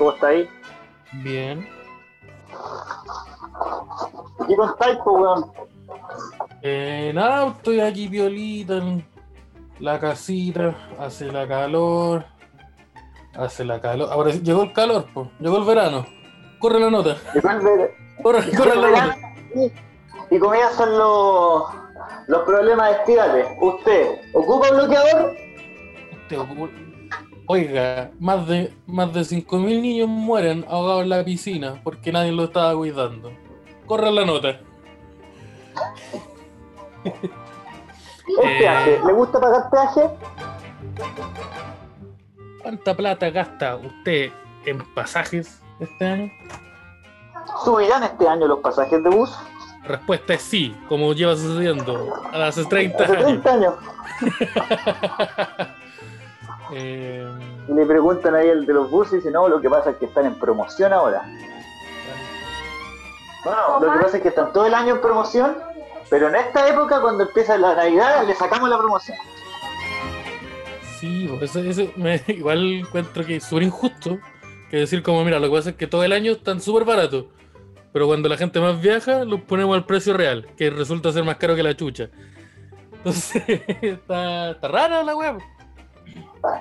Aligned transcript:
¿Cómo 0.00 0.12
está 0.12 0.28
ahí? 0.28 0.48
Bien. 1.12 1.68
¿Qué 4.48 4.56
contáis, 4.56 4.96
po, 5.04 5.12
weón? 5.12 5.52
Eh, 6.62 7.12
nada, 7.14 7.48
estoy 7.48 7.80
aquí 7.80 8.08
violita 8.08 8.78
en 8.78 9.04
la 9.78 10.00
casita, 10.00 10.74
hace 10.98 11.26
la 11.30 11.46
calor, 11.46 12.24
hace 13.34 13.62
la 13.66 13.78
calor. 13.78 14.08
Ahora 14.10 14.30
llegó 14.30 14.62
el 14.62 14.72
calor, 14.72 15.04
pues, 15.12 15.28
llegó 15.38 15.58
el 15.58 15.64
verano. 15.64 16.06
Corre 16.58 16.80
la 16.80 16.88
nota, 16.88 17.16
Llegó 17.34 17.50
el 17.50 17.60
ver- 17.60 17.94
corre, 18.22 18.56
corre 18.56 18.76
la 18.76 18.90
nota. 18.90 19.16
Y 20.30 20.38
comienzan 20.38 20.96
los, 20.96 21.64
los 22.26 22.42
problemas 22.46 22.92
estivales. 23.00 23.48
¿Usted 23.60 24.18
ocupa 24.32 24.70
bloqueador? 24.70 25.36
Te 26.26 26.38
ocu- 26.38 26.70
Oiga, 27.52 28.12
más 28.20 28.46
de, 28.46 28.72
más 28.86 29.12
de 29.12 29.22
5.000 29.22 29.80
niños 29.82 30.06
mueren 30.08 30.64
ahogados 30.68 31.02
en 31.02 31.08
la 31.08 31.24
piscina 31.24 31.80
porque 31.82 32.12
nadie 32.12 32.30
lo 32.30 32.44
estaba 32.44 32.76
cuidando. 32.76 33.32
Corre 33.86 34.12
la 34.12 34.24
nota. 34.24 34.50
¿El 37.04 37.12
Eh. 37.12 38.56
peaje? 38.60 39.00
¿Le 39.04 39.12
gusta 39.12 39.40
pagar 39.40 39.68
peaje? 39.68 40.02
¿Cuánta 42.62 42.96
plata 42.96 43.30
gasta 43.30 43.74
usted 43.74 44.30
en 44.64 44.78
pasajes 44.94 45.60
este 45.80 46.06
año? 46.06 46.30
¿Subirán 47.64 48.04
este 48.04 48.28
año 48.28 48.46
los 48.46 48.60
pasajes 48.60 49.02
de 49.02 49.10
bus? 49.10 49.36
Respuesta 49.82 50.34
es 50.34 50.42
sí, 50.42 50.72
como 50.88 51.12
lleva 51.14 51.34
sucediendo 51.34 52.14
hace 52.32 52.64
30 52.64 53.02
Hace 53.02 53.16
años. 53.16 53.42
30 53.42 53.52
años. 53.52 53.74
Eh, 56.72 57.26
Y 57.68 57.72
le 57.72 57.86
preguntan 57.86 58.34
ahí 58.34 58.48
el 58.48 58.66
de 58.66 58.72
los 58.72 58.90
buses 58.90 59.12
y 59.14 59.16
dice, 59.16 59.30
no, 59.30 59.48
lo 59.48 59.60
que 59.60 59.68
pasa 59.70 59.90
es 59.90 59.96
que 59.96 60.06
están 60.06 60.26
en 60.26 60.34
promoción 60.38 60.92
ahora. 60.92 61.22
No, 63.44 63.50
no, 63.80 63.86
lo 63.86 63.92
que 63.92 63.98
pasa 64.00 64.16
es 64.18 64.22
que 64.22 64.28
están 64.28 64.52
todo 64.52 64.66
el 64.66 64.74
año 64.74 64.94
en 64.96 65.00
promoción, 65.00 65.56
pero 66.10 66.28
en 66.28 66.36
esta 66.36 66.68
época, 66.68 67.00
cuando 67.00 67.24
empieza 67.24 67.56
la 67.56 67.74
Navidad, 67.74 68.26
le 68.26 68.34
sacamos 68.34 68.68
la 68.68 68.76
promoción. 68.78 69.16
sí, 70.98 71.26
pues 71.38 71.54
eso, 71.56 71.60
eso 71.60 71.90
me- 71.96 72.22
igual 72.28 72.62
encuentro 72.80 73.24
que 73.24 73.36
es 73.36 73.44
súper 73.44 73.62
injusto 73.64 74.18
que 74.70 74.76
decir 74.78 75.02
como, 75.02 75.24
mira, 75.24 75.38
lo 75.38 75.48
que 75.48 75.56
pasa 75.56 75.70
es 75.70 75.76
que 75.76 75.86
todo 75.86 76.04
el 76.04 76.12
año 76.12 76.32
están 76.32 76.60
súper 76.60 76.84
baratos, 76.84 77.24
pero 77.92 78.06
cuando 78.06 78.28
la 78.28 78.36
gente 78.36 78.60
más 78.60 78.80
viaja, 78.80 79.24
los 79.24 79.40
ponemos 79.40 79.74
al 79.74 79.84
precio 79.86 80.12
real, 80.14 80.46
que 80.56 80.70
resulta 80.70 81.10
ser 81.10 81.24
más 81.24 81.36
caro 81.38 81.56
que 81.56 81.62
la 81.62 81.74
chucha. 81.76 82.08
Entonces, 82.92 83.42
está, 83.82 84.50
está 84.50 84.68
rara 84.68 85.02
la 85.02 85.16
web. 85.16 85.38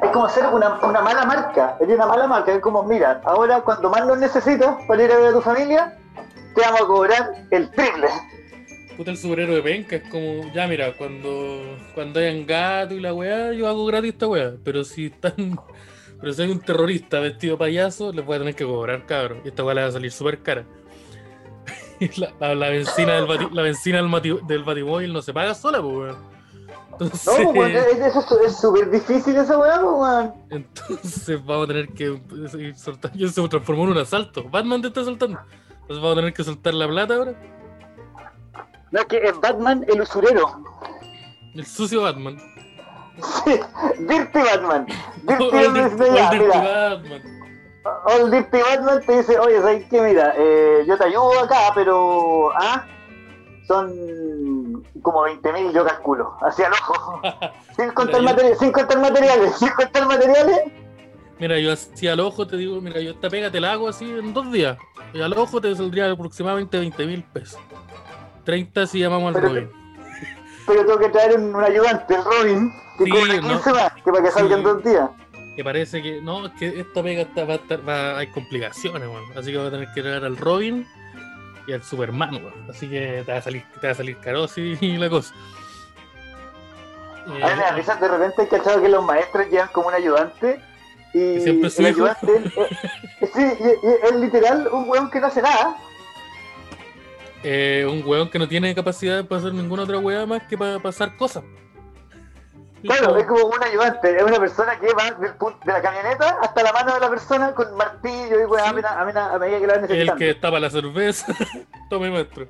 Es 0.04 0.10
como 0.12 0.28
ser 0.30 0.46
una, 0.48 0.80
una 0.86 1.02
mala 1.02 1.26
marca, 1.26 1.78
es 1.80 1.88
una 1.88 2.06
mala 2.06 2.28
marca, 2.28 2.54
es 2.54 2.60
como, 2.60 2.84
mira, 2.84 3.22
ahora 3.24 3.62
cuando 3.62 3.90
más 3.90 4.06
lo 4.06 4.16
necesitas 4.16 4.76
para 4.88 5.04
ir 5.04 5.12
a 5.12 5.18
ver 5.18 5.28
a 5.28 5.32
tu 5.34 5.42
familia, 5.42 5.98
te 6.54 6.62
vamos 6.62 6.82
a 6.82 6.86
cobrar 6.86 7.32
el 7.52 7.70
triple. 7.72 8.08
Puta 8.98 9.12
el 9.12 9.18
superhéroe 9.18 9.62
penca, 9.62 9.96
es 9.96 10.10
como, 10.10 10.52
ya 10.54 10.68
mira, 10.68 10.92
cuando, 10.98 11.78
cuando 11.96 12.20
hayan 12.20 12.46
gato 12.46 12.94
y 12.94 13.00
la 13.00 13.14
weá, 13.14 13.54
yo 13.54 13.68
hago 13.70 13.86
gratis 13.86 14.12
esta 14.12 14.28
weá. 14.28 14.52
Pero 14.64 14.84
si 14.84 15.06
están. 15.06 15.34
Pero 16.20 16.34
si 16.34 16.42
hay 16.42 16.52
un 16.52 16.60
terrorista 16.60 17.22
vestido 17.22 17.58
payaso, 17.58 18.12
les 18.12 18.26
voy 18.26 18.36
a 18.36 18.40
tener 18.40 18.56
que 18.56 18.66
cobrar, 18.66 19.06
cabrón. 19.06 19.40
Y 19.46 19.48
esta 19.48 19.64
weá 19.64 19.76
le 19.76 19.82
va 19.84 19.88
a 19.88 19.92
salir 19.94 20.12
súper 20.12 20.44
cara. 20.44 20.66
La, 22.40 22.56
la, 22.56 22.70
benzina 22.70 23.14
del 23.14 23.26
bati- 23.26 23.52
la 23.52 23.62
benzina 23.62 24.02
batimóvil 24.02 25.12
no 25.14 25.22
se 25.22 25.34
paga 25.34 25.54
sola, 25.54 25.82
pues 25.82 25.94
weón. 25.96 26.39
Entonces, 27.00 27.40
No, 27.46 27.54
pues, 27.54 27.76
eso 27.76 28.40
es 28.46 28.56
súper 28.58 28.90
difícil 28.92 29.36
esa 29.38 29.58
weá, 29.58 29.80
pues, 29.82 29.94
weón. 29.94 30.34
entonces 30.50 31.46
vamos 31.46 31.66
a 31.66 31.68
tener 31.68 31.88
que 31.90 32.22
seguir 32.50 32.76
soltando. 32.76 33.18
Yo 33.18 33.28
se 33.30 33.48
transformó 33.48 33.84
en 33.86 33.90
un 33.92 33.98
asalto. 34.00 34.44
Batman 34.50 34.82
te 34.82 34.88
está 34.90 35.02
asaltando. 35.02 35.40
Entonces 35.70 35.98
vamos 36.04 36.12
a 36.12 36.16
tener 36.16 36.34
que 36.34 36.44
soltar 36.44 36.74
la 36.74 36.88
plata 36.88 37.16
ahora. 37.16 37.34
No, 38.92 39.00
es 39.00 39.06
que 39.06 39.18
es 39.18 39.40
Batman 39.40 39.86
el 39.88 40.02
usurero. 40.02 40.62
El 41.56 41.66
sucio 41.66 42.02
Batman. 42.02 42.38
Sí, 43.46 43.60
Dirty 44.00 44.40
Batman. 44.40 44.86
Dirty 45.24 45.44
All 45.44 45.52
Batman 45.52 45.98
Dirty- 45.98 46.16
ya, 46.16 46.30
All 46.30 46.32
Dirty 46.38 46.48
Batman. 46.48 47.22
All 48.06 48.32
Dirty 48.32 48.58
Batman 48.62 49.02
te 49.06 49.18
dice, 49.18 49.40
oye, 49.40 49.62
¿sabes 49.62 49.86
qué? 49.90 50.02
Mira, 50.02 50.34
eh, 50.38 50.84
yo 50.88 50.98
te 50.98 51.04
ayudo 51.06 51.40
acá, 51.44 51.72
pero, 51.76 52.52
ah, 52.56 52.86
son 53.68 53.92
como 55.02 55.24
20.000 55.26 55.72
yo 55.74 55.86
calculo, 55.86 56.36
hacia 56.42 56.68
el 56.68 56.74
ojo. 56.74 57.22
Sin 57.76 57.92
contar, 57.92 58.22
Mira, 58.22 58.36
yo- 58.50 58.56
sin 58.56 58.72
contar 58.72 59.00
materiales, 59.00 59.56
sin 59.58 59.70
contar 59.70 60.06
materiales. 60.08 60.60
Mira, 61.40 61.58
yo 61.60 61.72
así 61.72 62.08
al 62.08 62.20
ojo 62.20 62.46
te 62.46 62.58
digo, 62.58 62.82
mira, 62.82 63.00
yo 63.00 63.12
esta 63.12 63.30
pega 63.30 63.50
te 63.50 63.62
la 63.62 63.72
hago 63.72 63.88
así 63.88 64.04
en 64.10 64.34
dos 64.34 64.52
días. 64.52 64.78
Y 65.14 65.22
al 65.22 65.32
ojo 65.38 65.62
te 65.62 65.74
saldría 65.76 66.12
aproximadamente 66.12 66.78
20 66.78 67.06
mil 67.06 67.24
pesos. 67.24 67.60
30 68.44 68.88
si 68.88 69.00
llamamos 69.00 69.34
al 69.36 69.42
Pero- 69.42 69.48
Robin. 69.54 69.72
Pero 70.68 70.86
tengo 70.86 71.00
que 71.00 71.10
traer 71.10 71.38
un, 71.40 71.56
un 71.56 71.64
ayudante, 71.64 72.14
el 72.16 72.24
Robin, 72.24 72.72
que 72.98 73.06
Sí, 73.06 73.10
cobra 73.10 73.36
no. 73.42 73.48
15 73.50 73.72
más, 73.74 73.94
que 73.94 74.12
para 74.12 74.24
que 74.24 74.32
salgan 74.32 74.60
Sí. 74.60 74.66
dos 74.66 74.84
días. 74.84 75.10
Que 75.56 75.64
parece 75.64 76.02
que. 76.04 76.22
No, 76.22 76.46
es 76.46 76.52
que 76.60 76.80
esta 76.80 77.02
pega 77.04 77.22
está, 77.24 77.44
va 77.46 77.54
a 77.54 77.56
estar. 77.58 77.88
va- 77.88 78.18
hay 78.18 78.28
complicaciones, 78.28 79.08
weón. 79.08 79.24
Así 79.38 79.52
que 79.52 79.58
va 79.58 79.68
a 79.68 79.72
tener 79.72 79.88
que 79.96 80.02
traer 80.02 80.24
al 80.26 80.38
Robin 80.38 80.86
y 81.70 81.74
al 81.74 81.84
Superman, 81.84 82.36
weón. 82.36 82.70
Así 82.70 82.90
que 82.90 83.24
te 83.26 83.32
va 83.32 83.38
a 83.38 83.42
salir, 83.42 83.64
te 83.80 83.88
va 83.88 83.92
a 83.94 83.96
salir 83.96 84.18
caro 84.18 84.44
así 84.46 84.76
la 84.98 85.10
cosa. 85.10 85.34
Eh, 87.28 87.44
A 87.44 87.56
da 87.56 87.72
risa, 87.74 87.96
de 87.96 88.08
repente 88.08 88.42
he 88.44 88.48
cachado 88.48 88.82
que 88.82 88.90
los 88.90 89.04
maestros 89.06 89.48
llevan 89.50 89.70
como 89.72 89.90
un 89.90 89.94
ayudante 89.94 90.60
y 91.14 91.40
siempre 91.40 91.68
el 91.68 91.72
sí, 93.34 93.44
y 93.60 94.08
es 94.08 94.16
literal 94.16 94.68
un 94.72 94.90
weón 94.90 95.10
que 95.12 95.20
no 95.20 95.28
hace 95.28 95.42
nada. 95.42 95.76
eh, 97.44 97.88
un 97.90 98.04
weón 98.06 98.30
que 98.30 98.40
no 98.40 98.48
tiene 98.48 98.74
capacidad 98.76 99.26
para 99.26 99.40
hacer 99.40 99.54
ninguna 99.54 99.84
otra 99.84 100.00
weá 100.00 100.26
más 100.26 100.44
que 100.44 100.58
para 100.58 100.80
pasar 100.80 101.16
cosas. 101.18 101.44
Claro, 102.84 103.18
es 103.18 103.26
como 103.26 103.46
un 103.46 103.64
ayudante, 103.64 104.16
es 104.18 104.24
una 104.24 104.40
persona 104.40 104.80
que 104.80 104.94
va 104.94 105.12
del 105.12 105.34
punto, 105.36 105.60
de 105.66 105.74
la 105.74 105.82
camioneta 105.82 106.38
hasta 106.42 106.64
la 106.64 106.72
mano 106.74 106.94
de 106.94 107.00
la 107.00 107.10
persona 107.10 107.54
con 107.54 107.76
martillo 107.76 108.40
y 108.40 108.46
weón, 108.46 108.64
Sí. 108.64 108.70
a, 108.70 108.74
medida- 108.74 109.00
a, 109.02 109.06
medida- 109.06 109.34
a 109.34 109.40
medida 109.40 109.60
que 109.60 109.68
la 109.68 109.74
van 109.74 109.84
El 109.84 109.90
necesitando. 109.90 110.20
que 110.20 110.34
tapa 110.36 110.60
la 110.60 110.70
cerveza. 110.70 111.34
Tome 111.90 112.10
maestro. 112.10 112.48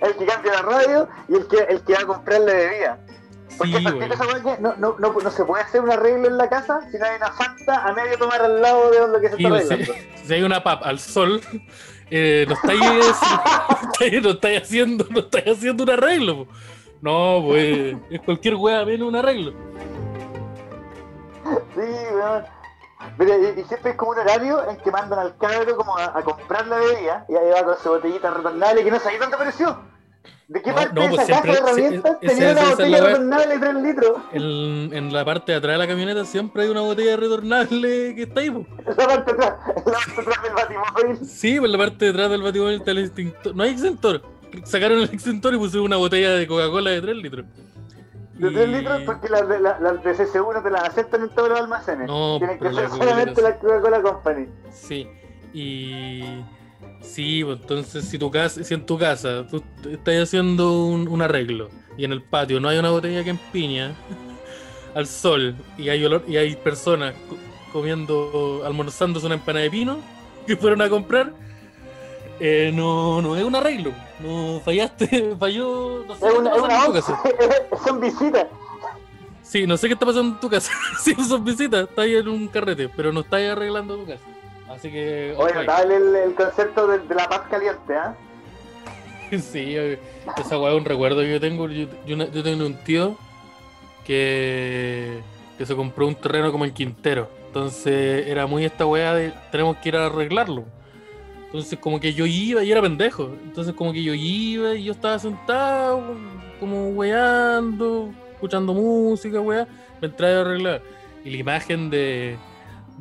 El 0.00 0.16
que 0.16 0.24
cambia 0.26 0.52
la 0.52 0.62
radio 0.62 1.08
y 1.28 1.34
el 1.34 1.46
que, 1.46 1.58
el 1.58 1.82
que 1.82 1.92
va 1.94 2.00
a 2.00 2.06
comprar 2.06 2.40
la 2.40 2.52
bebida. 2.54 2.98
Porque 3.58 3.72
Sí, 3.78 3.86
weá 3.86 3.98
que 4.56 4.62
no, 4.62 4.74
no, 4.78 4.96
no, 4.98 5.12
no 5.12 5.30
se 5.30 5.44
puede 5.44 5.62
hacer 5.62 5.80
un 5.80 5.90
arreglo 5.92 6.26
en 6.28 6.36
la 6.38 6.48
casa 6.48 6.80
si 6.90 6.98
no 6.98 7.04
hay 7.06 7.16
una 7.16 7.30
fanta 7.32 7.84
a 7.86 7.92
medio 7.92 8.18
tomar 8.18 8.40
al 8.42 8.60
lado 8.60 8.90
de 8.90 8.98
donde 8.98 9.20
que 9.20 9.28
se 9.28 9.36
Sí, 9.36 9.44
está 9.44 9.58
si, 9.60 9.72
arreglando. 9.74 9.94
si 10.24 10.34
hay 10.34 10.42
una 10.42 10.62
pap 10.64 10.82
al 10.84 10.98
sol, 10.98 11.40
eh, 12.10 12.46
no 12.48 12.54
estáis, 12.54 12.80
no 14.22 14.30
estáis 14.30 14.62
haciendo, 14.62 15.06
no 15.10 15.20
estáis 15.20 15.46
haciendo 15.56 15.84
un 15.84 15.90
arreglo. 15.90 16.46
po. 16.46 16.52
No, 17.04 17.42
pues 17.46 17.96
es 18.10 18.20
cualquier 18.22 18.54
wea 18.54 18.84
menos 18.86 19.08
un 19.08 19.16
arreglo. 19.16 19.52
Sí, 21.74 21.80
weón. 22.14 22.44
Mira, 23.18 23.36
y, 23.36 23.60
y 23.60 23.64
siempre 23.64 23.90
es 23.90 23.96
como 23.96 24.12
un 24.12 24.18
horario 24.18 24.66
en 24.70 24.76
que 24.78 24.90
mandan 24.90 25.18
al 25.18 25.36
cabro 25.36 25.76
como 25.76 25.96
a, 25.98 26.16
a 26.18 26.22
comprar 26.22 26.66
la 26.66 26.78
bebida 26.78 27.26
y 27.28 27.34
ahí 27.36 27.50
va 27.54 27.62
con 27.64 27.76
su 27.82 27.90
botellita 27.90 28.30
retornable 28.30 28.82
que 28.82 28.90
no 28.90 28.98
sabía 28.98 29.18
dónde 29.18 29.34
apareció. 29.36 29.78
¿De 30.48 30.60
qué 30.62 30.70
No, 30.70 30.76
parte 30.76 30.94
no, 30.94 31.00
de 31.02 31.08
pues 31.08 31.28
esa 31.28 31.40
caja 31.42 31.52
de 31.52 31.58
herramientas 31.58 32.16
ese- 32.22 32.34
tenía 32.34 32.52
una 32.52 32.60
esa 32.60 32.70
es 32.70 32.76
botella 32.76 32.98
la 33.00 33.06
retornable 33.08 33.46
de 33.48 33.58
3 33.60 33.74
litros? 33.82 34.18
En, 34.32 34.42
en 34.94 35.12
la 35.12 35.24
parte 35.24 35.52
de 35.52 35.58
atrás 35.58 35.72
de 35.74 35.78
la 35.78 35.86
camioneta 35.86 36.24
siempre 36.24 36.62
hay 36.62 36.68
una 36.70 36.80
botella 36.80 37.16
retornable 37.16 38.14
que 38.14 38.22
está 38.22 38.40
ahí. 38.40 38.50
po. 38.50 38.66
Esa 38.90 39.06
parte 39.06 39.30
atrás, 39.32 39.54
la 39.66 39.82
parte 39.82 40.20
atrás 40.20 40.42
del 40.42 40.52
batimóvil. 40.54 41.26
Sí, 41.26 41.60
por 41.60 41.68
la 41.68 41.78
parte 41.78 42.04
de 42.06 42.10
atrás 42.10 42.30
del 42.30 42.42
batimóvil 42.42 42.74
está 42.76 42.90
el 42.92 42.98
extintor. 42.98 43.54
No 43.56 43.62
hay 43.62 43.70
extintor. 43.70 44.22
Sacaron 44.64 44.98
el 44.98 45.04
extintor 45.04 45.54
y 45.54 45.58
pusieron 45.58 45.86
una 45.86 45.96
botella 45.96 46.30
de 46.32 46.46
Coca-Cola 46.46 46.90
de 46.90 47.00
3 47.00 47.16
litros. 47.16 47.46
De 48.34 48.50
3 48.50 48.68
Y- 48.68 48.72
litros 48.72 49.02
porque 49.06 49.28
las 49.28 49.48
de, 49.48 49.60
la- 49.60 49.78
las 49.80 50.02
de 50.04 50.12
CC1 50.14 50.54
no 50.54 50.62
te 50.62 50.70
las 50.70 50.84
aceptan 50.88 51.22
en 51.22 51.28
todos 51.30 51.48
los 51.50 51.60
almacenes. 51.60 52.06
No, 52.06 52.38
Tienen 52.38 52.58
que 52.58 52.72
ser 52.72 52.88
solamente 52.90 53.42
la 53.42 53.56
Coca-Cola 53.58 54.02
Company. 54.02 54.46
Sí, 54.72 55.06
y 55.52 56.24
sí, 57.00 57.44
pues 57.44 57.60
entonces 57.60 58.04
si 58.06 58.18
tu 58.18 58.30
casa, 58.30 58.64
si 58.64 58.74
en 58.74 58.84
tu 58.86 58.98
casa 58.98 59.46
tú 59.48 59.62
estás 59.90 60.22
haciendo 60.22 60.84
un, 60.86 61.06
un 61.08 61.22
arreglo 61.22 61.68
y 61.96 62.04
en 62.04 62.12
el 62.12 62.22
patio 62.22 62.58
no 62.60 62.68
hay 62.68 62.78
una 62.78 62.90
botella 62.90 63.22
que 63.22 63.30
empiña 63.30 63.92
al 64.94 65.06
sol 65.06 65.54
y 65.78 65.88
hay 65.88 66.04
olor, 66.04 66.24
y 66.26 66.36
hay 66.36 66.56
personas 66.56 67.14
co- 67.28 67.36
comiendo, 67.72 68.62
almorzándose 68.64 69.26
una 69.26 69.34
empanada 69.36 69.64
de 69.64 69.70
pino 69.70 69.98
que 70.46 70.56
fueron 70.56 70.82
a 70.82 70.88
comprar, 70.88 71.32
eh, 72.40 72.70
no, 72.74 73.22
no 73.22 73.36
es 73.36 73.44
un 73.44 73.54
arreglo, 73.54 73.92
no 74.20 74.60
fallaste, 74.64 75.36
falló, 75.38 76.04
no 76.06 76.14
sé 76.16 76.26
Es 76.26 76.32
qué 76.32 76.38
una, 76.38 76.54
es 76.54 76.62
una 76.62 76.78
en 76.78 76.86
tu 76.86 76.92
casa. 76.92 77.20
once, 77.24 77.84
son 77.84 78.00
visitas. 78.00 78.46
Sí, 79.42 79.66
no 79.66 79.76
sé 79.76 79.88
qué 79.88 79.94
está 79.94 80.06
pasando 80.06 80.34
en 80.34 80.40
tu 80.40 80.50
casa. 80.50 80.72
Si 81.00 81.14
son 81.14 81.44
visitas, 81.44 81.88
estás 81.88 82.04
ahí 82.04 82.16
en 82.16 82.28
un 82.28 82.48
carrete, 82.48 82.88
pero 82.88 83.12
no 83.12 83.20
estás 83.20 83.40
arreglando 83.42 83.96
tu 83.96 84.06
casa. 84.06 84.24
Así 84.68 84.90
que. 84.90 85.34
Oye, 85.36 85.54
notable 85.54 85.96
el, 85.96 86.16
el 86.16 86.34
concepto 86.34 86.86
de, 86.86 86.98
de 87.00 87.14
la 87.14 87.28
paz 87.28 87.42
caliente, 87.50 87.94
¿ah? 87.94 88.14
Sí, 89.30 89.76
eh, 89.76 89.98
esa 90.36 90.58
weá 90.58 90.72
es 90.72 90.78
un 90.78 90.84
recuerdo 90.84 91.20
que 91.20 91.32
yo 91.32 91.40
tengo. 91.40 91.68
Yo, 91.68 91.86
yo 92.06 92.42
tengo 92.42 92.66
un 92.66 92.76
tío 92.84 93.16
que 94.06 95.20
que 95.56 95.66
se 95.66 95.76
compró 95.76 96.06
un 96.06 96.14
terreno 96.14 96.50
como 96.52 96.64
en 96.64 96.72
Quintero. 96.72 97.28
Entonces 97.46 98.26
era 98.26 98.46
muy 98.46 98.64
esta 98.64 98.86
weá 98.86 99.14
de 99.14 99.32
tenemos 99.50 99.76
que 99.78 99.90
ir 99.90 99.96
a 99.96 100.06
arreglarlo. 100.06 100.64
Entonces 101.54 101.78
como 101.78 102.00
que 102.00 102.12
yo 102.12 102.26
iba 102.26 102.64
y 102.64 102.72
era 102.72 102.82
pendejo. 102.82 103.30
Entonces 103.44 103.74
como 103.74 103.92
que 103.92 104.02
yo 104.02 104.12
iba 104.12 104.74
y 104.74 104.82
yo 104.82 104.92
estaba 104.92 105.20
sentado, 105.20 106.02
como 106.58 106.88
weando, 106.88 108.12
escuchando 108.32 108.74
música, 108.74 109.40
weá, 109.40 109.68
me 110.00 110.08
entraba 110.08 110.38
a 110.38 110.40
arreglar. 110.40 110.82
Y 111.24 111.30
la 111.30 111.36
imagen 111.36 111.90
de, 111.90 112.36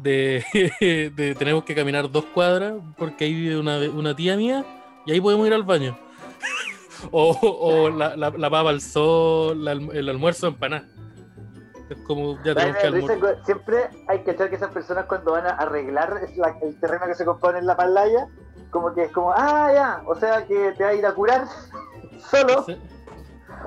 de, 0.03 0.45
de 1.15 1.33
tenemos 1.33 1.63
que 1.63 1.73
caminar 1.73 2.11
dos 2.11 2.25
cuadras 2.25 2.75
porque 2.95 3.25
ahí 3.25 3.33
vive 3.33 3.57
una, 3.57 3.79
una 3.89 4.15
tía 4.15 4.37
mía 4.37 4.63
y 5.07 5.13
ahí 5.13 5.19
podemos 5.19 5.47
ir 5.47 5.53
al 5.55 5.63
baño. 5.63 5.97
o 7.11 7.31
o 7.41 7.89
la, 7.89 8.15
la, 8.15 8.29
la 8.29 8.49
papa 8.51 8.69
al 8.69 8.81
sol, 8.81 9.67
el 9.67 10.09
almuerzo 10.09 10.45
empanada. 10.45 10.92
Es 11.89 11.97
como 12.07 12.37
ya 12.43 12.53
Da 12.53 12.61
tenemos 12.61 12.81
que 12.81 12.89
risa 12.91 13.13
almorzar. 13.13 13.37
que 13.39 13.45
Siempre 13.45 13.77
hay 14.07 14.19
que 14.23 14.31
echar 14.31 14.49
que 14.49 14.55
esas 14.55 14.71
personas 14.71 15.05
cuando 15.05 15.33
van 15.33 15.45
a 15.45 15.49
arreglar 15.51 16.21
la- 16.37 16.55
el 16.61 16.79
terreno 16.79 17.05
que 17.07 17.15
se 17.15 17.25
compone 17.25 17.59
en 17.59 17.65
la 17.67 17.75
playa, 17.75 18.27
como 18.71 18.93
que 18.93 19.03
es 19.03 19.11
como, 19.11 19.31
ah, 19.31 19.69
ya, 19.73 20.01
o 20.07 20.15
sea 20.15 20.45
que 20.45 20.73
te 20.77 20.83
va 20.83 20.89
a 20.89 20.93
ir 20.93 21.05
a 21.05 21.13
curar 21.13 21.45
solo 22.31 22.65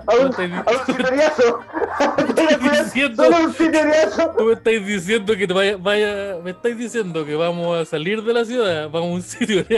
a 0.08 0.14
un, 0.16 0.24
No 0.24 0.30
te- 0.30 0.44
a 0.44 0.46
un. 0.48 0.56
Te 2.34 2.56
diciendo- 2.58 3.24
solo. 3.24 4.32
Tú 4.36 4.44
me 4.44 4.52
estáis 4.54 4.86
diciendo 4.86 5.36
que 5.36 5.46
te 5.46 5.54
vaya, 5.54 5.76
vaya, 5.78 6.36
me 6.42 6.50
estáis 6.50 6.76
diciendo 6.76 7.24
que 7.24 7.34
vamos 7.36 7.78
a 7.78 7.84
salir 7.84 8.22
de 8.22 8.32
la 8.32 8.44
ciudad, 8.44 8.90
vamos 8.90 9.10
a 9.10 9.14
un 9.14 9.22
sitio 9.22 9.62
de 9.64 9.76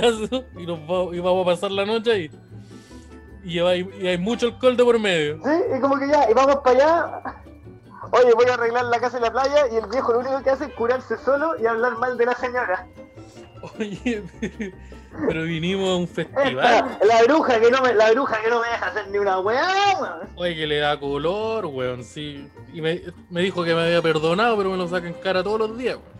y, 0.56 0.67
nos 0.67 0.79
va- 0.81 1.14
y 1.14 1.20
vamos 1.20 1.46
a 1.46 1.50
pasar 1.50 1.70
la 1.70 1.85
noche 1.85 2.11
ahí. 2.12 2.31
Y 3.44 3.58
hay, 3.61 3.88
y 4.00 4.06
hay 4.06 4.19
mucho 4.19 4.46
alcohol 4.46 4.76
de 4.76 4.85
por 4.85 4.99
medio. 4.99 5.38
Sí, 5.44 5.50
y 5.76 5.81
como 5.81 5.99
que 5.99 6.08
ya, 6.08 6.29
y 6.31 6.35
vamos 6.35 6.56
para 6.56 6.76
allá. 6.76 7.23
Oye, 8.10 8.32
voy 8.34 8.46
a 8.46 8.55
arreglar 8.55 8.84
la 8.87 9.00
casa 9.00 9.16
en 9.19 9.25
la 9.25 9.32
playa 9.32 9.66
y 9.70 9.76
el 9.76 9.87
viejo 9.87 10.12
lo 10.12 10.20
único 10.20 10.43
que 10.43 10.50
hace 10.50 10.64
es 10.66 10.72
curarse 10.75 11.16
solo 11.19 11.55
y 11.60 11.66
hablar 11.66 11.96
mal 11.99 12.16
de 12.16 12.26
la 12.26 12.34
señora. 12.34 12.87
Oye, 13.78 14.22
pero 15.26 15.43
vinimos 15.43 15.88
a 15.90 15.96
un 15.96 16.05
Esta, 16.05 16.25
festival. 16.25 16.99
la 17.06 17.22
bruja 17.25 17.60
que 17.60 17.70
no 17.70 17.81
me, 17.82 17.94
la 17.94 18.10
bruja 18.12 18.40
que 18.43 18.50
no 18.50 18.60
me 18.60 18.69
deja 18.69 18.87
hacer 18.87 19.08
ni 19.08 19.19
una 19.19 19.40
weá. 19.40 20.20
Oye, 20.37 20.55
que 20.55 20.66
le 20.66 20.78
da 20.78 20.99
color, 20.99 21.66
weón, 21.66 22.05
sí. 22.05 22.49
Y 22.72 22.81
me, 22.81 23.02
me 23.31 23.40
dijo 23.43 23.64
que 23.64 23.75
me 23.75 23.82
había 23.82 24.00
perdonado, 24.00 24.56
pero 24.56 24.70
me 24.70 24.76
lo 24.76 24.87
saca 24.88 25.06
en 25.08 25.14
cara 25.14 25.43
todos 25.43 25.58
los 25.58 25.76
días, 25.76 25.96
weón. 25.96 26.19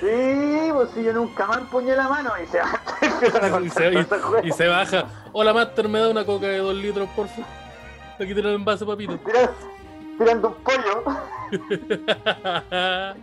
Sí, 0.00 0.70
pues 0.72 0.88
si 0.94 1.02
yo 1.04 1.12
nunca 1.12 1.46
más 1.46 1.58
empuñé 1.58 1.94
la 1.94 2.08
mano 2.08 2.32
y 2.42 2.46
se 2.46 2.58
va 2.58 2.80
empiezan 3.02 3.54
a 3.54 3.60
Y 3.60 3.68
se, 3.68 3.92
y- 3.92 4.64
y 4.64 4.68
baja. 4.68 5.04
Hola, 5.32 5.52
Master, 5.52 5.86
me 5.88 6.00
da 6.00 6.08
una 6.08 6.24
coca 6.24 6.46
de 6.46 6.58
dos 6.58 6.74
litros, 6.74 7.06
por 7.14 7.28
favor. 7.28 7.44
Aquí 8.14 8.32
tiene 8.32 8.48
el 8.48 8.54
envase, 8.54 8.86
papito. 8.86 9.18
Tira- 9.18 9.50
tirando 10.18 10.48
un 10.48 10.54
pollo. 10.54 11.04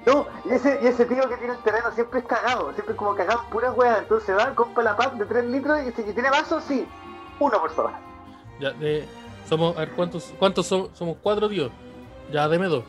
No, 0.05 0.27
y 0.45 0.53
ese, 0.53 0.79
y 0.81 0.87
ese 0.87 1.05
tío 1.05 1.27
que 1.27 1.35
tiene 1.35 1.53
el 1.53 1.59
terreno 1.59 1.91
siempre 1.93 2.21
es 2.21 2.25
cagado, 2.25 2.71
siempre 2.71 2.93
es 2.93 2.97
como 2.97 3.15
cagado 3.15 3.43
puras 3.51 3.75
weas. 3.75 3.99
Entonces 3.99 4.37
va, 4.37 4.55
compra 4.55 4.83
la 4.83 4.95
pack 4.95 5.15
de 5.15 5.25
3 5.25 5.45
litros 5.45 5.79
y 5.85 5.91
que 5.91 6.13
tiene 6.13 6.29
vaso, 6.29 6.61
sí. 6.61 6.87
Uno, 7.39 7.59
por 7.59 7.71
favor. 7.71 7.91
Ya, 8.61 8.71
de, 8.71 9.05
somos, 9.49 9.75
a 9.75 9.81
ver, 9.81 9.91
¿cuántos, 9.91 10.33
cuántos 10.39 10.67
somos? 10.67 10.89
Somos 10.93 11.17
cuatro, 11.21 11.49
tío. 11.49 11.69
Ya, 12.31 12.47
deme 12.47 12.67
dos. 12.67 12.85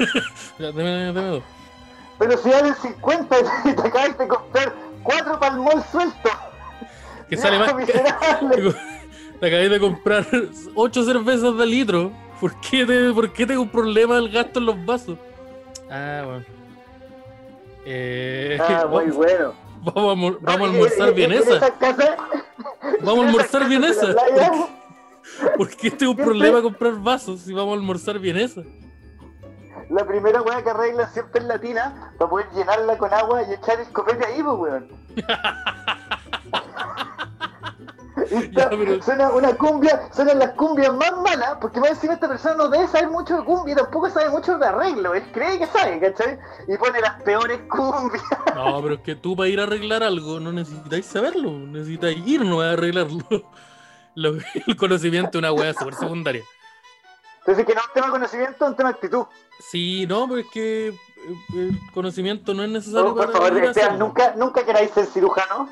ya, 0.58 0.72
deme, 0.72 1.12
deme 1.12 1.26
dos. 1.26 1.42
Pero 2.18 2.36
si 2.38 2.50
valen 2.50 2.74
50 2.74 3.36
y 3.64 3.72
te 3.74 3.88
acabas 3.88 4.18
de 4.18 4.28
comprar 4.28 4.74
4 5.02 5.40
para 5.40 5.54
el 5.54 5.60
mall 5.60 5.84
suelto. 5.92 6.30
Que 7.28 7.36
sale 7.36 7.58
más. 7.58 7.74
Te 9.40 9.46
acabé 9.46 9.68
de 9.68 9.80
comprar 9.80 10.26
ocho 10.74 11.04
cervezas 11.04 11.56
de 11.56 11.66
litro. 11.66 12.12
¿Por 12.40 12.54
qué, 12.60 12.86
te, 12.86 13.12
¿Por 13.12 13.32
qué 13.32 13.46
tengo 13.46 13.62
un 13.62 13.68
problema 13.68 14.14
del 14.16 14.30
gasto 14.30 14.58
en 14.60 14.66
los 14.66 14.84
vasos? 14.86 15.18
Ah, 15.90 16.22
bueno. 16.24 16.44
Eh, 17.84 18.58
Ah, 18.60 18.86
muy 18.90 19.04
vamos, 19.06 19.16
bueno. 19.16 19.52
vamos 19.82 19.96
a, 19.96 20.38
vamos 20.40 20.68
a 20.68 20.72
y- 20.72 20.74
almorzar 20.74 21.08
y- 21.08 21.10
y- 21.10 21.14
bien 21.14 21.32
en 21.32 21.38
esa. 21.38 21.56
esas 21.56 21.70
casas- 21.72 22.16
Vamos 23.02 23.24
a 23.24 23.26
almorzar 23.28 23.68
bien 23.68 23.82
casas 23.82 24.00
de 24.00 24.12
esa. 24.12 24.14
la 24.14 24.24
playa, 24.34 24.52
¿Por 25.56 25.68
qué 25.76 25.90
tengo 25.90 26.12
un 26.12 26.18
problema 26.18 26.62
comprar 26.62 26.94
vasos 26.94 27.40
si 27.40 27.52
vamos 27.52 27.72
a 27.74 27.80
almorzar 27.80 28.18
bien 28.18 28.36
esa? 28.38 28.62
La 29.90 30.06
primera 30.06 30.40
weá 30.42 30.62
que 30.62 30.70
arreglan 30.70 31.12
siempre 31.12 31.40
es 31.40 31.46
la 31.46 31.58
tina 31.58 32.12
para 32.18 32.30
poder 32.30 32.46
llenarla 32.54 32.96
con 32.96 33.12
agua 33.12 33.42
y 33.42 33.52
echar 33.54 33.80
el 33.80 33.88
copete 33.92 34.24
ahí, 34.24 34.42
pues 34.42 34.56
weón. 34.58 34.88
Está- 38.30 38.62
Ya, 38.62 38.70
pero- 38.70 39.02
Suena 39.02 39.30
una 39.30 39.54
cumbia, 39.56 40.08
suenan 40.12 40.38
las 40.38 40.50
cumbias 40.52 40.92
más 40.94 41.12
malas, 41.22 41.56
porque 41.60 41.80
más 41.80 41.90
encima 41.90 42.14
esta 42.14 42.28
persona 42.28 42.54
no 42.54 42.68
debe 42.68 42.86
saber 42.88 43.08
mucho 43.10 43.36
de 43.38 43.44
cumbia 43.44 43.72
y 43.72 43.76
tampoco 43.76 44.10
sabe 44.10 44.30
mucho 44.30 44.58
de 44.58 44.66
arreglo, 44.66 45.14
él 45.14 45.24
cree 45.32 45.58
que 45.58 45.66
sabe, 45.66 46.00
¿cachai? 46.00 46.38
Y 46.68 46.76
pone 46.76 47.00
las 47.00 47.22
peores 47.22 47.60
cumbias. 47.68 48.22
No, 48.54 48.82
pero 48.82 48.94
es 48.96 49.00
que 49.00 49.14
tú 49.14 49.34
para 49.36 49.48
ir 49.48 49.58
a 49.60 49.62
arreglar 49.62 50.02
algo 50.02 50.38
no 50.40 50.52
necesitáis 50.52 51.06
saberlo, 51.06 51.50
necesitáis 51.52 52.18
irnos 52.26 52.62
a 52.62 52.72
arreglarlo. 52.72 53.24
Lo- 54.16 54.34
el 54.66 54.76
conocimiento 54.76 55.30
es 55.30 55.36
una 55.36 55.52
weá 55.52 55.72
súper 55.72 55.94
secundaria. 55.94 56.42
Entonces 57.40 57.64
que 57.64 57.74
no 57.74 57.80
es 57.80 57.86
un 57.86 57.92
tema 57.94 58.06
de 58.06 58.12
conocimiento, 58.12 58.64
es 58.64 58.70
un 58.70 58.76
tema 58.76 58.88
de 58.90 58.94
actitud. 58.96 59.24
Sí, 59.60 60.06
no, 60.06 60.28
pero 60.28 60.40
es 60.40 60.46
que 60.52 60.88
eh, 60.88 60.94
el 61.54 61.78
conocimiento 61.94 62.52
no 62.52 62.64
es 62.64 62.70
necesario 62.70 63.08
No, 63.08 63.14
por 63.14 63.26
para 63.32 63.38
favor, 63.38 63.64
ir 63.64 63.98
nunca, 63.98 64.34
nunca 64.36 64.64
queráis 64.64 64.90
ser 64.90 65.06
cirujano. 65.06 65.68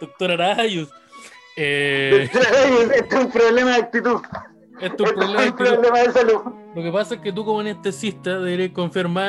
Doctor 0.00 0.30
Arayus. 0.32 0.88
Eh, 1.56 2.28
este 2.94 3.16
es 3.16 3.24
un 3.24 3.30
problema 3.30 3.70
de 3.72 3.76
actitud. 3.76 4.20
esto 4.80 5.04
es 5.04 5.12
un 5.12 5.14
Este 5.14 5.14
problema 5.14 5.42
es 5.44 5.50
un 5.50 5.56
que- 5.56 5.64
problema 5.64 5.98
de 6.00 6.12
salud. 6.12 6.40
Lo 6.74 6.82
que 6.82 6.90
pasa 6.90 7.14
es 7.14 7.20
que 7.20 7.32
tú 7.32 7.44
como 7.44 7.60
anestesista 7.60 8.38
deberías 8.40 8.70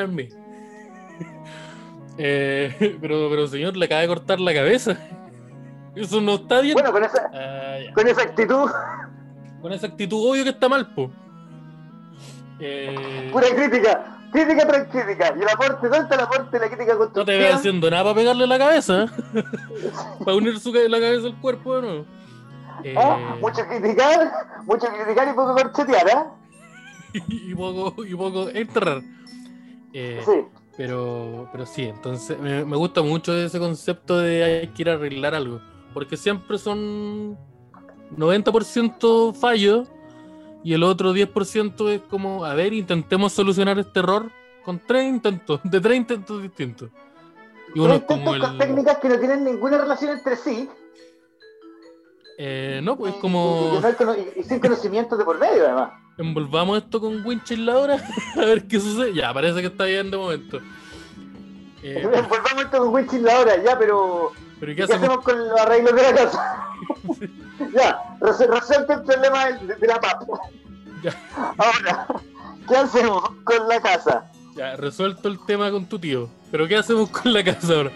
mí. 0.07 0.27
Eh, 2.17 2.97
pero, 3.01 3.29
pero 3.29 3.47
señor, 3.47 3.75
le 3.77 3.85
acaba 3.85 4.01
de 4.01 4.07
cortar 4.07 4.39
la 4.39 4.53
cabeza. 4.53 4.97
Eso 5.95 6.19
no 6.21 6.35
está 6.35 6.59
bien. 6.61 6.73
Bueno, 6.73 6.91
con 6.91 7.03
esa, 7.03 7.29
Ah, 7.33 7.77
con 7.93 8.07
esa 8.07 8.21
actitud, 8.23 8.69
Con 9.61 9.71
esa 9.71 9.87
actitud 9.87 10.29
obvio 10.29 10.43
que 10.43 10.49
está 10.49 10.67
mal, 10.67 10.93
po. 10.93 11.11
Eh, 12.59 13.29
pura 13.31 13.47
crítica. 13.55 14.14
Crítica 14.35 14.67
tras 14.67 14.87
crítica. 14.89 15.33
Y 15.37 15.41
el 15.41 15.49
aporte, 15.49 15.87
¿dónde 15.87 15.99
está 15.99 16.15
el 16.15 16.21
aporte 16.21 16.59
de 16.59 16.59
la 16.59 16.67
crítica 16.67 16.93
no 16.93 16.99
te 16.99 17.03
constructiva? 17.05 17.37
ve 17.39 17.53
haciendo 17.53 17.89
nada 17.89 18.03
para 18.03 18.15
pegarle 18.15 18.47
la 18.47 18.57
cabeza. 18.57 19.03
¿eh? 19.03 19.07
para 20.25 20.35
unir 20.37 20.59
su, 20.59 20.73
la 20.73 20.99
cabeza 20.99 21.27
al 21.27 21.39
cuerpo 21.39 21.75
de 21.77 21.81
nuevo. 21.81 22.05
Eh, 22.83 22.95
Ah, 22.97 23.35
Mucho 23.39 23.65
criticar, 23.67 24.31
mucho 24.65 24.87
criticar 24.87 25.27
y 25.29 25.33
poco 25.33 25.53
corchetear, 25.55 26.09
¿ah? 26.13 26.25
y, 27.13 27.55
poco, 27.55 28.03
y 28.05 28.13
poco 28.15 28.49
enterrar. 28.49 29.01
Eh, 29.93 30.21
Sí. 30.25 30.31
Pero, 30.77 31.47
pero 31.53 31.65
sí, 31.65 31.83
entonces 31.83 32.37
me, 32.37 32.65
me 32.65 32.75
gusta 32.75 33.01
mucho 33.01 33.33
ese 33.33 33.59
concepto 33.59 34.17
de 34.19 34.43
hay 34.43 34.67
que 34.67 34.81
ir 34.81 34.89
a 34.89 34.95
arreglar 34.95 35.33
algo. 35.33 35.61
Porque 35.93 36.17
siempre 36.17 36.57
son 36.57 37.37
90% 38.17 39.33
fallos 39.33 39.87
y 40.65 40.73
el 40.73 40.81
otro 40.81 41.13
10% 41.13 41.89
es 41.91 42.01
como, 42.09 42.43
a 42.43 42.55
ver, 42.55 42.73
intentemos 42.73 43.31
solucionar 43.31 43.77
este 43.77 43.99
error 43.99 44.31
con 44.63 44.79
tres 44.79 45.07
intentos, 45.07 45.59
de 45.63 45.79
tres 45.79 45.95
intentos 45.95 46.41
distintos. 46.41 46.89
Y 47.75 47.79
uno 47.79 47.93
es 47.93 47.99
Pero 47.99 48.07
como 48.07 48.35
intentos 48.35 48.49
con 48.49 48.61
el. 48.61 48.67
técnicas 48.67 48.97
que 48.97 49.09
no 49.09 49.19
tienen 49.19 49.43
ninguna 49.43 49.77
relación 49.77 50.17
entre 50.17 50.35
sí. 50.35 50.67
eh, 52.39 52.79
no, 52.81 52.97
pues 52.97 53.13
es 53.13 53.19
como. 53.19 53.79
Y, 54.35 54.41
sin 54.41 54.59
conocimiento 54.59 55.15
de 55.15 55.23
por 55.23 55.37
medio, 55.37 55.65
además. 55.65 55.91
Envolvamos 56.17 56.79
esto 56.79 56.99
con 56.99 57.23
winches 57.23 57.59
ahora 57.67 58.03
a 58.35 58.39
ver 58.39 58.65
qué 58.67 58.79
sucede. 58.79 59.13
Ya, 59.13 59.31
parece 59.31 59.61
que 59.61 59.67
está 59.67 59.85
bien 59.85 60.09
de 60.09 60.17
momento. 60.17 60.59
Eh, 61.83 62.01
Volvamos 62.27 62.63
esto 62.63 62.79
con 62.79 62.91
Winchin 62.91 63.23
la 63.23 63.39
hora, 63.39 63.63
ya, 63.63 63.77
pero. 63.77 64.31
pero 64.59 64.71
¿y 64.71 64.75
¿Qué 64.75 64.87
qué 64.87 64.93
hacemos 64.93 65.09
hacemos? 65.09 65.25
con 65.25 65.47
los 65.47 65.59
arreglos 65.59 65.93
de 65.93 66.01
la 66.01 66.13
casa? 66.15 66.65
ya, 67.73 68.17
res- 68.21 68.47
resuelto 68.49 68.93
el 68.93 69.01
problema 69.03 69.45
de, 69.51 69.75
de 69.75 69.87
la 69.87 69.99
papa. 69.99 70.25
Ya. 71.03 71.13
Ahora, 71.57 72.07
¿qué 72.67 72.75
hacemos 72.77 73.23
con 73.43 73.67
la 73.67 73.81
casa? 73.81 74.31
Ya, 74.55 74.75
resuelto 74.75 75.27
el 75.27 75.39
tema 75.45 75.69
con 75.71 75.85
tu 75.85 75.99
tío. 75.99 76.29
Pero 76.51 76.67
¿qué 76.67 76.77
hacemos 76.77 77.09
con 77.09 77.33
la 77.33 77.43
casa 77.43 77.73
ahora? 77.73 77.91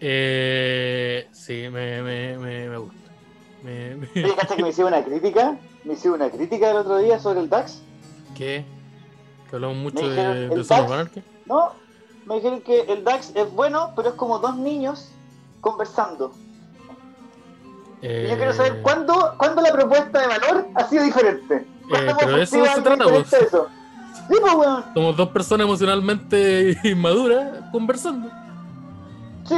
Eh, 0.00 1.28
sí, 1.32 1.68
me, 1.70 2.02
me, 2.02 2.38
me, 2.38 2.68
me 2.68 2.76
gusta. 2.78 2.96
Me, 3.62 3.96
me- 3.96 4.08
Oye, 4.14 4.34
¿cachai 4.36 4.56
que 4.56 4.62
me 4.62 4.68
hicieron 4.70 4.92
una 4.94 5.04
crítica? 5.04 5.56
Me 5.84 5.94
hicieron 5.94 6.20
una 6.20 6.30
crítica 6.30 6.70
el 6.70 6.76
otro 6.78 6.98
día 6.98 7.18
sobre 7.18 7.40
el 7.40 7.48
DAX. 7.48 7.82
¿Qué? 8.36 8.64
Que 9.48 9.56
hablamos 9.56 9.76
mucho 9.76 10.02
Me 10.02 10.08
de, 10.10 10.48
de 10.48 10.62
DAX. 10.64 11.10
No, 11.46 11.72
me 12.26 12.36
dijeron 12.36 12.60
que 12.62 12.80
el 12.82 13.04
DAX 13.04 13.32
es 13.34 13.50
bueno, 13.52 13.92
pero 13.96 14.10
es 14.10 14.14
como 14.14 14.38
dos 14.38 14.56
niños 14.56 15.10
conversando. 15.60 16.32
Eh, 18.02 18.28
yo 18.30 18.36
quiero 18.36 18.52
saber 18.54 18.80
cuándo, 18.82 19.34
cuándo 19.36 19.60
la 19.62 19.72
propuesta 19.72 20.20
de 20.20 20.26
valor 20.26 20.68
ha 20.74 20.88
sido 20.88 21.04
diferente. 21.04 21.66
¿Cuándo 21.88 22.12
Eh, 22.12 22.16
pero 22.18 22.36
eso 22.38 22.64
se 22.64 22.80
trata, 22.82 23.04
vos. 23.06 23.32
eso? 23.32 23.68
Sí, 24.28 24.36
pues. 24.40 24.68
Somos 24.94 25.16
dos 25.16 25.28
personas 25.30 25.66
emocionalmente 25.66 26.78
inmaduras 26.84 27.48
conversando. 27.72 28.28
Sí, 29.46 29.56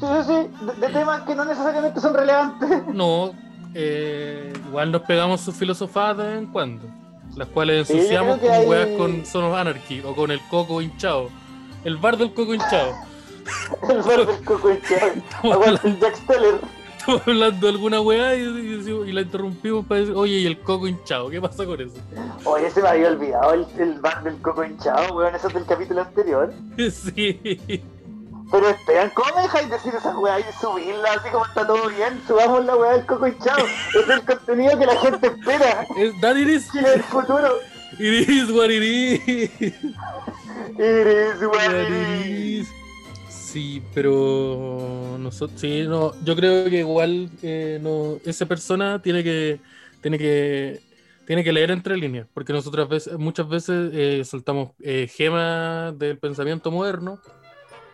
sí, 0.00 0.06
sí, 0.06 0.24
sí. 0.26 0.64
De, 0.80 0.86
de 0.86 0.92
temas 0.92 1.22
que 1.22 1.34
no 1.34 1.44
necesariamente 1.44 2.00
son 2.00 2.14
relevantes. 2.14 2.82
No, 2.94 3.32
eh, 3.74 4.52
igual 4.68 4.92
nos 4.92 5.02
pegamos 5.02 5.40
sus 5.40 5.54
filosofadas 5.54 6.18
de 6.18 6.24
vez 6.24 6.38
en 6.38 6.46
cuando. 6.46 6.84
las 7.36 7.48
cuales 7.48 7.88
Sí, 7.88 7.94
ensuciamos 7.94 8.38
que 8.38 8.46
con 8.46 8.54
hay- 8.56 8.66
weas 8.66 8.88
con 8.98 9.26
Son 9.26 9.44
of 9.44 9.54
Anarchy 9.54 10.00
o 10.04 10.14
con 10.14 10.30
el 10.30 10.40
coco 10.48 10.80
hinchado. 10.80 11.28
El 11.84 11.96
bar 11.96 12.16
del 12.16 12.32
coco 12.32 12.54
hinchado. 12.54 12.92
El 13.90 14.02
bar 14.02 14.24
del 14.26 14.44
coco 14.44 14.70
hinchado. 14.70 15.12
Aguanta 15.42 15.88
el 15.88 15.98
Jack 15.98 16.14
Steller. 16.16 16.60
Estamos 17.02 17.22
hablando 17.26 17.66
de 17.66 17.72
alguna 17.72 18.00
weá 18.00 18.36
y, 18.36 18.42
y 18.42 19.08
y 19.08 19.12
la 19.12 19.22
interrumpimos 19.22 19.84
para 19.86 20.00
decir, 20.02 20.14
oye, 20.14 20.34
y 20.38 20.46
el 20.46 20.60
coco 20.60 20.86
hinchado, 20.86 21.28
¿qué 21.30 21.40
pasa 21.40 21.64
con 21.66 21.80
eso? 21.80 21.96
Oye, 22.44 22.70
se 22.70 22.80
me 22.80 22.88
había 22.88 23.08
olvidado 23.08 23.54
el, 23.54 23.66
el 23.80 24.00
bar 24.00 24.22
del 24.22 24.40
coco 24.40 24.64
hinchado, 24.64 25.16
weón. 25.16 25.34
Eso 25.34 25.48
es 25.48 25.54
del 25.54 25.66
capítulo 25.66 26.02
anterior. 26.02 26.52
Sí. 26.90 27.82
Pero 28.52 28.68
esperan, 28.68 29.10
¿cómo 29.14 29.34
me 29.34 29.42
dejáis 29.42 29.68
decir 29.70 29.92
esa 29.94 30.16
weá 30.18 30.38
y 30.38 30.44
subirla 30.60 31.12
así 31.14 31.28
como 31.30 31.44
está 31.46 31.66
todo 31.66 31.88
bien? 31.88 32.20
Subamos 32.26 32.64
la 32.66 32.76
weá 32.76 32.92
del 32.92 33.06
coco 33.06 33.26
hinchado. 33.26 33.64
es 34.00 34.08
el 34.08 34.22
contenido 34.24 34.78
que 34.78 34.86
la 34.86 34.96
gente 34.96 35.26
espera. 35.26 35.86
Es- 35.96 36.20
That 36.20 36.36
it 36.36 36.48
is. 36.48 36.72
Del 36.72 37.02
futuro. 37.02 37.54
It 37.98 38.28
is 38.28 38.50
what 38.50 38.70
it 38.70 38.82
is. 38.82 39.50
What 40.76 41.74
it 41.74 41.90
is. 41.90 42.68
Sí, 43.52 43.82
pero 43.92 45.16
nosotros, 45.18 45.60
sí, 45.60 45.84
no, 45.86 46.12
yo 46.24 46.34
creo 46.34 46.70
que 46.70 46.78
igual 46.78 47.28
eh, 47.42 47.78
no, 47.82 48.16
esa 48.24 48.46
persona 48.46 49.02
tiene 49.02 49.22
que, 49.22 49.60
tiene 50.00 50.16
que, 50.16 50.80
tiene 51.26 51.44
que 51.44 51.52
leer 51.52 51.70
entre 51.70 51.98
líneas, 51.98 52.26
porque 52.32 52.54
nosotras 52.54 52.88
veces, 52.88 53.18
muchas 53.18 53.46
veces 53.46 53.90
eh, 53.92 54.24
soltamos 54.24 54.70
eh, 54.80 55.06
gemas 55.14 55.98
del 55.98 56.16
pensamiento 56.18 56.70
moderno 56.70 57.20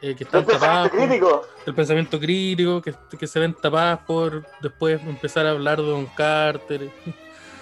eh, 0.00 0.14
que 0.14 0.22
están 0.22 0.46
tapadas 0.46 0.90
por- 0.90 1.00
crítico. 1.00 1.42
el 1.66 1.74
pensamiento 1.74 2.20
crítico, 2.20 2.80
que, 2.80 2.94
que 3.18 3.26
se 3.26 3.40
ven 3.40 3.52
tapadas 3.52 3.98
por 4.06 4.46
después 4.62 5.02
empezar 5.02 5.44
a 5.44 5.50
hablar 5.50 5.78
de 5.78 5.88
Don 5.88 6.06
Carter 6.06 6.88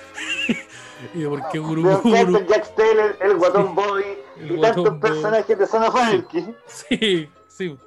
y 1.14 1.20
de 1.20 1.28
por 1.30 1.48
qué 1.48 1.58
Guru 1.58 1.82
Guru. 2.02 2.46
Jack 2.46 2.64
Steller, 2.66 3.16
el 3.22 3.36
Guatón 3.38 3.74
Boy 3.74 4.04
El 4.38 4.58
y 4.58 4.60
tantos 4.60 4.98
personajes 4.98 5.58
de 5.58 5.66
Son 5.66 5.82
of 5.82 5.96
Anarchy. 5.96 6.44
Sí, 6.66 7.30
sí. 7.56 7.78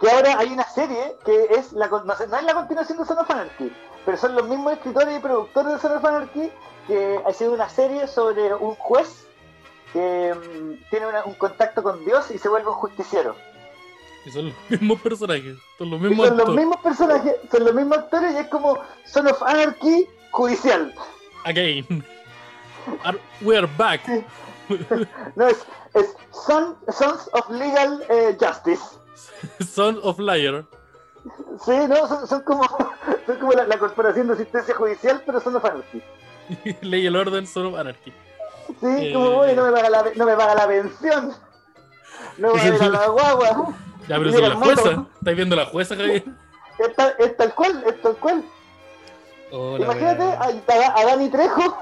Que 0.00 0.10
ahora 0.10 0.38
hay 0.38 0.52
una 0.52 0.64
serie 0.68 1.16
que 1.24 1.44
es 1.50 1.72
la, 1.72 1.88
no, 1.88 2.16
sé, 2.16 2.26
no 2.26 2.36
es 2.36 2.42
la 2.44 2.54
continuación 2.54 2.98
de 2.98 3.04
Son 3.04 3.18
of 3.18 3.30
Anarchy, 3.30 3.72
pero 4.04 4.16
son 4.16 4.34
los 4.34 4.48
mismos 4.48 4.72
escritores 4.74 5.16
y 5.16 5.20
productores 5.20 5.72
de 5.74 5.78
Son 5.78 5.92
of 5.92 6.04
Anarchy 6.04 6.50
que 6.86 7.20
ha 7.24 7.32
sido 7.32 7.52
una 7.52 7.68
serie 7.68 8.06
sobre 8.08 8.54
un 8.54 8.74
juez 8.74 9.26
que 9.92 10.34
mm, 10.34 10.90
tiene 10.90 11.06
una- 11.06 11.24
un 11.24 11.34
contacto 11.34 11.82
con 11.82 12.04
Dios 12.04 12.30
y 12.30 12.38
se 12.38 12.48
vuelve 12.48 12.68
un 12.68 12.74
justiciero. 12.74 13.36
Y 14.26 14.30
son 14.30 14.46
los 14.46 14.54
mismos 14.70 15.00
personajes, 15.00 15.56
son 15.78 15.90
los 15.90 16.00
Y 16.00 16.04
mismos 16.04 16.26
son 16.28 16.36
los 16.36 16.48
actores. 16.48 16.60
mismos 16.66 16.82
personajes, 16.82 17.36
son 17.50 17.64
los 17.64 17.74
mismos 17.74 17.98
actores 17.98 18.34
y 18.34 18.36
es 18.38 18.46
como 18.48 18.78
Son 19.06 19.26
of 19.28 19.42
Anarchy 19.42 20.08
judicial. 20.32 20.94
Again. 21.44 22.04
Are- 23.04 23.20
we 23.42 23.56
are 23.56 23.68
back. 23.78 24.00
No, 25.36 25.46
es, 25.46 25.58
es 25.94 26.14
Son- 26.32 26.76
Sons 26.88 27.28
of 27.32 27.48
Legal 27.50 28.04
eh, 28.08 28.36
Justice. 28.40 28.82
Son 29.64 29.98
of 30.02 30.18
Liar. 30.18 30.64
Sí, 31.64 31.72
no, 31.88 32.06
son, 32.08 32.26
son 32.26 32.42
como, 32.42 32.64
son 33.26 33.36
como 33.38 33.52
la, 33.52 33.66
la 33.66 33.78
corporación 33.78 34.26
de 34.28 34.34
asistencia 34.34 34.74
judicial, 34.74 35.22
pero 35.24 35.40
son 35.40 35.56
of 35.56 35.64
Anarchy. 35.64 36.02
Ley 36.82 37.02
y 37.02 37.06
el 37.06 37.16
orden, 37.16 37.46
Son 37.46 37.66
of 37.66 37.74
Anarchy. 37.76 38.12
Sí, 38.80 38.86
Eh. 38.86 39.12
como 39.14 39.38
oye, 39.38 39.54
no 39.54 39.64
me 39.64 39.72
paga 39.72 39.90
la, 39.90 40.04
no 40.14 40.24
me 40.26 40.36
paga 40.36 40.54
la 40.54 40.66
pensión. 40.66 41.34
No 42.38 42.54
me 42.54 42.72
paga 42.72 42.88
la 42.88 43.06
guagua. 43.08 43.74
Ya, 44.08 44.18
pero 44.18 44.32
son 44.32 44.42
la 44.42 44.54
jueza. 44.56 45.06
¿Estáis 45.18 45.36
viendo 45.36 45.56
la 45.56 45.64
jueza, 45.64 45.96
Javier? 45.96 46.24
Es 46.78 46.94
tal, 46.94 47.14
es 47.18 47.34
tal 47.38 47.54
cual, 47.54 47.82
es 47.86 48.02
tal 48.02 48.16
cual. 48.16 48.44
Hola, 49.50 49.82
Imagínate 49.82 50.22
wea. 50.24 50.40
a, 50.42 51.00
a 51.00 51.04
Dani 51.06 51.30
Trejo 51.30 51.78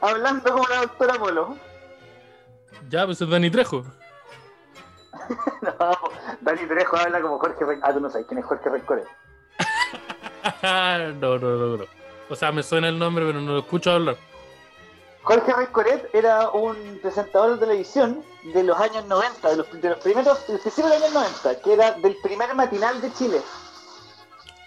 hablando 0.00 0.52
como 0.52 0.68
la 0.68 0.76
doctora 0.82 1.14
Polo. 1.14 1.56
Ya, 2.90 3.06
pues 3.06 3.20
es 3.20 3.28
Dani 3.28 3.50
Trejo. 3.50 3.84
No, 5.62 5.96
Dani 6.40 6.66
Trejo 6.66 6.96
habla 6.96 7.20
como 7.20 7.38
Jorge 7.38 7.64
Ren- 7.64 7.80
Ah, 7.82 7.92
tú 7.92 8.00
no 8.00 8.10
sabes 8.10 8.26
quién 8.26 8.38
es 8.38 8.44
Jorge 8.46 8.68
Rencoret. 8.68 9.06
no, 10.62 11.38
no, 11.38 11.56
no, 11.56 11.76
no. 11.76 11.84
O 12.28 12.34
sea, 12.36 12.50
me 12.52 12.62
suena 12.62 12.88
el 12.88 12.98
nombre, 12.98 13.24
pero 13.26 13.40
no 13.40 13.52
lo 13.52 13.58
escucho 13.60 13.92
hablar. 13.92 14.16
Jorge 15.22 15.52
Rencoret 15.52 16.08
era 16.14 16.50
un 16.50 16.98
presentador 17.02 17.52
de 17.54 17.58
televisión 17.66 18.24
de 18.54 18.62
los 18.64 18.78
años 18.80 19.04
90, 19.06 19.50
de 19.50 19.56
los, 19.56 19.70
de 19.80 19.90
los 19.90 19.98
primeros, 19.98 20.46
del 20.46 20.58
principio 20.58 20.90
de 20.90 20.98
los 20.98 21.08
años 21.14 21.14
90, 21.44 21.60
que 21.62 21.72
era 21.74 21.92
del 21.92 22.16
primer 22.22 22.54
matinal 22.54 23.00
de 23.00 23.12
Chile. 23.12 23.40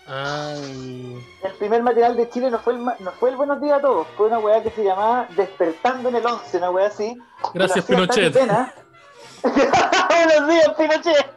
Ay. 0.06 1.18
El 1.44 1.52
primer 1.54 1.82
matinal 1.82 2.16
de 2.18 2.30
Chile 2.30 2.52
no 2.52 2.60
fue 2.60 2.74
el, 2.74 2.84
no 2.84 3.12
fue 3.20 3.30
el 3.30 3.38
Buenos 3.38 3.62
Días 3.62 3.78
a 3.80 3.82
todos, 3.82 4.08
fue 4.18 4.28
una 4.28 4.40
weá 4.40 4.62
que 4.62 4.70
se 4.72 4.84
llamaba 4.84 5.28
Despertando 5.36 6.10
en 6.10 6.16
el 6.16 6.26
11, 6.26 6.58
una 6.58 6.72
weá 6.72 6.88
así. 6.88 7.18
Gracias, 7.54 7.86
Pinochet. 7.86 8.34
Buenos 9.44 10.48
días, 10.50 10.74
Pinochet. 10.78 11.34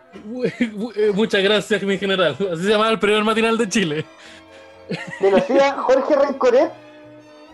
Eh, 0.96 1.12
Muchas 1.14 1.42
gracias, 1.42 1.82
mi 1.82 1.98
general. 1.98 2.32
Así 2.32 2.62
se 2.64 2.70
llamaba 2.70 2.90
el 2.90 2.98
primer 2.98 3.22
matinal 3.22 3.56
de 3.58 3.68
Chile. 3.68 4.04
Que 5.18 5.30
lo 5.30 5.36
hacía 5.36 5.72
Jorge 5.78 6.16
Rencoret, 6.16 6.72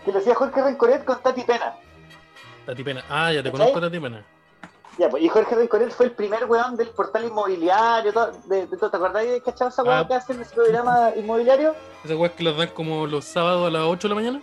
que 0.05 0.11
lo 0.11 0.19
hacía 0.19 0.33
Jorge 0.35 0.61
Rencoret 0.63 1.03
con 1.05 1.21
Tati 1.21 1.41
Pena. 1.43 1.73
Tati 2.65 2.83
Pena. 2.83 3.03
Ah, 3.09 3.31
ya 3.31 3.43
te 3.43 3.51
¿Cachai? 3.51 3.67
conozco, 3.67 3.81
Tati 3.81 3.99
Pena. 3.99 4.23
Ya, 4.99 5.09
pues, 5.09 5.23
y 5.23 5.27
Jorge 5.29 5.55
Rencoret 5.55 5.91
fue 5.91 6.05
el 6.07 6.11
primer 6.11 6.45
weón 6.45 6.75
del 6.77 6.89
portal 6.89 7.25
inmobiliario, 7.25 8.13
todo, 8.13 8.31
de, 8.45 8.67
de 8.67 8.77
todo. 8.77 8.91
¿te 8.91 8.97
acordás 8.97 9.23
de 9.25 9.41
cachar 9.41 9.69
esa 9.69 9.81
weá 9.83 9.99
Ah. 9.99 10.07
que 10.07 10.13
hacen 10.13 10.39
ese 10.39 10.53
programa 10.53 11.09
inmobiliario? 11.15 11.73
Esas 12.03 12.15
weas 12.17 12.33
que 12.33 12.43
las 12.43 12.55
dan 12.57 12.67
como 12.69 13.07
los 13.07 13.25
sábados 13.25 13.67
a 13.67 13.71
las 13.71 13.83
8 13.83 14.07
de 14.07 14.09
la 14.09 14.15
mañana. 14.15 14.41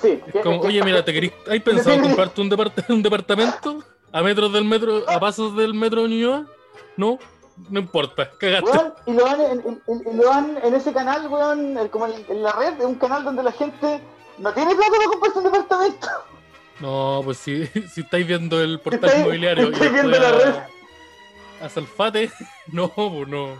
Sí. 0.00 0.20
que- 0.32 0.40
Como, 0.40 0.60
oye, 0.60 0.82
mira, 0.84 1.04
¿te 1.04 1.12
querís, 1.12 1.32
¿hay 1.48 1.60
pensado 1.60 1.90
en 1.96 2.02
comprarte 2.02 2.40
un, 2.40 2.50
depart- 2.50 2.84
un 2.88 3.02
departamento 3.02 3.82
a 4.12 4.22
metros 4.22 4.52
del 4.52 4.64
metro, 4.64 5.02
a 5.08 5.18
pasos 5.18 5.56
del 5.56 5.74
metro 5.74 6.02
de 6.04 6.10
Ñuñoa? 6.10 6.46
No, 6.96 7.18
no 7.68 7.80
importa, 7.80 8.30
cagaste. 8.38 8.70
Weón, 8.70 8.94
y 9.06 9.12
lo 9.14 9.24
dan 9.24 9.40
en, 9.40 9.50
en- 9.66 9.82
en- 9.88 10.12
y 10.12 10.16
lo 10.16 10.24
dan 10.28 10.58
en 10.62 10.74
ese 10.74 10.92
canal, 10.92 11.26
weón, 11.28 11.76
como 11.88 12.06
en, 12.06 12.42
la 12.42 12.52
red, 12.52 12.80
un 12.84 12.94
canal 12.94 13.24
donde 13.24 13.42
la 13.42 13.52
gente 13.52 14.00
no 14.38 14.52
tiene 14.54 14.74
plata 14.76 14.90
para 14.92 15.04
comprarse 15.08 15.38
un 15.38 15.44
departamento. 15.44 16.08
No, 16.80 17.20
pues 17.24 17.38
si, 17.38 17.66
si 17.92 18.00
estáis 18.02 18.26
viendo 18.26 18.60
el 18.60 18.80
portal 18.80 19.10
Estáis- 19.10 19.20
inmobiliario 19.20 19.70
estáis 19.70 19.92
viendo 19.92 20.18
la 20.18 20.32
red. 20.32 20.54
a, 21.60 21.64
a 21.66 21.68
Salfate, 21.68 22.30
no, 22.68 22.88
pues 22.88 23.28
no. 23.28 23.58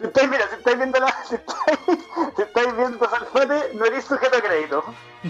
Si 0.00 0.04
estáis, 0.06 0.30
mira, 0.30 0.48
si 0.48 0.54
estáis 0.56 0.76
viendo 0.76 1.00
la, 1.00 1.24
si 1.28 1.34
estáis, 1.34 1.78
si 2.36 2.42
estáis 2.42 2.76
viendo 2.76 3.08
Salfate, 3.10 3.74
no 3.74 3.84
eres 3.84 4.04
sujeto 4.04 4.36
a 4.36 4.40
crédito. 4.40 4.84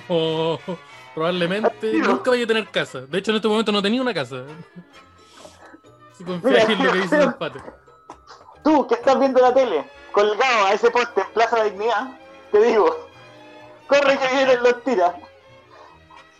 No, 0.09 0.59
probablemente 1.15 1.93
nunca 1.95 2.31
vaya 2.31 2.45
a 2.45 2.49
tener 2.49 2.69
casa. 2.69 3.01
De 3.03 3.19
hecho, 3.19 3.31
en 3.31 3.37
este 3.37 3.49
momento 3.49 3.73
no 3.73 3.81
tenía 3.83 4.03
una 4.03 4.13
casa. 4.13 4.43
Si 6.19 6.25
confías 6.25 6.69
en 6.69 6.85
lo 6.85 6.93
que 6.93 6.99
dice. 6.99 7.19
Salfate. 7.19 7.61
Tú, 8.63 8.87
que 8.87 8.95
estás 8.95 9.19
viendo 9.19 9.41
la 9.41 9.53
tele, 9.55 9.85
colgado 10.13 10.67
a 10.67 10.73
ese 10.73 10.91
poste 10.91 11.21
en 11.23 11.27
Plaza 11.33 11.57
de 11.57 11.63
la 11.65 11.69
Dignidad, 11.71 12.19
te 12.53 12.63
digo, 12.63 13.09
corre 13.87 14.19
que 14.19 14.29
vienen 14.35 14.63
los 14.63 14.83
tiras. 14.85 15.15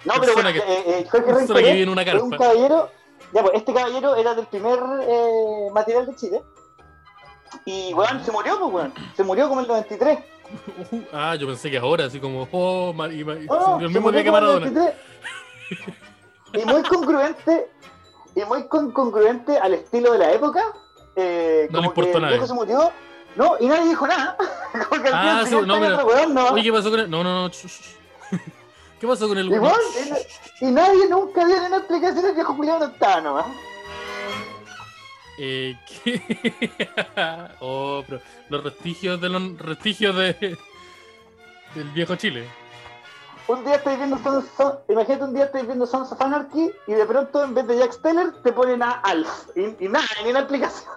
No, 0.05 0.15
pero 0.21 0.35
bueno, 0.35 0.53
que- 0.53 0.59
eh, 0.59 0.85
eh, 0.87 1.07
Jorge 1.11 1.27
que 1.27 1.33
una 1.89 2.03
es 2.03 2.23
un 2.23 2.31
caballero, 2.31 2.91
ya 3.33 3.43
pues, 3.43 3.55
este 3.55 3.73
caballero 3.73 4.17
era 4.17 4.35
del 4.35 4.47
primer 4.47 4.79
eh, 5.03 5.69
material 5.73 6.07
de 6.07 6.15
Chile. 6.17 6.43
Y 7.65 7.95
weón, 7.95 8.25
se 8.25 8.33
murió, 8.33 8.59
pues 8.59 8.73
weón. 8.73 8.95
Se 9.17 9.23
murió 9.23 9.49
como 9.49 9.61
el 9.61 9.69
93. 9.69 10.19
Uh, 10.93 10.97
ah, 11.13 11.35
yo 11.37 11.47
pensé 11.47 11.71
que 11.71 11.79
ahora, 11.79 12.05
así 12.05 12.21
como, 12.21 12.47
oh, 12.53 12.93
ma- 12.93 13.09
y, 13.09 13.25
murió 13.25 13.79
el 13.81 13.89
mismo 13.89 14.11
día 14.13 14.23
que 14.23 14.29
el 14.29 14.33
Maradona. 14.33 14.67
93. 14.67 14.95
Y 16.53 16.65
muy 16.67 16.83
congruente, 16.83 17.71
y 18.37 18.45
muy 18.45 18.69
con- 18.69 18.93
congruente 18.93 19.57
al 19.59 19.75
estilo 19.75 20.13
de 20.13 20.19
la 20.19 20.33
época. 20.33 20.63
Eh, 21.17 21.69
No 21.71 21.79
le 21.81 21.87
como 21.87 21.91
importó 21.91 22.11
a 22.11 22.17
el 22.17 22.23
nadie. 22.23 22.35
viejo 22.35 22.47
se 22.47 22.55
murió, 22.55 22.93
no, 23.37 23.57
y 23.59 23.67
nadie 23.67 23.89
dijo 23.89 24.07
nada. 24.07 24.37
como 24.89 25.03
que 25.03 25.09
al 25.09 25.15
Ah, 25.15 25.45
sí, 25.47 25.55
no. 25.55 26.49
Oye, 26.53 26.63
¿qué 26.63 26.73
pasó 26.73 26.91
con 26.91 27.01
el.? 27.01 27.11
No, 27.11 27.25
no, 27.25 27.49
no. 27.49 27.51
¿Qué 29.05 29.09
pasó 29.09 29.29
con 29.29 29.37
el 29.37 29.53
Igual, 29.53 29.75
y, 30.63 30.65
y 30.65 30.71
nadie 30.71 31.07
nunca 31.11 31.45
dio 31.45 31.57
una 31.67 31.77
explicación, 31.77 32.25
el 32.25 32.35
viejo 32.35 32.55
Julián 32.55 32.79
no 32.79 32.87
estaba 32.87 33.21
nomás. 33.21 33.47
Eh, 35.37 35.77
¿qué? 36.03 36.89
oh, 37.61 38.03
pero 38.09 38.23
los 38.49 38.65
vestigios 38.65 39.21
de 39.21 39.29
los 39.29 39.59
vestigios 39.59 40.17
de 40.17 40.57
del 41.75 41.91
viejo 41.91 42.17
Chile. 42.17 42.49
Un 43.47 43.63
día 43.63 43.75
estáis 43.75 43.99
viendo 43.99 44.17
Sons, 44.23 44.47
Son- 44.57 44.79
imagínate 44.89 45.25
un 45.25 45.35
día 45.35 45.45
estáis 45.45 45.67
viendo 45.67 45.87
Sons 45.87 46.11
of 46.11 46.23
Anarchy 46.23 46.71
y 46.87 46.93
de 46.95 47.05
pronto 47.05 47.45
en 47.45 47.53
vez 47.53 47.67
de 47.67 47.77
Jack 47.77 47.93
Steller 47.93 48.33
te 48.43 48.53
ponen 48.55 48.83
a 48.83 48.93
Alf. 49.01 49.49
Y, 49.55 49.85
y 49.85 49.89
nada, 49.91 50.07
ni 50.25 50.31
una 50.31 50.39
explicación. 50.41 50.91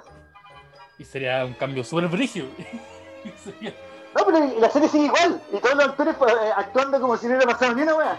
Y 0.97 1.03
sería 1.03 1.43
un 1.43 1.55
cambio 1.55 1.83
súper 1.83 2.07
brígido. 2.07 2.47
Sería- 3.43 3.75
No, 4.17 4.25
pero 4.25 4.59
la 4.59 4.69
serie 4.69 4.89
sigue 4.89 5.05
igual. 5.05 5.41
Y 5.53 5.57
todos 5.57 5.75
los 5.75 5.85
actores 5.85 6.15
pues, 6.15 6.33
eh, 6.33 6.51
actuando 6.55 6.99
como 6.99 7.17
si 7.17 7.27
no 7.27 7.35
hubiera 7.35 7.51
pasado 7.51 7.75
ni 7.75 7.83
una 7.83 7.95
weá. 7.95 8.17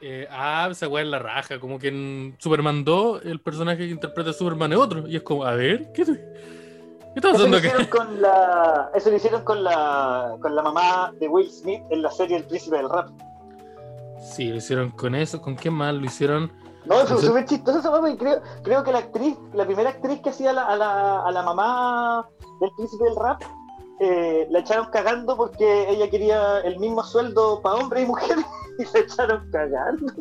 eh, 0.00 0.28
ah, 0.30 0.68
esa 0.70 0.86
weá 0.88 1.02
es 1.02 1.10
la 1.10 1.18
raja. 1.18 1.58
Como 1.58 1.78
que 1.78 1.88
en 1.88 2.36
Superman 2.38 2.84
2 2.84 3.24
el 3.24 3.40
personaje 3.40 3.78
que 3.78 3.90
interpreta 3.90 4.30
a 4.30 4.32
Superman 4.34 4.72
es 4.72 4.78
otro. 4.78 5.08
Y 5.08 5.16
es 5.16 5.22
como, 5.22 5.44
a 5.44 5.54
ver, 5.54 5.92
¿qué, 5.92 6.04
qué 6.04 6.12
está 7.14 7.30
Eso 7.30 7.32
pasando 7.32 7.48
lo 7.48 7.58
hicieron 7.58 7.86
con 7.86 8.20
la, 8.20 8.90
eso 8.94 9.10
lo 9.10 9.16
hicieron 9.16 9.44
con 9.44 9.64
la, 9.64 10.36
con 10.42 10.54
la 10.54 10.62
mamá 10.62 11.12
de 11.18 11.28
Will 11.28 11.50
Smith 11.50 11.82
en 11.90 12.02
la 12.02 12.10
serie 12.10 12.36
El 12.36 12.44
Príncipe 12.44 12.76
del 12.76 12.90
Rap. 12.90 13.08
Sí, 14.20 14.48
lo 14.48 14.56
hicieron 14.56 14.90
con 14.90 15.14
eso. 15.14 15.40
¿Con 15.40 15.56
qué 15.56 15.70
más? 15.70 15.94
Lo 15.94 16.04
hicieron. 16.04 16.52
No, 16.86 16.96
fue 17.06 17.18
súper 17.18 17.46
chistoso 17.46 17.78
esa 17.78 17.90
mamá. 17.90 18.14
Creo, 18.16 18.42
creo 18.62 18.84
que 18.84 18.92
la 18.92 18.98
actriz, 18.98 19.36
la 19.54 19.64
primera 19.64 19.90
actriz 19.90 20.20
que 20.20 20.30
hacía 20.30 20.50
a 20.50 20.52
la, 20.52 21.22
a 21.22 21.30
la, 21.30 21.42
mamá 21.42 22.28
del 22.60 22.70
príncipe 22.76 23.04
del 23.04 23.16
rap, 23.16 23.42
eh, 24.00 24.46
la 24.50 24.58
echaron 24.58 24.86
cagando 24.90 25.36
porque 25.36 25.88
ella 25.88 26.10
quería 26.10 26.60
el 26.60 26.78
mismo 26.80 27.04
sueldo 27.04 27.60
para 27.62 27.76
hombres 27.76 28.04
y 28.04 28.06
mujeres 28.06 28.44
y 28.78 28.84
se 28.84 29.00
echaron 29.00 29.48
cagando, 29.50 30.12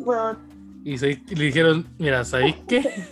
Y, 0.84 0.98
le 0.98 1.46
dijeron, 1.46 1.88
mira, 1.98 2.24
¿sabéis 2.24 2.56
qué? 2.68 3.08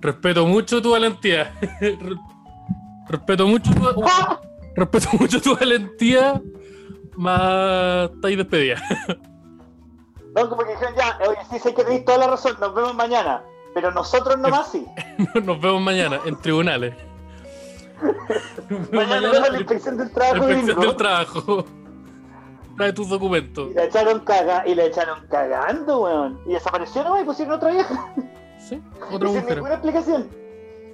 Respeto 0.00 0.46
mucho 0.46 0.82
tu 0.82 0.90
valentía. 0.90 1.52
Respeto 3.08 3.46
mucho 3.46 3.70
tu, 3.74 4.04
respeto 4.76 5.08
mucho 5.18 5.40
tu 5.40 5.56
valentía, 5.56 6.40
más 7.16 8.10
estáis 8.10 8.36
despedida. 8.38 8.82
No, 10.34 10.48
como 10.48 10.62
que 10.62 10.72
dijeron 10.72 10.94
ya, 10.96 11.18
oye, 11.28 11.38
sí 11.50 11.58
sé 11.58 11.74
que 11.74 11.84
tenéis 11.84 12.04
toda 12.04 12.18
la 12.18 12.26
razón, 12.28 12.56
nos 12.58 12.74
vemos 12.74 12.94
mañana. 12.94 13.42
Pero 13.74 13.90
nosotros 13.90 14.38
nomás 14.38 14.70
sí. 14.70 14.86
nos 15.42 15.60
vemos 15.60 15.82
mañana 15.82 16.20
en 16.24 16.36
tribunales. 16.36 16.94
Mañana, 18.92 19.28
mañana 19.28 19.50
la 19.50 19.58
inspección 19.58 19.96
del 19.96 20.10
trabajo. 20.10 20.46
La 20.46 20.54
inspección 20.54 20.80
del 20.80 20.96
trabajo. 20.96 21.64
Trae 22.76 22.92
tus 22.92 23.08
documentos. 23.08 23.70
Y 23.70 23.74
la 23.74 23.84
echaron 23.84 24.20
caga 24.20 24.66
y 24.66 24.74
la 24.74 24.84
echaron 24.84 25.26
cagando, 25.28 26.02
weón. 26.02 26.40
Y 26.46 26.54
desapareció 26.54 27.04
nomás 27.04 27.22
y 27.22 27.24
pusieron 27.24 27.54
otra 27.54 27.70
vieja. 27.70 28.14
Sí, 28.58 28.82
otra 29.12 29.28
mujer. 29.28 29.44
Sin 29.44 29.54
ninguna 29.54 29.74
explicación. 29.74 30.28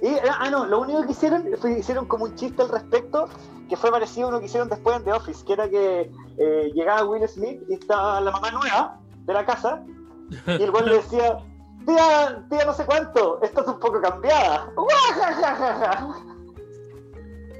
Y, 0.01 0.15
ah, 0.29 0.49
no, 0.49 0.65
lo 0.65 0.81
único 0.81 1.05
que 1.05 1.11
hicieron 1.11 1.45
fue 1.59 1.79
hicieron 1.79 2.05
como 2.05 2.25
un 2.25 2.35
chiste 2.35 2.61
al 2.61 2.69
respecto, 2.69 3.27
que 3.67 3.75
fue 3.75 3.91
parecido 3.91 4.27
a 4.27 4.29
uno 4.29 4.39
que 4.39 4.45
hicieron 4.45 4.69
después 4.69 4.95
en 4.97 5.03
The 5.03 5.13
Office, 5.13 5.45
que 5.45 5.53
era 5.53 5.69
que 5.69 6.11
eh, 6.37 6.71
llegaba 6.73 7.03
Will 7.03 7.27
Smith 7.27 7.61
y 7.69 7.73
estaba 7.73 8.21
la 8.21 8.31
mamá 8.31 8.51
nueva 8.51 8.97
de 9.25 9.33
la 9.33 9.45
casa, 9.45 9.83
y 10.47 10.63
el 10.63 10.71
güey 10.71 10.85
le 10.85 10.95
decía, 10.95 11.39
tía, 11.85 12.45
tía 12.49 12.65
no 12.65 12.73
sé 12.73 12.85
cuánto, 12.85 13.41
estás 13.41 13.67
un 13.67 13.79
poco 13.79 14.01
cambiada. 14.01 14.71
Y 16.38 16.38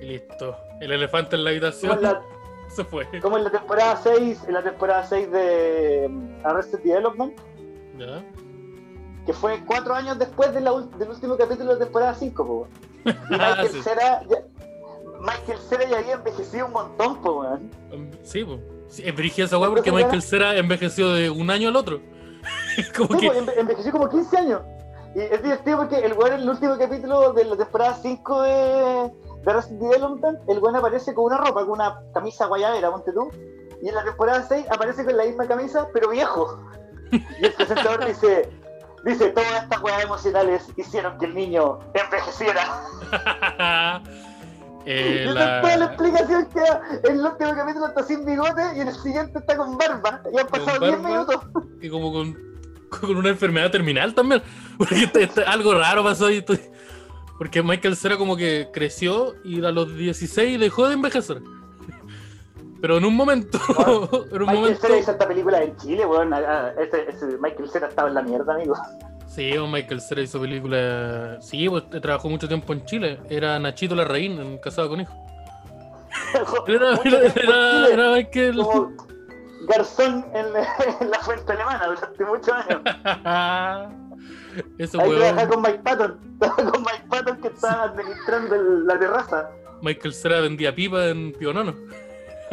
listo. 0.10 0.58
El 0.82 0.92
elefante 0.92 1.36
en 1.36 1.44
la 1.44 1.51
habitación 1.51 2.00
se 2.68 2.84
fue. 2.84 3.08
Como 3.22 3.38
en 3.38 3.46
la 3.46 3.51
temporada 3.51 4.00
6, 4.04 4.44
en 4.48 4.54
la 4.54 4.63
temporada 4.63 5.04
6 5.06 5.32
de 5.32 6.06
um, 6.08 6.46
Arrested 6.46 6.80
Development. 6.80 7.34
¿Ya? 7.98 8.24
que 9.30 9.34
fue 9.34 9.63
cuatro 9.63 9.94
años 9.94 10.18
después 10.18 10.51
del 10.56 10.68
último 10.68 11.38
capítulo 11.38 11.75
de 11.75 11.86
temporada 11.86 12.16
5, 12.16 12.68
Y 13.06 13.10
Michael, 13.30 13.84
Cera, 13.84 14.24
ya, 14.28 14.38
Michael 15.20 15.60
Cera 15.70 15.88
ya 15.88 16.00
había 16.00 16.13
envejecido 16.13 16.66
un 16.66 16.74
montón, 16.74 17.22
po, 17.22 17.42
weón. 17.42 17.70
Sí, 18.24 18.44
pues. 18.44 18.60
Sí, 18.88 19.04
es 19.06 19.39
esa 19.39 19.60
weá 19.60 19.70
porque 19.70 19.92
Michael 19.92 20.24
Cera 20.24 20.58
envejeció 20.58 21.13
de 21.13 21.30
un 21.30 21.51
año 21.51 21.70
al 21.70 21.75
otro. 21.75 22.01
como 22.98 23.20
que... 23.20 23.28
envejeció 23.56 23.92
como 23.92 24.10
15 24.10 24.38
años. 24.38 24.62
Y 25.16 25.20
es 25.20 25.44
divertido 25.44 25.78
porque 25.78 25.98
el 25.98 26.13
weón 26.13 26.34
en 26.34 26.39
el 26.42 26.50
último 26.50 26.75
capítulo 26.80 27.32
de 27.34 27.46
la 27.46 27.56
temporada 27.56 28.00
5 28.01 28.42
de, 28.42 29.12
de 29.43 29.53
Resident 29.53 29.81
Development, 29.81 30.39
el 30.48 30.60
weón 30.60 30.75
aparece 30.75 31.13
con 31.13 31.25
una 31.25 31.38
ropa, 31.38 31.62
con 31.62 31.72
una 31.72 32.00
camisa 32.13 32.46
guayabera, 32.48 32.91
ponte 32.91 33.12
tú. 33.12 33.31
Y 33.81 33.88
en 33.88 33.96
la 33.96 34.03
temporada 34.03 34.46
6 34.48 34.65
aparece 34.69 35.05
con 35.05 35.15
la 35.15 35.24
misma 35.24 35.48
camisa, 35.48 35.88
pero 35.93 36.10
viejo. 36.10 36.60
Y 37.12 37.46
el 37.46 37.53
presentador 37.53 38.05
dice, 38.05 38.50
Dice, 39.03 39.29
todas 39.29 39.63
estas 39.63 39.81
weas 39.81 40.03
emocionales 40.03 40.67
hicieron 40.75 41.17
que 41.17 41.25
el 41.25 41.36
niño 41.36 41.79
envejeciera. 41.93 42.84
eh, 44.86 45.25
la... 45.27 45.62
toda 45.62 45.77
la 45.77 45.86
explicación 45.86 46.48
que 46.48 47.08
en 47.08 47.17
el 47.17 47.25
último 47.25 47.55
capítulo 47.55 47.88
está 47.88 48.03
sin 48.03 48.25
bigote 48.25 48.62
y 48.75 48.81
en 48.81 48.89
el 48.89 48.96
siguiente 48.96 49.39
está 49.39 49.55
con 49.55 49.77
barba. 49.77 50.22
Y 50.34 50.39
han 50.39 50.48
pasado 50.48 50.86
10 50.86 51.00
minutos. 51.00 51.38
Y 51.81 51.89
como 51.89 52.12
con, 52.12 52.38
con, 52.89 53.15
una 53.15 53.29
enfermedad 53.29 53.72
terminal 53.72 54.13
también. 54.13 54.43
Porque 54.77 55.03
este, 55.03 55.24
este, 55.24 55.43
algo 55.43 55.74
raro 55.75 56.03
pasó 56.03 56.25
ahí. 56.25 56.43
Porque 57.39 57.63
Michael 57.63 57.96
Cera 57.96 58.17
como 58.17 58.36
que 58.36 58.69
creció 58.71 59.34
y 59.45 59.63
a 59.63 59.71
los 59.71 59.95
16 59.95 60.60
dejó 60.60 60.89
de 60.89 60.95
envejecer. 60.95 61.41
Pero 62.82 62.97
en 62.97 63.06
un 63.06 63.15
momento. 63.15 63.58
en 63.80 64.41
un 64.41 64.47
Michael 64.47 64.60
momento... 64.60 64.82
Cera 64.82 64.99
hizo 64.99 65.12
esta 65.12 65.25
película 65.25 65.63
en 65.63 65.75
Chile, 65.78 66.06
weón. 66.06 66.34
Este, 66.78 67.10
este, 67.10 67.25
Michael 67.39 67.69
Cera 67.69 67.88
estaba 67.88 68.10
en 68.10 68.15
la 68.15 68.21
mierda, 68.21 68.54
amigo. 68.54 68.75
Sí, 69.25 69.54
Michael 69.58 70.02
Cera 70.02 70.21
hizo 70.21 70.41
película. 70.41 71.38
Sí, 71.39 71.69
pues 71.69 71.89
trabajó 72.02 72.30
mucho 72.30 72.49
tiempo 72.49 72.73
en 72.73 72.84
Chile. 72.84 73.19
Era 73.30 73.58
Nachito 73.58 73.95
Larraín 73.95 74.38
en 74.38 74.58
Casado 74.58 74.89
con 74.89 74.99
Hijo. 74.99 75.13
era, 76.67 76.99
era, 77.36 77.88
era, 77.88 78.12
Michael. 78.12 78.58
Como 78.58 78.91
garzón 79.65 80.25
en 80.34 80.45
en 81.02 81.10
la 81.10 81.19
fuente 81.19 81.54
alemana 81.54 81.88
durante 81.88 82.25
muchos 82.25 82.49
años. 82.49 82.82
Eso, 84.78 85.00
Ahí 85.00 85.10
trabajaba 85.10 85.48
con 85.48 85.62
Mike 85.62 85.80
Patton. 85.84 86.20
con 86.72 86.82
Mike 86.82 87.04
Patton 87.10 87.42
que 87.42 87.48
estaba 87.50 87.84
administrando 87.84 88.56
la 88.56 89.00
terraza. 89.00 89.50
Michael 89.82 90.14
Cera 90.14 90.42
vendía 90.42 90.74
pipa 90.74 91.08
en 91.08 91.34
Pionono. 91.34 91.74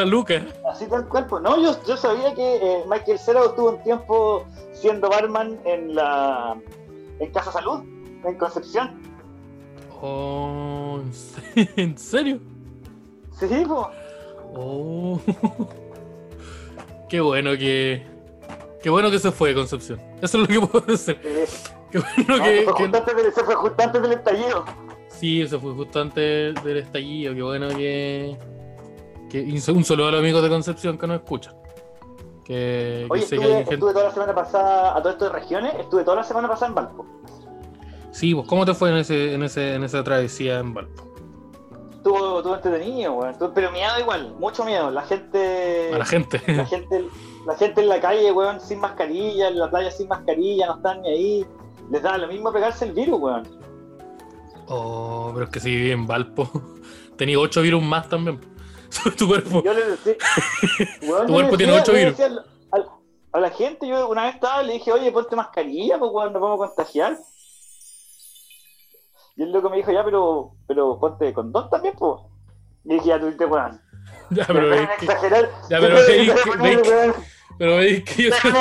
Lucas. 0.05 0.43
Así 0.71 0.87
tal 0.87 1.09
cual, 1.09 1.27
pues. 1.27 1.43
No, 1.43 1.61
yo, 1.61 1.77
yo 1.87 1.97
sabía 1.97 2.35
que 2.35 2.57
eh, 2.57 2.85
Michael 2.89 3.19
Cera 3.19 3.41
estuvo 3.45 3.71
un 3.71 3.83
tiempo 3.83 4.47
siendo 4.73 5.09
barman 5.09 5.59
en 5.65 5.95
la 5.95 6.57
en 7.19 7.33
Casa 7.33 7.53
Salud, 7.53 7.81
en 8.25 8.35
Concepción. 8.37 9.01
Oh, 10.03 11.01
¿en 11.55 11.97
serio? 11.99 12.41
Sí, 13.39 13.47
pues. 13.67 13.87
Oh. 14.55 15.21
Qué 17.09 17.21
bueno 17.21 17.53
que. 17.53 18.07
Qué 18.83 18.91
bueno 18.91 19.11
que 19.11 19.19
se 19.19 19.33
fue 19.33 19.55
Concepción. 19.55 20.01
Eso 20.21 20.43
es 20.43 20.43
lo 20.43 20.47
que 20.47 20.67
puedo 20.67 20.87
decir. 20.87 21.19
Qué 22.17 22.25
bueno 22.27 22.45
que. 22.45 23.33
Se 23.33 23.45
fue 23.45 23.55
justo 23.55 23.83
antes 23.83 24.03
del 24.03 24.13
estallido. 24.13 24.65
Sí, 25.09 25.47
se 25.47 25.59
fue 25.59 25.73
justo 25.73 26.01
antes 26.01 26.63
del 26.63 26.77
estallido. 26.79 27.35
Qué 27.35 27.43
bueno 27.43 27.69
que 27.69 28.37
un 29.43 29.85
saludo 29.85 30.09
a 30.09 30.11
los 30.13 30.21
amigos 30.21 30.43
de 30.43 30.49
Concepción 30.49 30.99
que 30.99 31.07
nos 31.07 31.21
escuchan. 31.21 31.55
Que, 32.45 33.07
Oye, 33.11 33.25
estuve, 33.25 33.77
toda 33.77 34.05
la 34.05 34.11
semana 34.13 34.35
pasada 34.35 34.97
a 34.97 35.03
todo 35.03 35.13
esto 35.13 35.25
de 35.25 35.33
regiones, 35.33 35.75
estuve 35.81 36.05
toda 36.05 36.19
la 36.19 36.23
semana 36.23 36.49
pasada 36.49 36.69
en 36.69 36.75
Valpo. 36.77 37.05
Sí, 38.13 38.35
pues 38.35 38.47
¿cómo 38.47 38.65
te 38.65 38.73
fue 38.73 38.91
en, 38.91 38.99
ese, 38.99 39.35
en, 39.35 39.43
ese, 39.43 39.75
en 39.75 39.83
esa 39.83 40.05
travesía 40.05 40.61
en 40.61 40.73
Valpo? 40.73 41.03
Estuvo, 41.91 42.39
estuvo 42.39 42.55
entretenido, 42.55 43.15
weón. 43.15 43.35
Pero 43.53 43.73
miedo 43.73 43.99
igual, 43.99 44.33
mucho 44.39 44.65
miedo. 44.65 44.93
La 44.93 45.03
gente. 45.03 45.91
A 45.93 45.99
la 45.99 46.05
gente. 46.05 46.41
La 46.47 46.65
gente, 46.67 47.05
la 47.47 47.57
gente 47.57 47.81
en 47.81 47.89
la 47.89 48.01
calle, 48.01 48.31
weón, 48.31 48.61
sin 48.61 48.79
mascarilla, 48.79 49.49
en 49.49 49.59
la 49.59 49.69
playa 49.69 49.91
sin 49.91 50.07
mascarilla, 50.07 50.69
no 50.69 50.77
están 50.77 51.03
ni 51.03 51.09
ahí. 51.09 51.47
Les 51.91 52.03
da 52.03 52.19
lo 52.19 52.29
mismo 52.29 52.53
pegarse 52.53 52.85
el 52.85 52.93
virus, 52.93 53.21
weón. 53.21 53.49
Oh, 54.69 55.31
pero 55.33 55.47
es 55.47 55.51
que 55.51 55.61
si 55.61 55.71
viví 55.71 55.91
en 55.93 56.07
Valpo. 56.07 56.51
Tenía 57.17 57.39
ocho 57.39 57.63
virus 57.63 57.83
más 57.83 58.09
también. 58.09 58.41
tu 59.19 59.27
cuerpo. 59.27 59.63
Yo 59.63 59.73
le 59.73 59.91
decía, 59.91 60.15
tu 61.27 61.33
cuerpo 61.33 61.57
tiene 61.57 61.81
8 61.81 61.93
virus. 61.93 62.21
A, 63.33 63.41
la 63.41 63.51
gente, 63.51 63.87
yo 63.87 64.09
una 64.09 64.25
vez 64.25 64.37
estaba 64.37 64.63
y 64.63 64.67
le 64.67 64.73
dije, 64.75 64.91
oye, 64.93 65.13
ponte 65.13 65.37
mascarilla, 65.37 65.99
pues 65.99 66.11
nos 66.11 66.41
vamos 66.41 66.55
a 66.63 66.67
contagiar. 66.69 67.19
Y 69.37 69.43
el 69.43 69.53
loco 69.53 69.69
me 69.69 69.77
dijo, 69.77 69.93
ya, 69.93 70.03
pero, 70.03 70.53
pero 70.67 70.99
ponte 70.99 71.35
condón 71.35 71.69
también, 71.69 71.95
pues. 71.99 72.23
Y 72.85 72.95
dije, 72.95 73.09
ya 73.09 73.21
tuviste, 73.21 73.45
weón. 73.45 73.79
Ya, 74.31 74.47
pero 74.47 74.71
veis 74.71 74.89
que... 74.99 75.07
Ya, 75.07 75.81
pero 75.81 75.97
veis 75.97 76.83
que... 76.83 77.13
Pero 77.59 77.77
veis 77.77 78.05
que 78.05 78.23
yo 78.23 78.31
soy... 78.35 78.53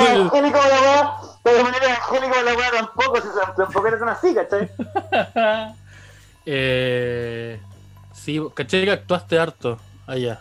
pero 1.46 1.58
de 1.58 1.62
manera 1.62 1.84
evangélico 1.86 2.42
la 2.42 2.54
weá 2.54 2.70
tampoco, 2.72 3.20
si 3.20 3.28
tampoco 3.56 3.86
eres 3.86 4.02
así, 4.02 4.34
¿cachai? 4.34 4.68
eh... 6.46 7.60
Sí, 8.12 8.42
caché 8.52 8.84
que 8.84 8.90
actuaste 8.90 9.38
harto 9.38 9.78
allá. 10.08 10.40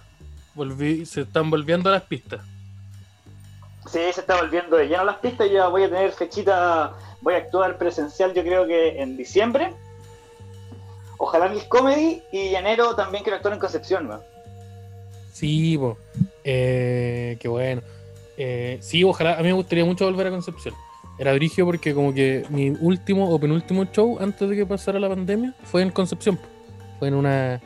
Volví, 0.55 1.05
se 1.05 1.21
están 1.21 1.51
volviendo 1.51 1.91
las 1.91 2.01
pistas. 2.01 2.41
Sí, 3.85 3.99
se 4.13 4.21
está 4.21 4.37
volviendo 4.37 4.77
de 4.77 4.87
lleno 4.87 5.05
las 5.05 5.17
pistas. 5.17 5.47
Ya 5.51 5.67
voy 5.67 5.83
a 5.83 5.89
tener 5.89 6.11
fechita, 6.11 6.93
voy 7.21 7.35
a 7.35 7.37
actuar 7.37 7.77
presencial, 7.77 8.33
yo 8.33 8.41
creo 8.41 8.65
que 8.65 8.99
en 8.99 9.15
diciembre. 9.15 9.75
Ojalá 11.19 11.49
Miss 11.49 11.65
Comedy 11.65 12.23
y 12.31 12.55
enero 12.55 12.95
también 12.95 13.23
quiero 13.23 13.35
actuar 13.35 13.53
en 13.53 13.59
Concepción, 13.59 14.07
¿no? 14.07 14.23
Sí, 15.33 15.79
eh, 16.43 17.37
qué 17.39 17.47
bueno. 17.47 17.83
Eh, 18.37 18.79
sí, 18.81 19.03
ojalá, 19.03 19.35
a 19.35 19.43
mí 19.43 19.49
me 19.49 19.53
gustaría 19.53 19.85
mucho 19.85 20.05
volver 20.05 20.25
a 20.25 20.31
Concepción. 20.31 20.73
Era 21.17 21.33
brigio 21.33 21.65
porque 21.65 21.93
como 21.93 22.13
que 22.13 22.45
mi 22.49 22.69
último 22.69 23.29
o 23.29 23.39
penúltimo 23.39 23.85
show 23.85 24.17
antes 24.19 24.49
de 24.49 24.55
que 24.55 24.65
pasara 24.65 24.99
la 24.99 25.07
pandemia 25.07 25.53
fue 25.63 25.81
en 25.81 25.89
Concepción. 25.89 26.37
Fue 26.99 27.07
en 27.07 27.13
una 27.13 27.61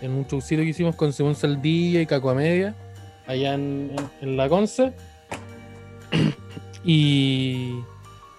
en 0.00 0.10
un 0.10 0.26
showcito 0.26 0.62
que 0.62 0.68
hicimos 0.68 0.96
con 0.96 1.12
Simón 1.12 1.34
Saldilla 1.34 2.00
y 2.00 2.06
Caco 2.06 2.34
Media, 2.34 2.74
allá 3.26 3.54
en, 3.54 3.94
la 4.20 4.48
Conce. 4.48 4.92
y, 6.84 7.74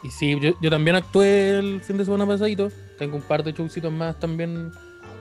y 0.04 0.10
sí, 0.10 0.38
yo, 0.40 0.70
también 0.70 0.98
actué 0.98 1.58
el 1.58 1.82
fin 1.82 1.98
de 1.98 2.06
semana 2.06 2.28
pasadito. 2.28 2.70
Tengo 3.00 3.16
un 3.16 3.22
par 3.22 3.44
de 3.44 3.54
showcitos 3.54 3.92
más 3.92 4.20
también 4.20 4.72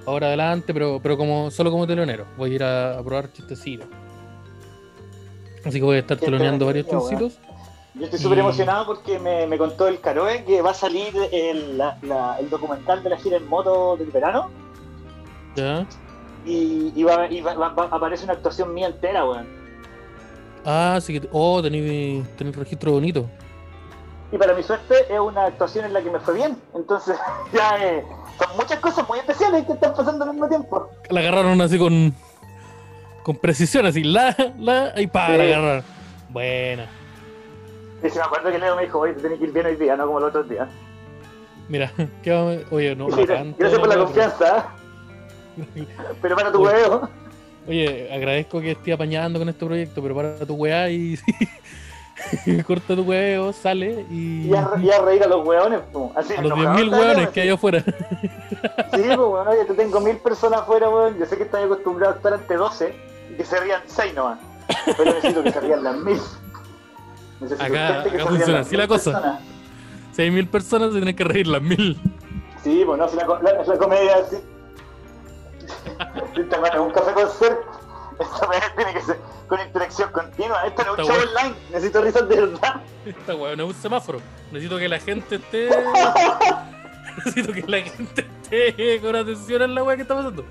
ahora 0.04 0.26
adelante, 0.26 0.74
pero, 0.74 1.00
pero 1.00 1.16
como 1.16 1.50
solo 1.50 1.70
como 1.70 1.86
telonero. 1.86 2.26
Voy 2.36 2.50
a 2.50 2.54
ir 2.54 2.64
a, 2.64 3.00
probar 3.04 3.32
chistecitos. 3.32 3.86
Así 5.64 5.78
que 5.78 5.84
voy 5.84 5.96
a 5.96 6.00
estar 6.00 6.18
teloneando 6.18 6.66
varios 6.66 6.88
showcitos. 6.88 7.38
Yo 7.94 8.04
estoy 8.06 8.18
súper 8.18 8.38
emocionado 8.38 8.86
porque 8.86 9.18
me, 9.18 9.46
me, 9.46 9.58
contó 9.58 9.86
el 9.86 10.00
Caroe 10.00 10.44
que 10.44 10.62
va 10.62 10.70
a 10.70 10.74
salir 10.74 11.14
el, 11.30 11.78
el, 12.40 12.50
documental 12.50 13.02
de 13.02 13.10
la 13.10 13.18
gira 13.18 13.36
en 13.36 13.46
moto 13.46 13.96
del 13.98 14.10
verano. 14.10 14.48
¿Ya? 15.54 15.86
Y, 16.46 16.90
y, 16.96 17.02
va, 17.02 17.26
y 17.26 17.42
va, 17.42 17.66
aparece 17.90 18.24
una 18.24 18.32
actuación 18.32 18.72
mía 18.72 18.86
entera, 18.86 19.26
weón. 19.26 19.46
Ah, 20.64 20.98
sí 21.02 21.20
que. 21.20 21.28
Oh, 21.32 21.62
tenéis 21.62 22.24
registro 22.56 22.92
bonito. 22.92 23.28
Y 24.32 24.38
para 24.38 24.54
mi 24.54 24.62
suerte 24.62 24.94
es 25.10 25.20
una 25.20 25.44
actuación 25.44 25.84
en 25.84 25.92
la 25.92 26.00
que 26.00 26.10
me 26.10 26.18
fue 26.18 26.32
bien. 26.34 26.56
Entonces, 26.74 27.18
ya 27.52 27.76
eh, 27.84 28.02
son 28.38 28.56
muchas 28.56 28.78
cosas 28.78 29.06
muy 29.06 29.18
especiales 29.18 29.66
que 29.66 29.74
están 29.74 29.92
pasando 29.94 30.24
al 30.24 30.30
mismo 30.30 30.48
tiempo. 30.48 30.88
La 31.10 31.20
agarraron 31.20 31.60
así 31.60 31.78
con. 31.78 32.14
con 33.22 33.36
precisión, 33.36 33.84
así, 33.84 34.02
la, 34.02 34.34
la, 34.58 34.98
y 34.98 35.06
para 35.08 35.36
la 35.36 35.44
agarrar. 35.44 35.84
Buena. 36.30 37.01
Y 38.02 38.10
si 38.10 38.18
me 38.18 38.24
acuerdo 38.24 38.50
que 38.50 38.58
Leo 38.58 38.76
me 38.76 38.82
dijo, 38.82 38.98
oye, 38.98 39.14
te 39.14 39.22
tenés 39.22 39.38
que 39.38 39.44
ir 39.44 39.52
bien 39.52 39.66
hoy 39.66 39.76
día, 39.76 39.96
no 39.96 40.06
como 40.06 40.20
los 40.20 40.30
otros 40.30 40.48
días. 40.48 40.68
Mira, 41.68 41.90
¿qué 42.22 42.30
vamos 42.30 42.58
Oye, 42.70 42.96
no. 42.96 43.06
gracias 43.06 43.78
por 43.78 43.88
la 43.88 43.96
confianza. 43.96 44.66
pero 46.22 46.36
para 46.36 46.52
tu 46.52 46.64
huevo. 46.64 47.08
Oye, 47.68 48.12
agradezco 48.12 48.60
que 48.60 48.72
esté 48.72 48.92
apañando 48.92 49.38
con 49.38 49.48
este 49.48 49.64
proyecto, 49.64 50.02
pero 50.02 50.14
para 50.14 50.38
tu 50.38 50.54
weá 50.54 50.90
y. 50.90 51.18
corta 52.66 52.96
tu 52.96 53.02
huevo, 53.02 53.52
sale 53.52 54.04
y. 54.10 54.48
Y 54.48 54.54
a, 54.54 54.98
reír 55.00 55.22
a 55.22 55.28
los 55.28 55.46
hueones, 55.46 55.80
Así, 56.16 56.34
a 56.34 56.42
los 56.42 56.52
10.000 56.52 56.90
hueones 56.90 57.28
que 57.28 57.42
hay 57.42 57.48
afuera. 57.50 57.82
Sí, 57.82 59.02
pues, 59.02 59.16
bueno, 59.16 59.50
oye, 59.50 59.64
te 59.64 59.74
tengo 59.74 60.00
mil 60.00 60.16
personas 60.16 60.60
afuera, 60.62 60.88
weón. 60.88 61.18
Yo 61.18 61.26
sé 61.26 61.36
que 61.36 61.44
estás 61.44 61.64
acostumbrado 61.64 62.14
a 62.14 62.16
estar 62.16 62.34
ante 62.34 62.54
12 62.54 62.94
y 63.30 63.34
que 63.34 63.44
se 63.44 63.60
rían 63.60 63.82
6 63.86 64.14
nomás. 64.14 64.38
Pero 64.96 65.14
necesito 65.14 65.42
que 65.42 65.52
se 65.52 65.60
rían 65.60 65.84
las 65.84 65.96
acá, 67.58 68.02
acá 68.02 68.26
funciona 68.26 68.60
así 68.60 68.76
la 68.76 68.86
cosa. 68.88 69.40
Si 70.12 70.22
hay 70.22 70.30
mil 70.30 70.48
personas, 70.48 70.88
se 70.92 70.96
tienen 70.96 71.16
que 71.16 71.24
reír 71.24 71.46
las 71.46 71.62
mil. 71.62 71.98
Sí, 72.62 72.82
pues 72.84 72.98
no, 72.98 73.08
si 73.08 73.16
la, 73.16 73.26
la, 73.26 73.64
la 73.64 73.78
comedia 73.78 74.16
así. 74.16 74.36
un 76.78 76.90
café 76.90 77.12
con 77.12 77.30
suerte. 77.30 77.66
Esta 78.20 78.74
tiene 78.76 78.92
que 78.92 79.00
ser 79.02 79.18
con 79.48 79.60
interacción 79.60 80.10
continua. 80.12 80.66
Esto 80.66 80.84
no 80.84 80.94
es 80.94 80.98
un 81.00 81.06
show 81.06 81.16
online. 81.28 81.54
Necesito 81.70 82.02
risas 82.02 82.28
de 82.28 82.36
verdad. 82.40 82.80
Esta 83.04 83.34
weón 83.34 83.58
no 83.58 83.64
es 83.64 83.70
un 83.76 83.82
semáforo. 83.82 84.20
Necesito 84.52 84.78
que 84.78 84.88
la 84.88 84.98
gente 85.00 85.36
esté. 85.36 85.68
Necesito 87.16 87.52
que 87.52 87.64
la 87.66 87.78
gente 87.80 88.26
esté 88.42 89.00
con 89.00 89.16
atención 89.16 89.62
en 89.62 89.74
la 89.74 89.82
weá 89.82 89.96
que 89.96 90.02
está 90.02 90.14
pasando. 90.14 90.44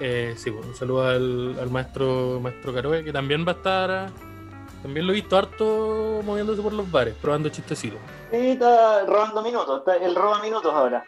Eh, 0.00 0.34
sí, 0.36 0.48
bueno, 0.50 0.68
un 0.68 0.74
saludo 0.74 1.06
al, 1.06 1.58
al 1.60 1.70
maestro 1.70 2.40
maestro 2.40 2.72
Caroe, 2.72 3.04
que 3.04 3.12
también 3.12 3.44
va 3.46 3.52
a 3.52 3.54
estar. 3.54 4.10
También 4.82 5.06
lo 5.06 5.12
he 5.12 5.16
visto 5.16 5.36
harto 5.36 6.22
moviéndose 6.24 6.62
por 6.62 6.72
los 6.72 6.90
bares, 6.90 7.14
probando 7.20 7.48
chistecitos. 7.50 7.98
Sí, 8.30 8.36
está 8.36 9.04
robando 9.04 9.42
minutos, 9.42 9.80
está, 9.80 9.96
él 9.96 10.14
roba 10.14 10.40
minutos 10.40 10.72
ahora. 10.72 11.04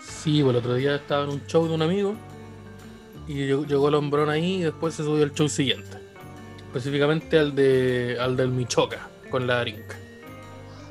Sí, 0.00 0.42
pues 0.42 0.54
el 0.54 0.56
otro 0.56 0.74
día 0.74 0.94
estaba 0.94 1.24
en 1.24 1.30
un 1.30 1.46
show 1.46 1.66
de 1.66 1.74
un 1.74 1.82
amigo 1.82 2.14
y 3.26 3.46
llegó 3.46 3.88
el 3.88 3.94
hombrón 3.94 4.30
ahí 4.30 4.56
y 4.56 4.62
después 4.62 4.94
se 4.94 5.04
subió 5.04 5.24
al 5.24 5.32
show 5.32 5.48
siguiente. 5.48 5.98
Específicamente 6.68 7.38
al 7.38 7.54
de 7.54 8.16
al 8.18 8.36
del 8.36 8.48
Michoca, 8.48 9.08
con 9.30 9.46
la 9.46 9.56
Darinka. 9.56 9.96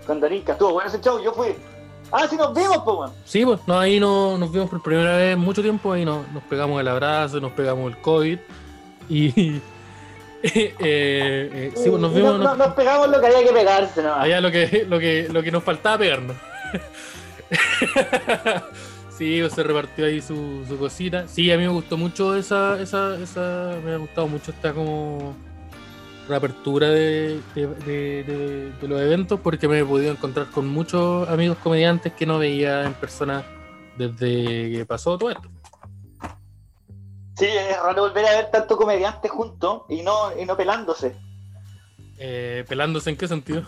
Con 0.06 0.20
Darinka, 0.20 0.52
estuvo 0.52 0.74
bueno 0.74 0.90
ese 0.90 1.02
show, 1.02 1.22
yo 1.24 1.34
fui. 1.34 1.56
Ah, 2.12 2.28
sí, 2.30 2.36
nos 2.36 2.54
vimos, 2.54 2.80
pues, 2.84 3.12
Sí, 3.24 3.46
pues, 3.46 3.60
no, 3.66 3.80
ahí 3.80 4.00
no, 4.00 4.38
nos 4.38 4.52
vimos 4.52 4.70
por 4.70 4.84
primera 4.84 5.16
vez 5.16 5.34
en 5.34 5.40
mucho 5.40 5.62
tiempo, 5.62 5.94
ahí 5.94 6.04
no, 6.04 6.26
nos 6.34 6.44
pegamos 6.44 6.80
el 6.80 6.88
abrazo, 6.88 7.40
nos 7.40 7.54
pegamos 7.54 7.92
el 7.92 8.02
COVID 8.02 8.38
y. 9.10 9.62
Eh, 10.44 10.74
eh, 10.80 11.72
sí, 11.76 11.90
pues 11.90 12.02
nos 12.02 12.14
vimos. 12.14 12.40
No, 12.40 12.56
nos... 12.56 12.74
pegamos 12.74 13.10
lo 13.10 13.22
que 13.22 13.28
había 13.28 13.44
que 13.44 13.54
pegarse, 13.54 14.02
¿no? 14.02 14.16
Allá 14.16 14.42
lo 14.42 14.52
que, 14.52 14.86
lo 14.90 15.00
que, 15.00 15.28
lo 15.32 15.44
que 15.44 15.52
nos 15.52 15.64
faltaba 15.64 16.00
pegarnos. 16.00 16.36
Sí, 19.22 19.38
pues, 19.40 19.54
se 19.54 19.62
repartió 19.62 20.08
ahí 20.08 20.20
su, 20.20 20.66
su, 20.68 20.80
cosita. 20.80 21.28
Sí, 21.28 21.52
a 21.52 21.58
mí 21.58 21.62
me 21.62 21.70
gustó 21.70 21.96
mucho 21.96 22.36
esa, 22.36 22.82
esa, 22.82 23.22
esa, 23.22 23.78
me 23.86 23.94
ha 23.94 23.98
gustado 23.98 24.28
mucho 24.28 24.50
esta 24.50 24.74
como 24.74 25.36
reapertura 26.28 26.90
de, 26.90 27.40
de, 27.54 28.72
los 28.82 29.00
eventos 29.00 29.40
porque 29.40 29.68
me 29.68 29.78
he 29.78 29.86
podido 29.86 30.12
encontrar 30.12 30.48
con 30.48 30.68
muchos 30.68 31.30
amigos 31.30 31.60
comediantes 31.62 32.14
que 32.14 32.26
no 32.26 32.40
veía 32.40 32.84
en 32.84 32.96
persona 32.96 33.46
desde 33.96 34.72
que 34.72 34.86
pasó 34.88 35.20
todo 35.20 35.30
esto. 35.30 35.48
Sí, 37.38 37.46
es 37.46 37.80
raro 37.82 38.04
volver 38.04 38.26
a 38.26 38.32
ver 38.32 38.52
tanto 38.52 38.78
comediantes 38.78 39.32
juntos 39.32 39.84
y 39.90 40.02
no, 40.02 40.38
y 40.38 40.46
no 40.46 40.56
pelándose. 40.58 41.16
Eh, 42.18 42.66
¿Pelándose 42.68 43.10
en 43.10 43.18
qué 43.18 43.28
sentido? 43.28 43.64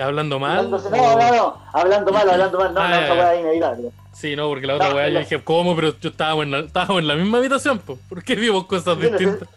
¿Hablando 0.00 0.38
mal? 0.38 0.70
no, 0.70 0.78
no, 0.78 1.36
no, 1.36 1.62
hablando 1.72 2.12
mal, 2.12 2.28
hablando 2.28 2.58
mal, 2.58 2.74
no, 2.74 2.88
no, 2.88 2.94
esa 2.94 3.14
weá 3.14 3.36
inevitable. 3.36 3.90
Sí, 4.12 4.36
no, 4.36 4.48
porque 4.48 4.66
la 4.66 4.76
otra 4.76 4.94
weá 4.94 5.08
yo 5.08 5.18
dije, 5.18 5.42
¿cómo? 5.42 5.74
Pero 5.76 5.98
yo 5.98 6.10
estábamos 6.10 6.44
en 6.44 6.50
la, 6.50 6.58
estábamos 6.60 6.98
en 6.98 7.08
la 7.08 7.14
misma 7.14 7.38
habitación, 7.38 7.78
pues. 7.78 7.98
¿por 8.08 8.22
qué 8.24 8.34
vimos 8.34 8.64
cosas 8.66 8.98
distintas? 8.98 9.48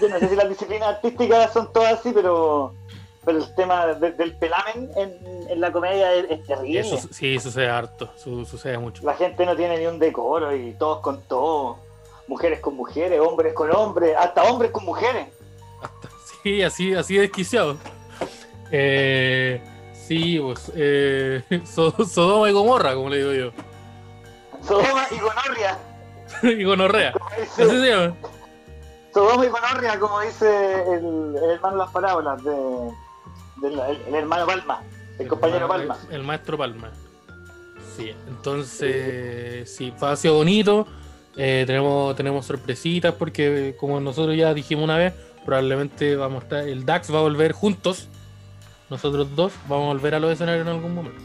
yo 0.00 0.08
no 0.08 0.18
sé 0.18 0.28
si 0.28 0.36
las 0.36 0.48
disciplinas 0.48 0.88
artísticas 0.88 1.52
son 1.52 1.72
todas 1.72 2.00
así, 2.00 2.12
pero, 2.12 2.74
pero 3.24 3.38
el 3.38 3.54
tema 3.54 3.86
del 3.86 4.34
pelamen 4.36 4.90
en, 4.96 5.50
en, 5.50 5.60
la 5.60 5.72
comedia 5.72 6.14
es, 6.14 6.46
terrible. 6.46 6.80
Eso, 6.80 6.98
sí, 7.10 7.38
sucede 7.38 7.68
harto, 7.68 8.10
sucede 8.16 8.78
mucho. 8.78 9.04
La 9.04 9.14
gente 9.14 9.44
no 9.44 9.56
tiene 9.56 9.78
ni 9.78 9.86
un 9.86 9.98
decoro 9.98 10.54
y 10.54 10.72
todos 10.74 11.00
con 11.00 11.22
todos, 11.22 11.78
mujeres 12.30 12.60
con 12.60 12.76
mujeres, 12.76 13.20
hombres 13.20 13.52
con 13.52 13.74
hombres, 13.74 14.16
hasta 14.16 14.44
hombres 14.44 14.70
con 14.70 14.84
mujeres. 14.84 15.26
sí, 16.42 16.62
así, 16.62 16.94
así 16.94 17.16
desquiciado. 17.16 17.76
Eh, 18.70 19.60
sí, 19.92 20.38
pues, 20.38 20.70
eh, 20.76 21.42
Sodoma 21.64 22.48
y 22.48 22.52
Gomorra, 22.52 22.94
como 22.94 23.10
le 23.10 23.18
digo 23.18 23.32
yo. 23.32 23.62
Sodoma 24.62 25.06
y 25.10 25.18
Gonorria. 25.18 25.78
y 26.42 26.64
Gonorrea. 26.64 27.12
Así 27.36 27.68
se 27.68 27.90
llama. 27.90 28.14
Sodoma 29.12 29.44
y 29.44 29.48
Gonorria, 29.48 29.98
como 29.98 30.20
dice 30.20 30.82
el, 30.94 31.36
hermano 31.50 31.74
de 31.74 31.78
las 31.78 31.90
parábolas, 31.90 32.44
de, 32.44 32.52
el, 34.06 34.14
hermano 34.14 34.46
Palma, 34.46 34.82
el, 35.18 35.26
compañero 35.26 35.66
Palma. 35.66 35.98
El, 36.12 36.22
maestro 36.22 36.56
Palma. 36.56 36.92
Sí, 37.96 38.14
entonces, 38.28 39.68
sí, 39.68 39.92
fue 39.96 40.16
sido 40.16 40.34
bonito. 40.34 40.86
Eh, 41.42 41.64
tenemos, 41.66 42.14
tenemos 42.16 42.44
sorpresitas 42.44 43.14
porque, 43.14 43.74
como 43.80 43.98
nosotros 43.98 44.36
ya 44.36 44.52
dijimos 44.52 44.84
una 44.84 44.98
vez, 44.98 45.14
probablemente 45.46 46.14
vamos 46.14 46.42
a 46.42 46.44
estar, 46.44 46.68
el 46.68 46.84
DAX 46.84 47.14
va 47.14 47.20
a 47.20 47.22
volver 47.22 47.52
juntos 47.52 48.08
nosotros 48.90 49.34
dos 49.36 49.52
vamos 49.68 49.84
a 49.84 49.92
volver 49.92 50.16
a 50.16 50.20
los 50.20 50.32
escenarios 50.32 50.66
en 50.66 50.72
algún 50.74 50.94
momento. 50.94 51.22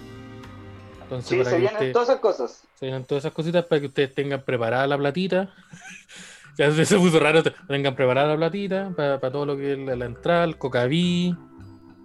Entonces, 1.01 1.45
sí, 1.45 1.49
se 1.49 1.57
vienen 1.57 1.91
todas 1.91 2.09
esas 2.09 2.21
cosas. 2.21 2.63
Se 2.75 2.85
vienen 2.85 3.03
todas 3.03 3.23
esas 3.23 3.33
cositas 3.33 3.65
para 3.65 3.81
que 3.81 3.87
ustedes 3.87 4.13
tengan 4.13 4.41
preparada 4.41 4.87
la 4.87 4.97
platita. 4.97 5.49
ya 6.57 6.71
se 6.71 6.97
puso 6.97 7.19
raro, 7.19 7.41
tengan 7.67 7.95
preparada 7.95 8.29
la 8.29 8.37
platita 8.37 8.91
para, 8.95 9.19
todo 9.19 9.45
lo 9.45 9.57
que 9.57 9.73
es 9.73 9.79
la, 9.79 10.05
entrada, 10.05 10.43
el 10.43 10.57
cocaví. 10.57 11.35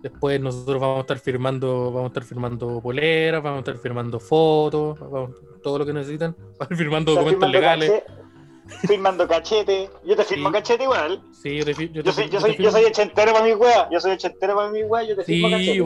Después 0.03 0.41
nosotros 0.41 0.81
vamos 0.81 0.99
a 0.99 1.01
estar 1.01 1.19
firmando, 1.19 1.93
vamos 1.93 2.05
a 2.05 2.07
estar 2.09 2.25
firmando 2.25 2.81
poleras, 2.81 3.43
vamos 3.43 3.59
a 3.59 3.61
estar 3.61 3.77
firmando 3.77 4.19
fotos, 4.19 4.99
todo 5.63 5.79
lo 5.79 5.87
que 5.87 5.93
necesitan, 5.93 6.35
vamos 6.59 6.79
firmando 6.79 7.13
documentos 7.13 7.51
legales 7.51 8.03
firmando 8.87 9.27
cachete. 9.27 9.91
Yo 10.05 10.17
te 10.17 10.25
firmo 10.25 10.53
cachete 10.53 10.85
igual. 10.85 11.23
Sí, 11.33 11.59
yo 11.59 11.65
te, 11.65 11.75
yo 11.75 12.03
yo 12.03 12.13
soy, 12.13 12.29
yo 12.29 12.41
soy, 12.41 12.57
yo 12.57 12.71
soy 12.71 12.85
ochentero 12.85 13.33
para 13.33 13.45
mi 13.45 13.55
wea. 13.55 13.89
Yo 13.91 14.01
soy 14.01 14.13
ochentero 14.13 14.55
para 14.55 14.71
mi 14.71 14.83
wea. 14.83 15.03
Yo 15.05 15.17
te 15.17 15.25
firmo 15.25 15.51
cachete. 15.51 15.73
Sí, 15.73 15.81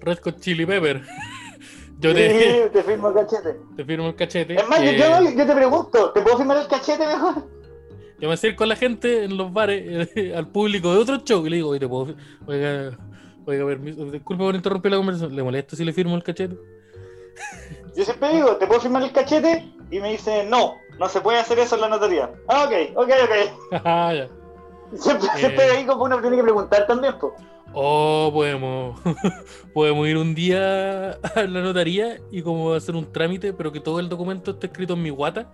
Red 0.00 0.18
Hot 0.22 0.40
Chili 0.40 0.66
Pepper. 0.66 1.02
Yo 2.00 2.14
te, 2.14 2.30
sí, 2.30 2.68
te 2.72 2.84
firmo 2.84 3.08
el 3.08 3.14
cachete. 3.14 3.56
Te 3.76 3.84
firmo 3.84 4.06
el 4.06 4.14
cachete. 4.14 4.54
Es 4.54 4.68
más, 4.68 4.80
yo, 4.80 4.92
yo, 4.92 5.46
te 5.46 5.52
pregunto, 5.52 6.12
¿te 6.12 6.20
puedo 6.20 6.38
firmar 6.38 6.58
el 6.58 6.68
cachete 6.68 7.04
mejor? 7.04 7.44
Yo 8.20 8.28
me 8.28 8.34
acerco 8.34 8.62
a 8.62 8.68
la 8.68 8.76
gente 8.76 9.24
en 9.24 9.36
los 9.36 9.52
bares, 9.52 10.08
al 10.32 10.46
público 10.46 10.92
de 10.92 11.00
otro 11.00 11.16
show, 11.24 11.44
y 11.44 11.50
le 11.50 11.56
digo, 11.56 11.70
oye, 11.70 11.80
te 11.80 11.88
puedo. 11.88 12.14
Oiga, 12.46 12.96
oiga, 13.48 13.64
permiso, 13.64 14.04
disculpe 14.10 14.44
por 14.44 14.54
interrumpir 14.54 14.90
la 14.90 14.98
conversación. 14.98 15.34
¿Le 15.34 15.42
molesta 15.42 15.76
si 15.76 15.84
le 15.84 15.92
firmo 15.92 16.14
el 16.14 16.22
cachete? 16.22 16.56
Yo 17.96 18.04
siempre 18.04 18.34
digo, 18.34 18.56
¿te 18.56 18.66
puedo 18.66 18.80
firmar 18.80 19.02
el 19.02 19.12
cachete? 19.12 19.72
Y 19.90 20.00
me 20.00 20.10
dice, 20.10 20.44
no, 20.44 20.76
no 20.98 21.08
se 21.08 21.20
puede 21.20 21.38
hacer 21.38 21.58
eso 21.58 21.74
en 21.76 21.80
la 21.82 21.88
notaría. 21.88 22.30
Ah, 22.46 22.64
ok, 22.64 22.96
ok, 22.96 23.10
ok. 23.24 23.80
Ah, 23.84 24.12
ya. 24.14 24.28
Siempre, 24.96 25.66
eh... 25.66 25.70
ahí 25.70 25.86
como 25.86 26.04
uno 26.04 26.20
tiene 26.20 26.36
que 26.36 26.42
preguntar 26.42 26.86
también, 26.86 27.14
pues. 27.18 27.32
Oh, 27.74 28.30
podemos, 28.32 28.98
podemos 29.74 30.08
ir 30.08 30.16
un 30.16 30.34
día 30.34 31.10
a 31.10 31.42
la 31.42 31.60
notaría 31.60 32.18
y 32.30 32.42
como 32.42 32.72
hacer 32.72 32.96
un 32.96 33.12
trámite, 33.12 33.52
pero 33.52 33.72
que 33.72 33.80
todo 33.80 34.00
el 34.00 34.08
documento 34.08 34.52
esté 34.52 34.68
escrito 34.68 34.94
en 34.94 35.02
mi 35.02 35.10
guata. 35.10 35.50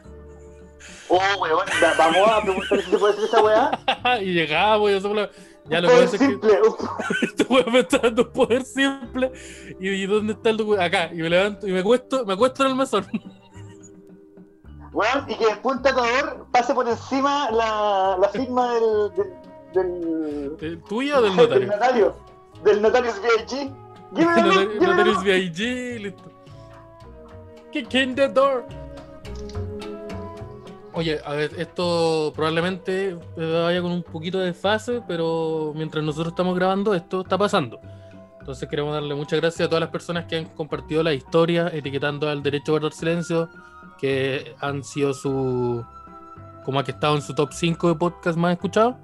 Oh, 1.09 1.19
weón, 1.41 1.67
vamos 1.99 2.29
a 2.31 2.43
preguntar 2.43 2.83
si 2.83 2.91
se 2.91 2.99
puede 2.99 3.13
hacer 3.15 3.25
esa 3.25 3.43
weá. 3.43 3.71
y 4.23 4.33
llegamos, 4.33 4.91
yo 4.91 5.01
solo. 5.01 5.29
Ya 5.67 5.81
lo 5.81 5.89
poder 5.89 6.09
simple. 6.09 6.51
Que... 6.51 7.25
este 7.27 7.45
weón 7.45 7.73
me 7.73 7.81
está 7.81 7.99
dando 7.99 8.23
un 8.23 8.33
poder 8.33 8.65
simple. 8.65 9.33
¿Y, 9.81 9.89
¿Y, 9.89 10.07
dónde 10.07 10.35
está 10.35 10.51
el 10.51 10.57
documento? 10.59 10.85
Acá. 10.85 11.11
Y 11.13 11.17
me 11.17 11.31
levanto 11.31 11.67
y 11.67 11.73
me 11.73 11.81
acuesto, 11.81 12.25
me 12.27 12.35
acuesto 12.35 12.65
en 12.65 12.71
el 12.71 12.77
mesón. 12.77 13.07
Bueno, 14.95 15.25
y 15.27 15.35
que 15.35 15.47
el 15.47 15.59
punto 15.59 15.89
atador 15.89 16.47
pase 16.53 16.73
por 16.73 16.89
encima 16.89 17.51
la, 17.51 18.17
la 18.17 18.29
firma 18.29 18.75
del, 18.75 19.13
del, 19.73 20.57
del... 20.57 20.83
¿Tuyo 20.85 21.19
o 21.19 21.23
del 21.23 21.35
notario? 21.67 22.15
del 22.63 22.81
VIG. 22.81 23.73
Give 24.15 24.27
me 24.27 24.43
the 24.79 24.87
Notarius 24.87 25.17
look. 25.17 25.25
VIG, 25.25 26.01
listo. 26.01 26.31
Kick 27.73 27.95
in 27.95 28.15
the 28.15 28.29
door. 28.29 28.65
Oye, 30.95 31.19
a 31.25 31.33
ver, 31.33 31.51
esto 31.59 32.33
probablemente 32.35 33.11
eh, 33.37 33.63
vaya 33.65 33.83
con 33.83 33.91
un 33.93 34.03
poquito 34.05 34.39
de 34.39 34.55
fase, 34.55 35.03
pero 35.09 35.73
mientras 35.75 36.05
nosotros 36.05 36.29
estamos 36.33 36.55
grabando, 36.55 36.95
esto 36.95 37.23
está 37.23 37.37
pasando. 37.37 37.81
Entonces 38.39 38.69
queremos 38.69 38.93
darle 38.95 39.15
muchas 39.15 39.41
gracias 39.41 39.67
a 39.67 39.69
todas 39.69 39.81
las 39.81 39.91
personas 39.91 40.27
que 40.27 40.37
han 40.37 40.45
compartido 40.45 41.03
la 41.03 41.13
historia, 41.13 41.69
etiquetando 41.73 42.29
al 42.29 42.43
derecho 42.43 42.73
a 42.73 42.75
guardar 42.75 42.93
silencio, 42.93 43.49
que 43.99 44.55
han 44.61 44.85
sido 44.85 45.15
su. 45.15 45.85
como 46.65 46.83
que 46.85 46.93
estado 46.93 47.17
en 47.17 47.23
su 47.23 47.35
top 47.35 47.53
5 47.53 47.89
de 47.89 47.95
podcast 47.97 48.39
más 48.39 48.53
escuchados. 48.53 48.95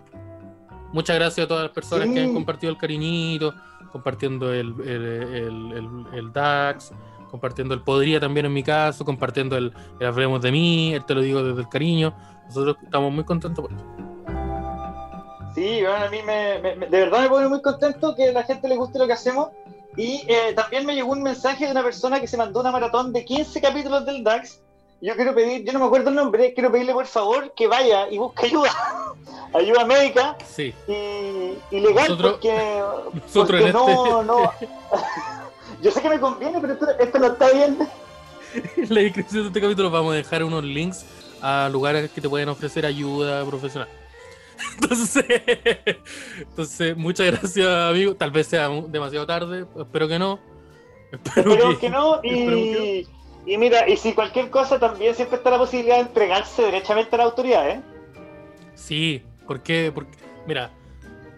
Muchas 0.92 1.16
gracias 1.16 1.44
a 1.44 1.48
todas 1.48 1.64
las 1.64 1.72
personas 1.72 2.08
que 2.08 2.20
han 2.20 2.28
Sí. 2.28 2.34
compartido 2.34 2.72
el 2.72 2.78
cariñito, 2.78 3.54
compartiendo 3.92 4.52
el, 4.52 4.74
el- 4.80 5.72
el- 5.72 6.04
el 6.12 6.32
DAX, 6.32 6.92
compartiendo 7.30 7.74
el 7.74 7.82
Podría 7.82 8.20
también 8.20 8.46
en 8.46 8.52
mi 8.52 8.62
caso, 8.62 9.04
compartiendo 9.04 9.56
el, 9.56 9.72
el 10.00 10.06
Hablemos 10.06 10.40
de 10.42 10.52
mí, 10.52 10.94
el 10.94 11.04
Te 11.04 11.14
lo 11.14 11.20
digo 11.22 11.42
desde 11.42 11.60
el 11.62 11.68
cariño. 11.68 12.14
Nosotros 12.46 12.76
estamos 12.82 13.12
muy 13.12 13.24
contentos 13.24 13.64
por 13.64 13.72
eso. 13.72 13.84
Sí, 15.54 15.80
bueno, 15.82 16.04
a 16.06 16.10
mí 16.10 16.18
me, 16.24 16.58
me- 16.60 16.76
me- 16.76 16.86
de 16.86 16.98
verdad 17.00 17.22
me 17.22 17.28
pone 17.28 17.48
muy 17.48 17.60
contento 17.60 18.14
que 18.14 18.28
a 18.28 18.32
la 18.32 18.42
gente 18.44 18.68
le 18.68 18.76
guste 18.76 18.98
lo 18.98 19.06
que 19.06 19.12
hacemos. 19.14 19.48
Y 19.96 20.24
eh, 20.28 20.52
también 20.54 20.86
me 20.86 20.94
llegó 20.94 21.10
un 21.12 21.22
mensaje 21.22 21.64
de 21.66 21.72
una 21.72 21.82
persona 21.82 22.20
que 22.20 22.28
se 22.28 22.36
mandó 22.36 22.60
una 22.60 22.70
maratón 22.70 23.12
de 23.12 23.24
15 23.24 23.60
capítulos 23.60 24.06
del 24.06 24.22
DAX. 24.22 24.60
Yo 25.02 25.16
quiero 25.16 25.34
pedir, 25.34 25.64
yo 25.64 25.72
no 25.72 25.78
me 25.80 25.86
acuerdo 25.86 26.10
el 26.10 26.14
nombre, 26.14 26.52
quiero 26.54 26.70
pedirle 26.70 26.92
por 26.92 27.06
favor 27.06 27.52
que 27.56 27.66
vaya 27.66 28.08
y 28.10 28.18
busque 28.18 28.46
ayuda, 28.46 28.70
ayuda 29.54 29.84
médica 29.86 30.36
Sí, 30.46 30.74
y, 30.86 31.54
y 31.74 31.80
legal, 31.80 32.10
Nosotros- 32.10 32.32
porque, 32.32 32.82
nosotros 33.14 33.60
porque 33.60 33.72
no, 33.72 34.20
este- 34.20 34.26
no. 34.26 34.52
Yo 35.82 35.90
sé 35.90 36.02
que 36.02 36.08
me 36.08 36.20
conviene, 36.20 36.58
pero 36.60 36.74
esto, 36.74 36.86
esto 36.98 37.18
no 37.18 37.26
está 37.28 37.50
bien. 37.52 37.78
en 38.76 38.88
la 38.94 39.00
descripción 39.00 39.42
de 39.44 39.48
este 39.48 39.60
capítulo 39.60 39.90
vamos 39.90 40.12
a 40.12 40.16
dejar 40.16 40.44
unos 40.44 40.64
links 40.64 41.04
a 41.42 41.68
lugares 41.72 42.10
que 42.10 42.20
te 42.20 42.28
pueden 42.28 42.48
ofrecer 42.48 42.84
ayuda 42.86 43.44
profesional. 43.46 43.88
Entonces, 44.82 45.24
entonces 46.38 46.94
muchas 46.96 47.26
gracias, 47.28 47.66
amigo. 47.66 48.14
Tal 48.14 48.30
vez 48.30 48.46
sea 48.46 48.68
demasiado 48.88 49.26
tarde, 49.26 49.64
espero 49.78 50.06
que 50.06 50.18
no. 50.18 50.38
Espero 51.10 51.56
que- 51.70 51.78
que 51.78 51.88
no. 51.88 52.20
Y, 52.22 53.06
y 53.46 53.56
mira, 53.56 53.88
y 53.88 53.96
si 53.96 54.12
cualquier 54.12 54.50
cosa 54.50 54.78
también 54.78 55.14
siempre 55.14 55.38
está 55.38 55.50
la 55.50 55.58
posibilidad 55.58 55.96
de 55.96 56.02
entregarse 56.02 56.60
derechamente 56.62 57.14
a 57.14 57.18
la 57.18 57.24
autoridad, 57.24 57.70
¿eh? 57.70 57.80
Sí, 58.74 59.22
porque, 59.46 59.90
porque 59.94 60.18
mira. 60.46 60.70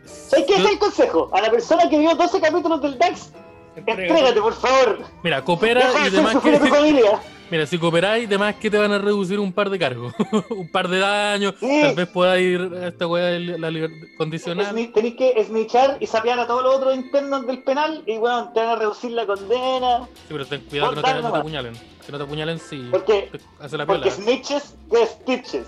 ¿Sabes 0.04 0.46
qué 0.46 0.58
yo- 0.58 0.64
es 0.66 0.72
el 0.72 0.78
consejo? 0.80 1.30
A 1.32 1.40
la 1.40 1.50
persona 1.50 1.88
que 1.88 1.98
vio 2.00 2.16
12 2.16 2.40
capítulos 2.40 2.82
del 2.82 2.98
DAX, 2.98 3.30
entrégate, 3.76 4.40
por 4.40 4.54
favor. 4.54 4.98
Mira, 5.22 5.42
coopera 5.44 5.86
Deja 5.86 6.06
y 6.08 6.10
demás 6.10 6.34
tu 6.34 6.40
que. 6.42 6.58
familia. 6.58 7.20
Mira, 7.50 7.66
si 7.66 7.76
cooperáis, 7.76 8.26
demás 8.26 8.54
que 8.54 8.70
te 8.70 8.78
van 8.78 8.92
a 8.92 8.98
reducir 8.98 9.38
un 9.38 9.52
par 9.52 9.68
de 9.68 9.78
cargos, 9.78 10.14
un 10.48 10.70
par 10.70 10.88
de 10.88 10.98
daños. 10.98 11.54
Sí. 11.60 11.80
Tal 11.82 11.94
vez 11.94 12.08
pueda 12.08 12.40
ir 12.40 12.60
a 12.82 12.88
esta 12.88 13.06
weá 13.06 13.26
de 13.26 13.58
la 13.58 13.70
libertad 13.70 14.06
condicional. 14.16 14.74
Tenéis 14.94 15.16
que 15.16 15.44
snitchar 15.44 15.98
y 16.00 16.06
sapear 16.06 16.38
a 16.38 16.46
todos 16.46 16.62
los 16.62 16.76
otros 16.76 16.94
internos 16.94 17.46
del 17.46 17.62
penal 17.62 18.04
y 18.06 18.16
bueno, 18.16 18.50
te 18.54 18.60
van 18.60 18.70
a 18.70 18.76
reducir 18.76 19.10
la 19.10 19.26
condena. 19.26 20.08
Sí, 20.14 20.28
pero 20.28 20.46
ten 20.46 20.62
cuidado 20.62 20.90
que 20.92 20.96
no 20.96 21.02
te, 21.02 21.20
no 21.20 21.28
apuñalen. 21.28 21.74
Que 22.06 22.12
no 22.12 22.16
te 22.18 22.24
apuñalen, 22.24 22.58
sí. 22.58 22.88
Porque, 22.90 23.28
Te 23.30 23.38
hace 23.62 23.76
la 23.76 23.84
porque 23.84 24.10
snitches 24.10 24.74
de 24.90 25.06
stitches. 25.06 25.66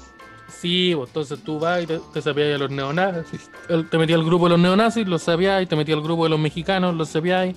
Sí, 0.49 0.95
pues, 0.97 1.11
entonces 1.11 1.39
tú 1.45 1.59
vas 1.59 1.83
y 1.83 1.87
te, 1.87 2.01
te 2.15 2.23
sapeáis 2.23 2.55
a 2.55 2.59
los 2.59 2.71
neonazis. 2.71 3.51
Te 3.91 3.99
metí 3.99 4.15
al 4.15 4.25
grupo 4.25 4.45
de 4.47 4.51
los 4.53 4.59
neonazis, 4.59 5.07
los 5.07 5.21
sapeáis. 5.23 5.69
Te 5.69 5.77
metí 5.77 5.93
al 5.93 6.01
grupo 6.01 6.25
de 6.25 6.31
los 6.31 6.39
mexicanos, 6.39 6.95
los 6.95 7.11
sapeáis. 7.11 7.55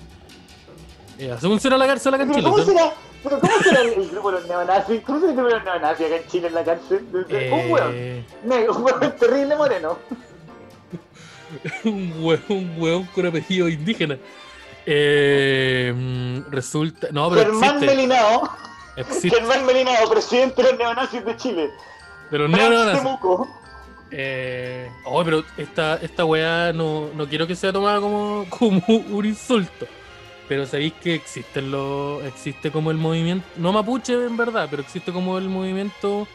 Eh, 1.18 1.32
así 1.32 1.46
funciona 1.46 1.76
la 1.76 1.86
cárcel 1.86 2.14
acá 2.14 2.22
en 2.22 2.30
Chile. 2.30 2.42
¿cómo 2.44 2.64
será? 2.64 2.92
¿Pero 3.24 3.40
cómo 3.40 3.52
será 3.62 3.80
el, 3.80 4.08
grupo 4.08 4.30
de 4.30 4.38
los 4.38 4.48
neonazis? 4.48 5.00
¿Cómo 5.02 5.18
será 5.18 5.30
el 5.32 5.36
grupo 5.36 5.48
de 5.48 5.54
los 5.56 5.64
neonazis 5.64 6.06
acá 6.06 6.16
en 6.16 6.26
Chile 6.28 6.46
en 6.46 6.54
la 6.54 6.64
cárcel? 6.64 7.06
Un 7.12 7.70
hueón. 7.70 7.92
Eh, 7.94 8.24
Negro, 8.44 8.76
un 8.76 8.84
hueón 8.84 9.16
terrible 9.18 9.56
moreno. 9.56 9.98
un 11.84 12.14
hueón, 12.22 12.42
un 12.48 12.74
hueón 12.78 13.04
con 13.14 13.26
apellido 13.26 13.68
indígena. 13.68 14.16
Eh, 14.86 15.92
mm, 15.94 16.50
resulta. 16.52 17.08
No, 17.10 17.28
pero 17.30 17.42
Germán 17.42 17.74
existe. 17.74 17.96
Melinao. 17.96 18.50
Existe. 18.96 19.30
Germán 19.30 19.66
Melinao, 19.66 20.08
presidente 20.08 20.62
de 20.62 20.70
los 20.70 20.78
neonazis 20.78 21.24
de 21.24 21.36
Chile. 21.36 21.70
De 22.30 22.38
los 22.38 22.48
neonazis. 22.48 23.10
Eh, 24.10 24.88
oh, 25.04 25.22
pero 25.22 25.44
esta, 25.56 25.96
esta 25.96 26.24
weá 26.24 26.72
no, 26.72 27.10
no 27.14 27.28
quiero 27.28 27.46
que 27.46 27.54
sea 27.54 27.72
tomada 27.72 28.00
como, 28.00 28.46
como 28.48 28.82
un 28.88 29.24
insulto. 29.26 29.86
Pero 30.48 30.66
sabéis 30.66 30.94
que 30.94 31.14
existen 31.14 31.70
los. 31.70 32.24
existe 32.24 32.70
como 32.70 32.90
el 32.90 32.96
movimiento. 32.96 33.46
No 33.56 33.72
mapuche 33.72 34.14
en 34.14 34.36
verdad, 34.36 34.66
pero 34.70 34.82
existe 34.82 35.12
como 35.12 35.38
el 35.38 35.48
movimiento. 35.48 36.26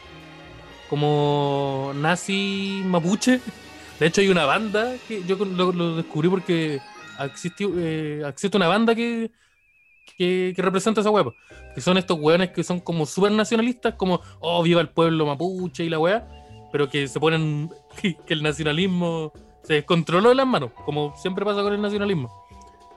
como 0.90 1.92
nazi 1.96 2.82
mapuche. 2.86 3.40
De 4.00 4.08
hecho 4.08 4.22
hay 4.22 4.30
una 4.30 4.46
banda 4.46 4.96
que 5.08 5.24
yo 5.24 5.36
lo, 5.38 5.96
descubrí 5.96 6.28
porque 6.28 6.82
existe, 7.24 7.66
eh, 7.78 8.24
existe 8.28 8.58
una 8.58 8.68
banda 8.68 8.96
que, 8.96 9.32
que, 10.18 10.54
que 10.56 10.62
representa 10.62 11.02
esa 11.02 11.12
po. 11.12 11.34
Que 11.74 11.82
son 11.82 11.98
estos 11.98 12.20
weones 12.20 12.52
que 12.52 12.64
son 12.64 12.80
como 12.80 13.06
súper 13.06 13.32
nacionalistas, 13.32 13.96
como, 13.96 14.22
oh, 14.40 14.62
viva 14.64 14.82
el 14.82 14.90
pueblo 14.90 15.26
mapuche 15.26 15.84
y 15.84 15.90
la 15.90 16.00
weá 16.00 16.28
pero 16.74 16.90
que 16.90 17.08
se 17.08 17.20
ponen 17.20 17.70
que 18.02 18.34
el 18.34 18.42
nacionalismo 18.42 19.32
se 19.62 19.76
descontroló 19.76 20.30
de 20.30 20.36
las 20.36 20.48
manos, 20.48 20.72
como 20.86 21.16
siempre 21.16 21.46
pasa 21.46 21.62
con 21.62 21.72
el 21.72 21.82
nacionalismo. 21.82 22.43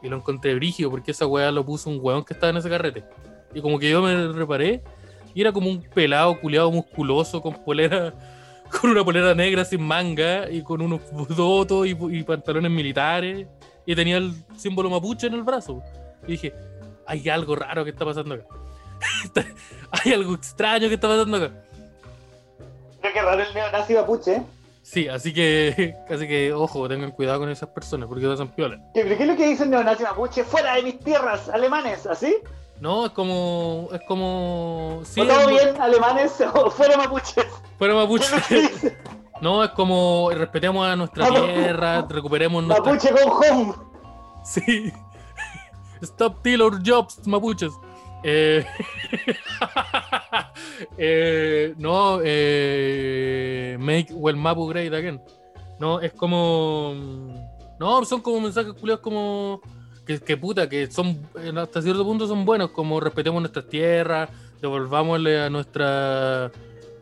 Y 0.06 0.08
lo 0.08 0.18
encontré 0.18 0.54
brigio 0.54 0.88
porque 0.88 1.10
esa 1.10 1.26
weá 1.26 1.50
lo 1.50 1.66
puso 1.66 1.90
un 1.90 1.98
weón 2.00 2.24
que 2.24 2.32
estaba 2.32 2.50
en 2.50 2.58
ese 2.58 2.70
carrete. 2.70 3.02
Y 3.52 3.60
como 3.60 3.76
que 3.76 3.90
yo 3.90 4.00
me 4.00 4.28
reparé 4.28 4.84
y 5.34 5.40
era 5.40 5.50
como 5.50 5.68
un 5.68 5.82
pelado 5.82 6.40
culiado 6.40 6.70
musculoso 6.70 7.42
con 7.42 7.54
polera, 7.64 8.14
con 8.80 8.90
una 8.90 9.04
polera 9.04 9.34
negra 9.34 9.64
sin 9.64 9.82
manga 9.82 10.48
y 10.48 10.62
con 10.62 10.80
unos 10.80 11.00
dotos 11.36 11.88
y, 11.88 12.22
pantalones 12.22 12.70
militares 12.70 13.48
y 13.84 13.96
tenía 13.96 14.18
el 14.18 14.32
símbolo 14.56 14.88
mapuche 14.90 15.26
en 15.26 15.34
el 15.34 15.42
brazo. 15.42 15.82
Y 16.28 16.32
dije, 16.32 16.54
hay 17.04 17.28
algo 17.28 17.56
raro 17.56 17.82
que 17.82 17.90
está 17.90 18.04
pasando 18.04 18.36
acá. 18.36 18.44
hay 19.90 20.12
algo 20.12 20.34
extraño 20.34 20.86
que 20.86 20.94
está 20.94 21.08
pasando 21.08 21.36
acá. 21.36 21.50
Mira 22.98 23.12
qué 23.12 23.22
raro 23.22 23.42
el 23.42 23.54
neonazi 23.54 23.94
mapuche, 23.94 24.36
¿eh? 24.36 24.42
Sí, 24.88 25.08
así 25.08 25.32
que, 25.34 25.96
así 26.08 26.28
que, 26.28 26.52
ojo, 26.52 26.88
tengan 26.88 27.10
cuidado 27.10 27.40
con 27.40 27.50
esas 27.50 27.68
personas 27.70 28.08
porque 28.08 28.26
pasan 28.28 28.48
piola. 28.54 28.76
¿Qué, 28.94 29.02
pero 29.02 29.16
¿Qué 29.16 29.22
es 29.24 29.28
lo 29.28 29.36
que 29.36 29.48
dice 29.48 29.64
el 29.64 29.70
neonazi 29.70 30.04
mapuche? 30.04 30.44
¡Fuera 30.44 30.74
de 30.76 30.82
mis 30.84 30.98
tierras, 31.00 31.48
alemanes! 31.48 32.06
¿Así? 32.06 32.36
No, 32.80 33.06
es 33.06 33.12
como, 33.12 33.88
es 33.92 34.00
como, 34.06 35.00
sí, 35.04 35.20
¿O 35.22 35.26
todo 35.26 35.48
es- 35.50 35.64
bien, 35.64 35.80
alemanes 35.80 36.40
o 36.54 36.70
fuera 36.70 36.96
mapuches? 36.96 37.46
fuera 37.78 37.94
mapuche. 37.94 38.26
¿Qué 38.28 38.36
es 38.36 38.62
lo 38.62 38.68
que 38.68 38.74
dice? 38.74 38.98
No, 39.42 39.62
es 39.62 39.70
como 39.72 40.30
respetemos 40.32 40.86
a 40.86 40.96
nuestra 40.96 41.28
Mapu- 41.28 41.52
tierra, 41.54 42.06
recuperemos 42.08 42.64
nuestra. 42.64 42.90
Mapuche 42.92 43.10
con 43.12 43.32
home. 43.32 43.74
Sí. 44.44 44.90
Stop 46.00 46.42
Taylor 46.42 46.78
Jobs, 46.82 47.26
mapuches. 47.26 47.72
Eh, 48.24 48.64
eh, 50.98 51.74
no, 51.78 52.20
eh, 52.24 53.76
make 53.78 54.08
well 54.12 54.36
Mapu 54.36 54.66
great 54.68 54.92
again. 54.92 55.20
No, 55.78 56.00
es 56.00 56.12
como. 56.12 56.94
No, 57.78 58.04
son 58.04 58.20
como 58.22 58.40
mensajes 58.40 58.72
culiados 58.74 59.00
como. 59.02 59.60
Que, 60.06 60.20
que 60.20 60.36
puta, 60.36 60.68
que 60.68 60.88
son 60.90 61.18
hasta 61.58 61.82
cierto 61.82 62.04
punto 62.04 62.28
son 62.28 62.44
buenos, 62.44 62.70
como 62.70 63.00
respetemos 63.00 63.40
nuestras 63.42 63.66
tierras, 63.68 64.28
devolvámosle 64.60 65.40
a 65.40 65.50
nuestra. 65.50 66.50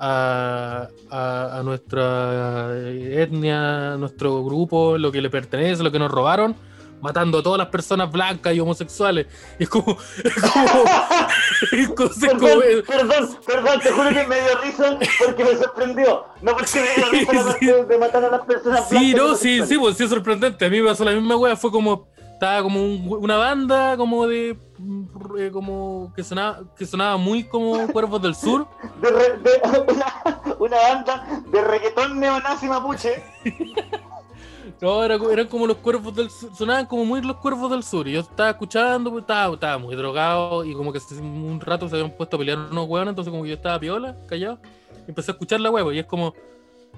A, 0.07 0.88
a- 1.11 1.59
a 1.59 1.62
nuestra 1.62 2.72
etnia, 2.77 3.92
a 3.92 3.96
nuestro 3.96 4.44
grupo, 4.44 4.98
lo 4.98 5.12
que 5.12 5.22
le 5.22 5.31
pertenece, 5.31 5.85
lo 5.85 5.92
que 5.92 6.00
nos 6.00 6.11
robaron, 6.11 6.57
matando 7.05 7.38
a 7.38 7.43
todas 7.43 7.59
las 7.59 7.69
personas 7.69 8.11
blancas 8.11 8.55
y 8.55 8.61
homosexuales. 8.61 9.27
Es 9.59 9.69
como. 9.69 9.97
Es 10.25 10.43
como. 10.43 10.85
es 11.73 11.88
como- 11.88 12.11
es 12.11 12.35
como- 12.35 12.40
Perdón, 12.40 12.85
perdón, 12.87 13.38
perdón, 13.47 13.81
te 13.81 13.90
juro 13.93 14.09
que 14.09 14.27
me 14.27 14.37
dio 14.40 14.59
risa 14.62 14.99
porque 15.25 15.45
me 15.45 15.57
sorprendió. 15.57 16.25
No 16.43 16.53
porque 16.53 16.81
me 16.81 16.95
dio 16.95 17.11
risa 17.11 17.33
la 17.33 17.53
Sí. 17.61 17.67
parte 17.67 17.85
de 17.85 17.99
matar 17.99 18.25
a 18.25 18.31
las 18.31 18.40
personas 18.47 18.88
Sí, 18.88 19.12
blancas 19.12 19.21
no, 19.21 19.33
y 19.33 19.37
sí, 19.37 19.62
sí, 19.67 19.79
pues 19.79 19.97
sí 19.97 20.05
es 20.05 20.11
sorprendente. 20.11 20.64
A 20.64 20.71
mí 20.71 20.81
me 20.81 20.88
pasó 20.88 21.05
la 21.05 21.12
misma 21.12 21.37
wea, 21.37 21.57
fue 21.57 21.71
como. 21.71 22.09
Estaba 22.33 22.62
como 22.62 22.81
un- 22.83 23.07
una 23.21 23.37
banda 23.37 23.97
como 23.97 24.27
de. 24.27 24.59
mm, 24.79 25.05
eh, 25.38 25.51
como 25.53 26.12
que 26.17 26.25
sonaba, 26.25 26.62
que 26.77 26.85
sonaba 26.85 27.17
muy 27.17 27.45
como 27.45 27.87
Cuervos 27.88 28.21
del 28.23 28.35
Sur. 28.35 28.67
De 29.01 29.11
re- 29.11 29.38
de- 29.38 29.61
una, 29.93 30.57
una 30.59 30.77
banda 30.77 31.43
de 31.47 31.61
reggaetón 31.62 32.19
neonazi 32.19 32.67
mapuche. 32.67 33.23
No, 34.81 35.05
era, 35.05 35.15
eran 35.33 35.47
como 35.47 35.67
los 35.67 35.79
cuervos 35.79 36.15
del 36.15 36.31
sur, 36.31 36.55
sonaban 36.55 36.87
como 36.87 37.05
muy 37.05 37.23
los 37.23 37.37
cuervos 37.37 37.71
del 37.71 37.83
sur. 37.83 38.07
Y 38.09 38.13
yo 38.13 38.21
estaba 38.21 38.51
escuchando, 38.51 39.11
pues, 39.11 39.23
estaba, 39.23 39.55
estaba 39.55 39.79
muy 39.79 39.95
drogado 39.95 40.65
y 40.65 40.75
como 40.75 40.93
que 40.93 41.01
un 41.21 41.61
rato 41.61 41.89
se 41.89 41.97
habían 41.97 42.11
puesto 42.11 42.37
a 42.37 42.39
pelear 42.39 42.59
unos 42.59 42.89
hueones, 42.89 43.13
entonces 43.13 43.31
como 43.31 43.47
yo 43.47 43.55
estaba 43.55 43.79
piola, 43.79 44.17
callado, 44.27 44.59
y 45.07 45.11
empecé 45.11 45.31
a 45.31 45.35
escuchar 45.35 45.61
la 45.61 45.71
huevo 45.71 45.93
y 45.93 46.01
es 46.01 46.07
como, 46.07 46.35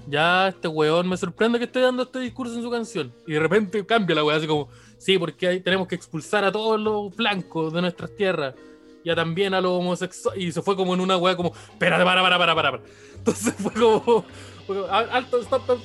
ya 0.09 0.49
este 0.49 0.69
hueón 0.69 1.09
me 1.09 1.17
sorprende 1.17 1.59
que 1.59 1.65
esté 1.65 1.81
dando 1.81 2.05
este 2.05 2.21
discurso 2.21 2.55
en 2.55 2.63
su 2.63 2.71
canción. 2.71 3.13
Y 3.27 3.33
de 3.33 3.41
repente 3.41 3.85
cambia 3.85 4.17
la 4.17 4.25
hueá, 4.25 4.37
así 4.37 4.47
como, 4.47 4.69
sí, 4.99 5.19
porque 5.19 5.49
ahí 5.49 5.61
tenemos 5.61 5.89
que 5.89 5.95
expulsar 5.95 6.45
a 6.45 6.53
todos 6.53 6.81
los 6.81 7.15
blancos 7.15 7.73
de 7.73 7.81
nuestras 7.81 8.15
tierras. 8.15 8.55
Ya 9.05 9.15
también 9.15 9.55
a 9.55 9.61
los 9.61 9.73
homosexuales. 9.73 10.43
Y 10.43 10.51
se 10.51 10.63
fue 10.63 10.75
como 10.75 10.95
en 10.95 11.01
una 11.01 11.17
weá 11.17 11.37
como, 11.37 11.53
espérate, 11.71 12.05
para, 12.05 12.23
para, 12.23 12.39
para, 12.39 12.55
para. 12.55 12.81
Entonces 13.17 13.55
fue 13.57 13.73
como, 13.73 14.25
alto, 14.91 15.39
stop. 15.41 15.79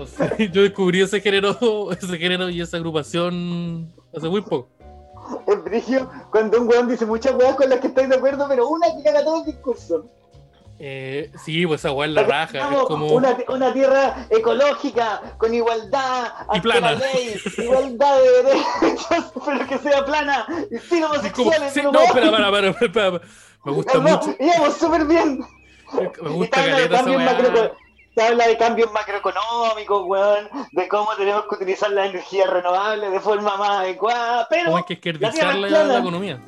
O 0.00 0.06
sea, 0.06 0.36
yo 0.38 0.62
descubrí 0.62 1.02
ese 1.02 1.20
género, 1.20 1.92
ese 1.92 2.18
género 2.18 2.48
y 2.48 2.60
esa 2.60 2.78
agrupación 2.78 3.92
hace 4.16 4.28
muy 4.28 4.40
poco. 4.40 4.68
Es 5.46 5.62
brigio 5.62 6.10
cuando 6.30 6.60
un 6.60 6.68
weón 6.68 6.88
dice 6.88 7.04
muchas 7.06 7.34
weas 7.34 7.54
con 7.54 7.68
las 7.68 7.80
que 7.80 7.88
estoy 7.88 8.06
de 8.06 8.16
acuerdo, 8.16 8.46
pero 8.48 8.68
una 8.68 8.86
que 8.96 9.02
caga 9.02 9.22
todo 9.22 9.40
el 9.40 9.44
discurso. 9.44 10.06
Eh, 10.82 11.30
sí, 11.44 11.66
pues 11.66 11.82
esa 11.82 11.92
weá 11.92 12.08
es 12.08 12.14
la 12.14 12.22
raja. 12.22 12.58
Es 12.58 12.82
como... 12.84 13.08
una, 13.08 13.36
una, 13.48 13.72
tierra 13.74 14.26
ecológica, 14.30 15.34
con 15.36 15.52
igualdad, 15.52 16.32
y 16.54 16.60
plana. 16.60 16.92
Ley, 16.92 17.38
igualdad 17.58 18.18
de 18.18 18.42
derechos, 18.42 19.32
pero 19.44 19.66
que 19.66 19.78
sea 19.78 20.04
plana, 20.06 20.46
y 20.70 20.78
sin 20.78 21.04
homosexuales. 21.04 21.74
Sí, 21.74 21.82
no, 21.82 22.00
espera, 22.00 22.30
para, 22.30 22.50
para, 22.50 22.72
para, 22.72 23.20
Me 23.62 23.72
gusta 23.72 23.94
no, 23.98 24.00
mucho. 24.00 24.34
Íbamos 24.40 24.74
súper 24.78 25.04
bien. 25.04 25.44
Me 26.22 26.30
gusta 26.30 26.64
caleta 26.64 27.00
esa 27.00 27.10
weá 27.10 27.72
se 28.14 28.22
habla 28.22 28.46
de 28.46 28.56
cambios 28.56 28.92
macroeconómicos, 28.92 30.06
weón, 30.06 30.48
de 30.72 30.88
cómo 30.88 31.10
tenemos 31.16 31.44
que 31.48 31.54
utilizar 31.54 31.90
la 31.92 32.06
energía 32.06 32.46
renovable 32.46 33.10
de 33.10 33.20
forma 33.20 33.56
más 33.56 33.70
adecuada, 33.80 34.46
pero... 34.50 34.64
¿Cómo 34.66 34.76
hay 34.78 34.84
que 34.84 34.94
esquerdizar 34.94 35.54
la, 35.56 35.84
la, 35.84 35.98
economía? 35.98 36.40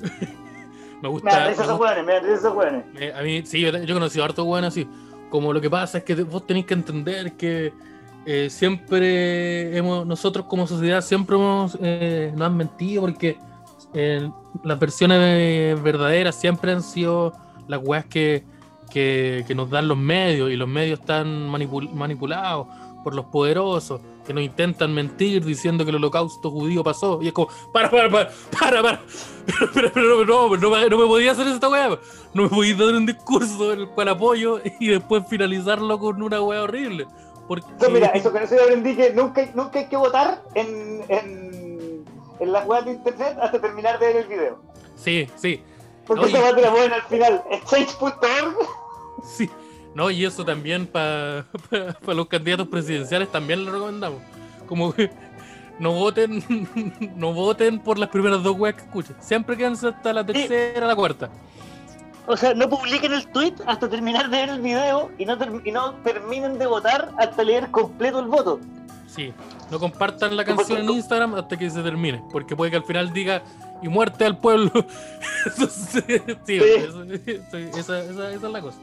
me 1.02 1.08
gusta... 1.08 1.46
Me 1.46 1.52
esos 1.52 1.78
weones, 1.78 2.04
me 2.04 2.12
da 2.12 2.34
esos 2.34 2.54
weones. 2.54 2.84
A 3.14 3.22
mí, 3.22 3.42
sí, 3.46 3.60
yo, 3.60 3.70
yo 3.70 3.78
he 3.78 3.94
conocido 3.94 4.24
harto 4.24 4.44
weón 4.44 4.64
así. 4.64 4.88
Como 5.30 5.52
lo 5.52 5.60
que 5.62 5.70
pasa 5.70 5.98
es 5.98 6.04
que 6.04 6.14
vos 6.14 6.46
tenéis 6.46 6.66
que 6.66 6.74
entender 6.74 7.32
que 7.38 7.72
eh, 8.24 8.50
siempre 8.50 9.76
hemos, 9.76 10.06
nosotros 10.06 10.46
como 10.46 10.66
sociedad 10.66 11.00
siempre 11.00 11.36
hemos, 11.36 11.76
eh, 11.80 12.30
nos 12.36 12.46
han 12.46 12.56
mentido 12.56 13.02
porque 13.02 13.36
eh, 13.94 14.30
las 14.62 14.78
versiones 14.78 15.82
verdaderas 15.82 16.36
siempre 16.36 16.70
han 16.72 16.82
sido 16.82 17.32
las 17.66 17.80
weas 17.82 18.04
que 18.04 18.44
que, 18.92 19.44
nos 19.54 19.70
dan 19.70 19.88
los 19.88 19.96
medios 19.96 20.50
y 20.50 20.56
los 20.56 20.68
medios 20.68 21.00
están 21.00 21.48
manipulados 21.48 22.66
por 23.02 23.14
los 23.14 23.26
poderosos 23.26 24.00
que 24.24 24.32
nos 24.32 24.44
intentan 24.44 24.94
mentir 24.94 25.44
diciendo 25.44 25.84
que 25.84 25.90
el 25.90 25.96
holocausto 25.96 26.50
judío 26.50 26.84
pasó. 26.84 27.18
Y 27.20 27.28
es 27.28 27.32
como 27.32 27.48
para 27.72 27.90
para 27.90 28.08
para 28.10 28.30
para 28.58 28.82
para. 28.82 29.00
Pero, 29.74 29.90
pero, 29.92 30.24
no, 30.24 30.56
no, 30.56 30.88
no 30.88 30.98
me 30.98 31.06
podía 31.06 31.32
hacer 31.32 31.48
esta 31.48 31.68
weá. 31.68 31.98
No 32.32 32.44
me 32.44 32.48
podía 32.48 32.76
dar 32.76 32.94
un 32.94 33.06
discurso 33.06 33.72
en 33.72 33.80
el 33.80 33.88
cual 33.88 34.08
apoyo 34.08 34.60
y 34.78 34.88
después 34.88 35.24
finalizarlo 35.28 35.98
con 35.98 36.22
una 36.22 36.40
weá 36.40 36.62
horrible. 36.62 37.06
Porque... 37.48 37.66
mira 37.90 38.08
eso 38.08 38.32
que 38.32 38.40
no 38.40 38.46
se 38.46 38.62
aprendí 38.62 38.94
que 38.94 39.12
nunca, 39.12 39.44
nunca 39.54 39.80
hay 39.80 39.88
que 39.88 39.96
votar 39.96 40.42
en, 40.54 41.02
en, 41.08 42.04
en 42.38 42.52
las 42.52 42.66
weas 42.66 42.84
de 42.84 42.92
internet 42.92 43.36
hasta 43.42 43.60
terminar 43.60 43.98
de 43.98 44.06
ver 44.06 44.16
el 44.18 44.28
video. 44.28 44.62
Sí, 44.94 45.28
sí. 45.34 45.60
Porque 46.06 46.26
esa 46.26 46.40
va 46.40 46.54
te 46.54 46.62
la 46.62 46.70
ponen 46.70 46.92
al 46.92 47.02
final. 47.02 47.42
Change.org 47.68 48.81
Sí, 49.24 49.48
no, 49.94 50.10
y 50.10 50.24
eso 50.24 50.44
también 50.44 50.86
para 50.86 51.46
los 52.06 52.26
candidatos 52.28 52.68
presidenciales 52.68 53.30
también 53.30 53.64
lo 53.64 53.72
recomendamos. 53.72 54.20
Como 54.66 54.92
que 54.92 55.10
no 55.78 55.92
voten, 55.92 56.42
no 57.16 57.32
voten 57.32 57.78
por 57.78 57.98
las 57.98 58.08
primeras 58.08 58.42
dos 58.42 58.58
weas 58.58 58.76
que 58.76 58.82
escuchen. 58.82 59.16
Siempre 59.20 59.56
quédense 59.56 59.88
hasta 59.88 60.12
la 60.12 60.24
tercera, 60.24 60.86
la 60.86 60.96
cuarta. 60.96 61.30
O 62.26 62.36
sea, 62.36 62.54
no 62.54 62.68
publiquen 62.68 63.12
el 63.12 63.26
tweet 63.28 63.54
hasta 63.66 63.88
terminar 63.88 64.30
de 64.30 64.36
ver 64.36 64.48
el 64.48 64.60
video 64.60 65.10
y 65.18 65.26
no, 65.26 65.36
y 65.64 65.72
no 65.72 65.94
terminen 66.04 66.56
de 66.56 66.66
votar 66.66 67.10
hasta 67.18 67.42
leer 67.42 67.70
completo 67.70 68.20
el 68.20 68.26
voto. 68.26 68.60
Sí, 69.08 69.34
no 69.70 69.78
compartan 69.78 70.36
la 70.36 70.44
canción 70.44 70.78
en 70.78 70.88
Instagram 70.88 71.34
hasta 71.34 71.58
que 71.58 71.68
se 71.68 71.82
termine, 71.82 72.22
porque 72.30 72.56
puede 72.56 72.70
que 72.70 72.78
al 72.78 72.84
final 72.84 73.12
diga 73.12 73.42
y 73.82 73.88
muerte 73.88 74.24
al 74.24 74.38
pueblo. 74.38 74.70
sí, 75.68 76.02
esa, 77.76 78.00
esa 78.00 78.32
es 78.32 78.42
la 78.42 78.60
cosa. 78.60 78.78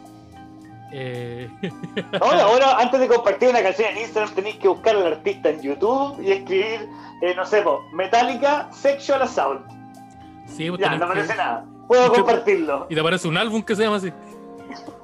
Eh... 0.91 1.49
Ahora, 2.19 2.43
ahora, 2.43 2.79
antes 2.79 2.99
de 2.99 3.07
compartir 3.07 3.49
una 3.49 3.61
canción 3.61 3.89
en 3.89 3.99
Instagram, 3.99 4.33
tenéis 4.33 4.55
que 4.57 4.67
buscar 4.67 4.95
al 4.95 5.07
artista 5.07 5.49
en 5.49 5.61
YouTube 5.61 6.19
y 6.21 6.31
escribir, 6.31 6.89
eh, 7.21 7.35
no 7.35 7.45
sé, 7.45 7.63
Metallica 7.93 8.69
Sexual 8.71 9.21
Assault. 9.21 9.61
Sí, 10.47 10.69
pues 10.69 10.81
ya, 10.81 10.95
no 10.95 11.05
aparece 11.05 11.35
nada. 11.35 11.65
Puedo 11.87 12.11
compartirlo. 12.11 12.87
Y 12.89 12.95
te 12.95 13.01
aparece 13.01 13.27
un 13.27 13.37
álbum 13.37 13.61
que 13.61 13.75
se 13.75 13.83
llama 13.83 13.97
así. 13.97 14.11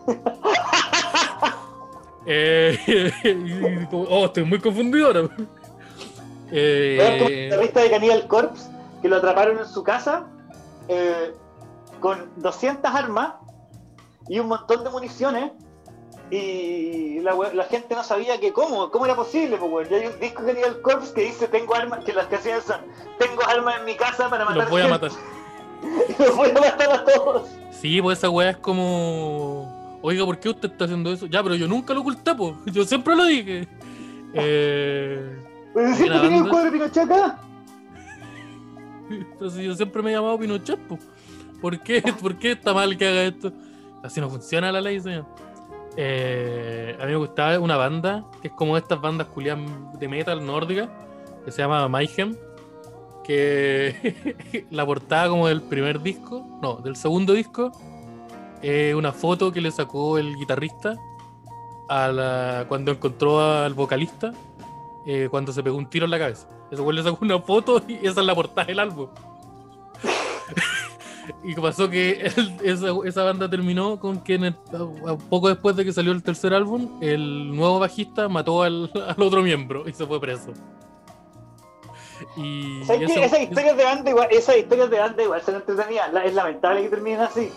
eh, 2.25 3.87
oh, 3.91 4.25
estoy 4.25 4.43
muy 4.43 4.59
confundido 4.59 5.07
ahora. 5.07 5.29
Eh... 6.51 7.47
La 7.49 7.57
revista 7.57 7.81
de 7.81 7.91
Cannibal 7.91 8.27
Corpse 8.27 8.69
que 9.01 9.09
lo 9.09 9.17
atraparon 9.17 9.59
en 9.59 9.67
su 9.67 9.83
casa 9.83 10.27
con 11.99 12.29
200 12.37 12.93
armas 12.93 13.33
y 14.27 14.39
un 14.39 14.47
montón 14.47 14.83
de 14.83 14.89
municiones 14.89 15.51
y 16.31 17.19
la, 17.19 17.35
la, 17.53 17.63
gente 17.65 17.95
no 17.95 18.03
sabía 18.03 18.39
que 18.39 18.51
cómo, 18.51 18.89
cómo 18.89 19.05
era 19.05 19.15
posible, 19.15 19.57
pues, 19.57 19.91
hay 19.91 20.07
un 20.07 20.19
disco 20.19 20.43
que 20.43 20.53
tenía 20.53 20.67
el 20.67 20.81
Corpse 20.81 21.13
que 21.13 21.21
dice 21.21 21.47
tengo 21.47 21.75
armas, 21.75 22.03
que 22.03 22.13
las 22.13 22.27
canciones 22.27 22.63
son 22.63 22.81
tengo 23.19 23.43
armas 23.43 23.79
en 23.79 23.85
mi 23.85 23.95
casa 23.95 24.29
para 24.29 24.45
matar 24.45 24.63
Los 24.63 24.69
voy 24.69 24.81
a 24.81 24.87
matar. 24.87 25.11
los 26.19 26.35
voy 26.35 26.49
a 26.49 26.53
matar 26.53 26.91
a 26.91 27.05
todos. 27.05 27.49
Sí, 27.71 28.01
pues 28.01 28.17
esa 28.17 28.29
weá 28.29 28.51
es 28.51 28.57
como 28.57 29.85
Oiga, 30.07 30.23
¿por 30.23 30.39
qué 30.39 30.49
usted 30.49 30.71
está 30.71 30.85
haciendo 30.85 31.11
eso? 31.11 31.25
Ya, 31.25 31.41
pero 31.41 31.55
yo 31.55 31.67
nunca 31.67 31.91
lo 31.91 32.01
oculté, 32.01 32.35
pues. 32.35 32.53
Yo 32.71 32.85
siempre 32.85 33.15
lo 33.15 33.25
dije. 33.25 33.67
Eh. 34.35 35.35
Pero 35.73 35.95
siempre 35.95 36.19
tenía 36.19 36.43
un 36.43 36.49
cuadro 36.49 36.65
de 36.65 36.71
Pinochet 36.73 37.11
acá. 37.11 37.39
Si 39.49 39.63
yo 39.63 39.73
siempre 39.73 40.03
me 40.03 40.11
he 40.11 40.13
llamado 40.13 40.37
Pinochet, 40.37 40.79
pues. 40.87 41.01
¿Por 41.59 41.79
qué? 41.79 42.03
¿Por 42.21 42.37
qué 42.37 42.51
está 42.51 42.71
mal 42.71 42.95
que 42.95 43.07
haga 43.07 43.23
esto? 43.23 43.51
Así 44.03 44.21
no 44.21 44.29
funciona 44.29 44.71
la 44.71 44.79
ley, 44.79 44.99
señor. 44.99 45.25
Eh, 45.97 46.97
a 46.99 47.05
mí 47.05 47.11
me 47.11 47.17
gustaba 47.17 47.59
una 47.59 47.77
banda 47.77 48.25
que 48.41 48.49
es 48.49 48.53
como 48.53 48.77
estas 48.77 48.99
bandas 48.99 49.27
culiadas 49.27 49.63
de 49.97 50.07
metal 50.07 50.45
nórdica 50.45 50.89
que 51.43 51.51
se 51.51 51.61
llama 51.61 51.87
Mayhem. 51.87 52.35
Que 53.23 54.65
la 54.71 54.85
portada 54.85 55.29
como 55.29 55.47
del 55.47 55.61
primer 55.61 56.01
disco, 56.01 56.45
no, 56.61 56.75
del 56.75 56.95
segundo 56.95 57.33
disco, 57.33 57.71
es 58.61 58.93
una 58.93 59.11
foto 59.11 59.51
que 59.51 59.61
le 59.61 59.71
sacó 59.71 60.17
el 60.17 60.35
guitarrista 60.35 60.95
a 61.89 62.65
cuando 62.67 62.91
encontró 62.91 63.39
al 63.39 63.73
vocalista 63.73 64.31
eh, 65.05 65.27
cuando 65.29 65.53
se 65.53 65.61
pegó 65.61 65.77
un 65.77 65.87
tiro 65.87 66.05
en 66.05 66.11
la 66.11 66.19
cabeza. 66.19 66.47
Eso 66.71 66.91
le 66.91 67.03
sacó 67.03 67.19
una 67.21 67.39
foto 67.39 67.81
y 67.87 67.93
esa 68.05 68.21
es 68.21 68.25
la 68.25 68.33
portada 68.33 68.65
del 68.65 68.79
álbum. 68.79 69.07
Y 71.43 71.55
pasó 71.55 71.89
que 71.89 72.31
esa, 72.63 73.23
banda 73.23 73.49
terminó 73.49 73.99
con 73.99 74.21
que 74.21 74.53
poco 75.29 75.49
después 75.49 75.75
de 75.75 75.85
que 75.85 75.93
salió 75.93 76.11
el 76.11 76.23
tercer 76.23 76.53
álbum, 76.53 76.99
el 77.01 77.55
nuevo 77.55 77.79
bajista 77.79 78.27
mató 78.27 78.63
al, 78.63 78.91
otro 79.17 79.41
miembro 79.41 79.87
y 79.87 79.93
se 79.93 80.05
fue 80.05 80.19
preso. 80.19 80.53
Y, 82.37 82.81
esas 82.81 83.41
historias 83.41 83.77
de 83.77 83.83
banda 83.83 84.09
igual, 84.09 84.27
esas 84.31 84.57
historias 84.57 84.89
de 84.89 84.99
banda 84.99 85.23
igual 85.23 85.41
son 85.41 85.55
entretenidas. 85.55 86.09
es 86.25 86.33
lamentable 86.33 86.83
que 86.83 86.89
terminen 86.89 87.21
así. 87.21 87.51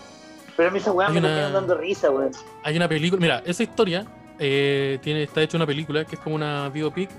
Pero 0.57 0.69
a 0.69 0.71
mí 0.71 0.79
esa 0.79 0.91
weá 0.91 1.09
me 1.09 1.19
una, 1.19 1.49
dando 1.49 1.77
risa, 1.77 2.11
weón. 2.11 2.31
Hay 2.63 2.75
una 2.75 2.89
película, 2.89 3.21
mira, 3.21 3.41
esa 3.45 3.63
historia 3.63 4.05
eh, 4.37 4.99
tiene, 5.01 5.23
está 5.23 5.41
hecha 5.41 5.55
una 5.55 5.65
película 5.65 6.03
que 6.03 6.15
es 6.15 6.21
como 6.21 6.35
una 6.35 6.67
biopic 6.69 7.09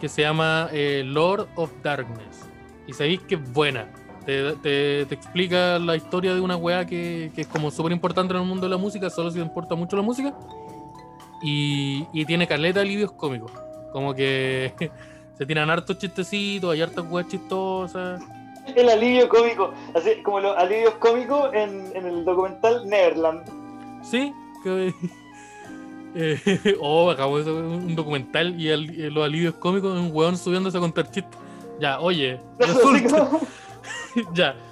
que 0.00 0.08
se 0.08 0.22
llama 0.22 0.68
eh, 0.72 1.02
Lord 1.04 1.46
of 1.56 1.70
Darkness. 1.82 2.48
Y 2.86 2.94
sabéis 2.94 3.20
que 3.20 3.34
es 3.34 3.52
buena 3.52 3.86
te, 4.24 5.02
explica 5.02 5.78
la 5.78 5.96
historia 5.96 6.34
de 6.34 6.40
una 6.40 6.56
weá 6.56 6.86
que, 6.86 7.30
es 7.36 7.46
como 7.46 7.70
súper 7.70 7.92
importante 7.92 8.34
en 8.34 8.40
el 8.40 8.46
mundo 8.46 8.66
de 8.66 8.70
la 8.70 8.76
música, 8.76 9.10
solo 9.10 9.30
si 9.30 9.38
te 9.38 9.42
importa 9.42 9.74
mucho 9.74 9.96
la 9.96 10.02
música. 10.02 10.34
Y, 11.42 12.04
tiene 12.26 12.46
caleta 12.46 12.80
de 12.80 12.86
alivios 12.86 13.12
cómicos. 13.12 13.52
Como 13.92 14.14
que 14.14 14.72
se 15.38 15.46
tiran 15.46 15.70
hartos 15.70 15.98
chistecitos, 15.98 16.72
hay 16.72 16.82
hartas 16.82 17.04
weas 17.08 17.28
chistosas. 17.28 18.22
El 18.76 18.88
alivio 18.88 19.28
cómico, 19.28 19.72
así 19.94 20.22
como 20.22 20.40
los 20.40 20.56
alivios 20.56 20.94
cómicos 20.94 21.52
en, 21.54 21.90
el 21.94 22.24
documental 22.24 22.88
Neverland. 22.88 23.42
Sí, 24.02 24.32
que. 24.62 24.94
Eh, 26.14 26.76
oh, 26.80 27.08
acabo 27.10 27.38
de 27.38 27.44
ver 27.44 27.62
un 27.62 27.94
documental 27.94 28.60
y 28.60 28.68
los 29.10 29.24
alivios 29.24 29.54
cómicos, 29.54 29.96
un 29.96 30.10
weón 30.12 30.36
subiéndose 30.36 30.76
a 30.76 30.80
contar 30.80 31.10
chistes. 31.10 31.38
Ya, 31.80 32.00
oye, 32.00 32.40
resulta, 32.58 33.30
ya. 34.32 34.54
No. 34.54 34.70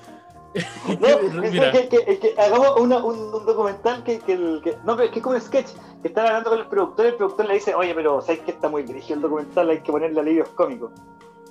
Es, 1.45 1.89
que, 1.89 2.05
es, 2.07 2.19
que, 2.19 2.35
hagamos 2.39 2.81
una, 2.81 3.05
un, 3.05 3.31
documental 3.47 4.03
que, 4.03 4.19
que, 4.21 4.37
no, 4.85 4.97
pero 4.97 5.05
es 5.05 5.11
que 5.11 5.19
es 5.19 5.23
como 5.23 5.37
un 5.37 5.41
sketch 5.41 5.69
que 6.03 6.09
están 6.09 6.27
hablando 6.27 6.51
con 6.51 6.59
el 6.59 6.67
productor 6.67 7.05
y 7.05 7.09
el 7.11 7.15
productor 7.17 7.47
le 7.47 7.55
dice, 7.55 7.75
oye, 7.75 7.95
pero 7.95 8.21
sabes 8.23 8.41
que 8.41 8.53
está 8.53 8.69
muy 8.69 8.83
dirigido 8.83 9.17
el 9.17 9.23
documental, 9.23 9.71
hay 9.71 9.81
que 9.81 9.93
ponerle 9.93 10.21
alivios 10.21 10.49
cómicos. 10.51 10.91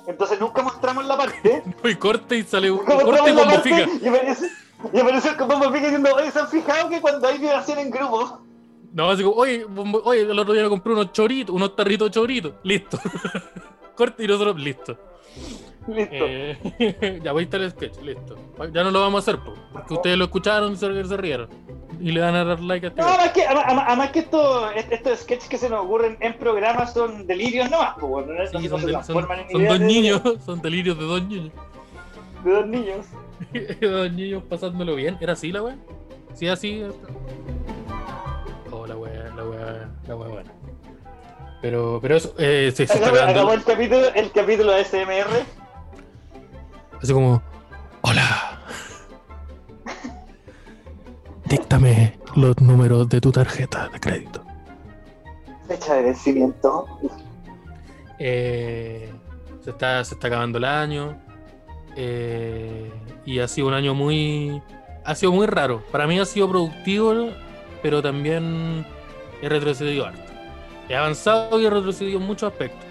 Entonces 0.08 0.40
nunca 0.40 0.62
mostramos 0.62 1.06
la 1.06 1.18
parte. 1.18 1.64
y 1.84 1.96
corte 1.96 2.38
y 2.38 2.44
sale 2.44 2.72
un 2.72 2.80
corte 2.80 3.30
y 3.30 3.34
bombo 3.34 3.60
fica. 3.62 3.88
Y 4.02 4.08
aparece, 4.08 4.52
y 4.92 5.00
aparece 5.00 5.30
el 5.30 5.36
bombo 5.36 5.66
fica 5.66 5.86
diciendo, 5.86 6.10
oye, 6.16 6.32
¿se 6.32 6.40
han 6.40 6.48
fijado 6.48 6.90
que 6.90 7.02
cuando 7.02 7.28
hay 7.28 7.38
violación 7.38 7.80
en 7.80 7.92
grupo? 7.92 8.42
No, 8.94 9.12
así 9.12 9.24
como, 9.24 9.36
oye, 9.36 9.66
oye, 10.04 10.22
el 10.22 10.40
otro 10.40 10.54
día 10.54 10.64
me 10.64 10.70
compré 10.70 10.94
unos 10.94 11.12
choritos, 11.12 11.54
unos 11.54 11.76
tarritos 11.76 12.10
choritos, 12.10 12.54
listo. 12.64 12.98
corte 13.96 14.24
y 14.24 14.28
nosotros, 14.28 14.60
listo. 14.60 14.98
Listo. 15.96 16.16
Eh, 16.28 17.20
ya 17.24 17.32
voy 17.32 17.42
a 17.42 17.46
estar 17.46 17.62
el 17.62 17.72
sketch, 17.72 18.02
listo. 18.02 18.36
Ya 18.74 18.84
no 18.84 18.92
lo 18.92 19.00
vamos 19.02 19.20
a 19.28 19.32
hacer, 19.32 19.42
po, 19.44 19.54
porque 19.72 19.94
ustedes 19.94 20.18
lo 20.18 20.26
escucharon 20.26 20.74
y 20.74 20.76
se, 20.78 21.06
se 21.06 21.18
rieron. 21.18 21.50
Y 22.00 22.12
le 22.12 22.20
dan 22.20 22.36
a 22.36 22.44
dar 22.44 22.60
like 22.60 22.86
a 22.86 22.90
este. 22.90 23.02
No, 23.02 23.08
además 23.08 23.32
que, 23.32 23.46
además, 23.48 23.86
además 23.88 24.10
que 24.12 24.20
esto, 24.20 24.70
est- 24.72 24.92
estos 24.92 25.20
sketches 25.20 25.48
que 25.50 25.58
se 25.58 25.70
nos 25.70 25.86
ocurren 25.86 26.18
en 26.20 26.34
programas 26.38 26.94
son 26.94 27.26
delirios 27.26 27.72
nomás, 27.72 27.96
pues 28.00 28.28
no, 28.28 28.60
Sí, 28.60 28.68
son, 28.70 28.86
de- 28.86 28.92
son- 29.04 29.32
en 29.32 29.50
son 29.52 29.66
dos 29.66 29.80
de- 29.80 29.86
niños, 29.86 30.22
son 30.46 30.62
delirios 30.62 30.98
de 31.00 31.06
dos 31.06 31.24
niños. 31.24 31.52
De 32.44 32.52
dos 32.52 32.68
niños. 32.68 33.06
dos 33.82 34.12
niños 34.12 34.44
pasándolo 34.50 34.94
bien. 34.96 35.18
¿Era 35.22 35.34
así 35.34 35.52
la 35.52 35.64
wea? 35.64 35.76
Sí, 36.34 36.48
así. 36.48 36.84
Oh, 38.72 38.86
la 38.86 38.96
wea, 38.96 39.32
la 39.36 39.44
wea, 39.46 39.90
la 40.08 40.16
wea 40.16 40.30
buena. 40.30 40.52
Pero, 41.62 41.98
pero 42.00 42.16
eso, 42.18 42.36
eh, 42.38 42.72
se, 42.76 42.86
se 42.86 42.94
está 42.94 43.08
hagamos 43.28 43.56
el 43.56 43.64
capítulo, 43.64 44.14
el 44.14 44.32
capítulo 44.32 44.72
de 44.74 44.84
SMR. 44.86 45.26
Así 47.02 47.14
como, 47.14 47.42
hola. 48.02 48.60
Díctame 51.46 52.18
los 52.36 52.60
números 52.62 53.08
de 53.10 53.22
tu 53.22 53.32
tarjeta 53.32 53.88
de 53.90 54.00
crédito. 54.00 54.44
Fecha 55.68 55.96
de 55.96 56.04
vencimiento. 56.04 56.86
Eh, 58.20 59.14
se, 59.64 59.70
está, 59.70 60.04
se 60.04 60.16
está 60.16 60.28
acabando 60.28 60.58
el 60.58 60.66
año. 60.66 61.18
eh, 61.96 62.92
y 63.26 63.40
ha 63.40 63.48
sido 63.48 63.68
un 63.68 63.74
año 63.74 63.94
muy. 63.94 64.62
Ha 65.04 65.16
sido 65.16 65.32
muy 65.32 65.48
raro. 65.48 65.84
Para 65.92 66.08
mí 66.08 66.20
ha 66.20 66.26
sido 66.26 66.50
productivo, 66.50 67.30
pero 67.82 68.02
también 68.02 68.86
he 69.42 69.50
retrocedido 69.50 70.06
harto. 70.06 70.22
He 70.90 70.96
avanzado 70.96 71.60
y 71.60 71.66
he 71.66 71.70
retrocedido 71.70 72.20
en 72.20 72.26
muchos 72.26 72.52
aspectos. 72.52 72.87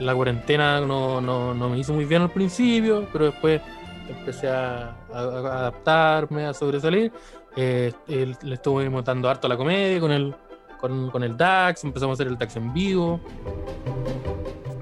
La 0.00 0.14
cuarentena 0.14 0.80
no, 0.80 1.20
no- 1.20 1.54
no 1.54 1.68
me 1.68 1.78
hizo 1.78 1.92
muy 1.92 2.04
bien 2.06 2.22
al 2.22 2.30
principio, 2.30 3.06
pero 3.12 3.26
después 3.26 3.60
empecé 4.08 4.48
a, 4.48 4.96
a- 5.12 5.18
a 5.18 5.58
adaptarme, 5.60 6.46
a 6.46 6.54
sobresalir. 6.54 7.12
Eh, 7.56 7.92
el- 8.08 8.36
le 8.42 8.54
estuve 8.54 8.88
montando 8.88 9.28
harto 9.28 9.46
a 9.46 9.50
la 9.50 9.56
comedia 9.56 10.00
con 10.00 10.10
el, 10.12 10.34
con, 10.80 11.10
con 11.10 11.22
el 11.22 11.36
DAX, 11.36 11.84
empezamos 11.84 12.14
a 12.14 12.22
hacer 12.22 12.28
el 12.28 12.38
DAX 12.38 12.56
en 12.56 12.72
vivo 12.72 13.20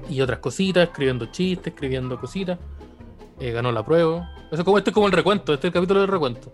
y 0.09 0.21
otras 0.21 0.39
cositas, 0.39 0.87
escribiendo 0.87 1.25
chistes, 1.27 1.73
escribiendo 1.73 2.19
cositas. 2.19 2.57
Eh, 3.39 3.51
ganó 3.51 3.71
la 3.71 3.83
prueba. 3.83 4.31
Eso 4.51 4.61
es 4.61 4.63
como, 4.63 4.77
este 4.77 4.89
es 4.89 4.93
como 4.93 5.07
el 5.07 5.13
recuento, 5.13 5.53
este 5.53 5.67
es 5.67 5.71
el 5.71 5.73
capítulo 5.73 5.99
del 6.01 6.09
recuento. 6.09 6.51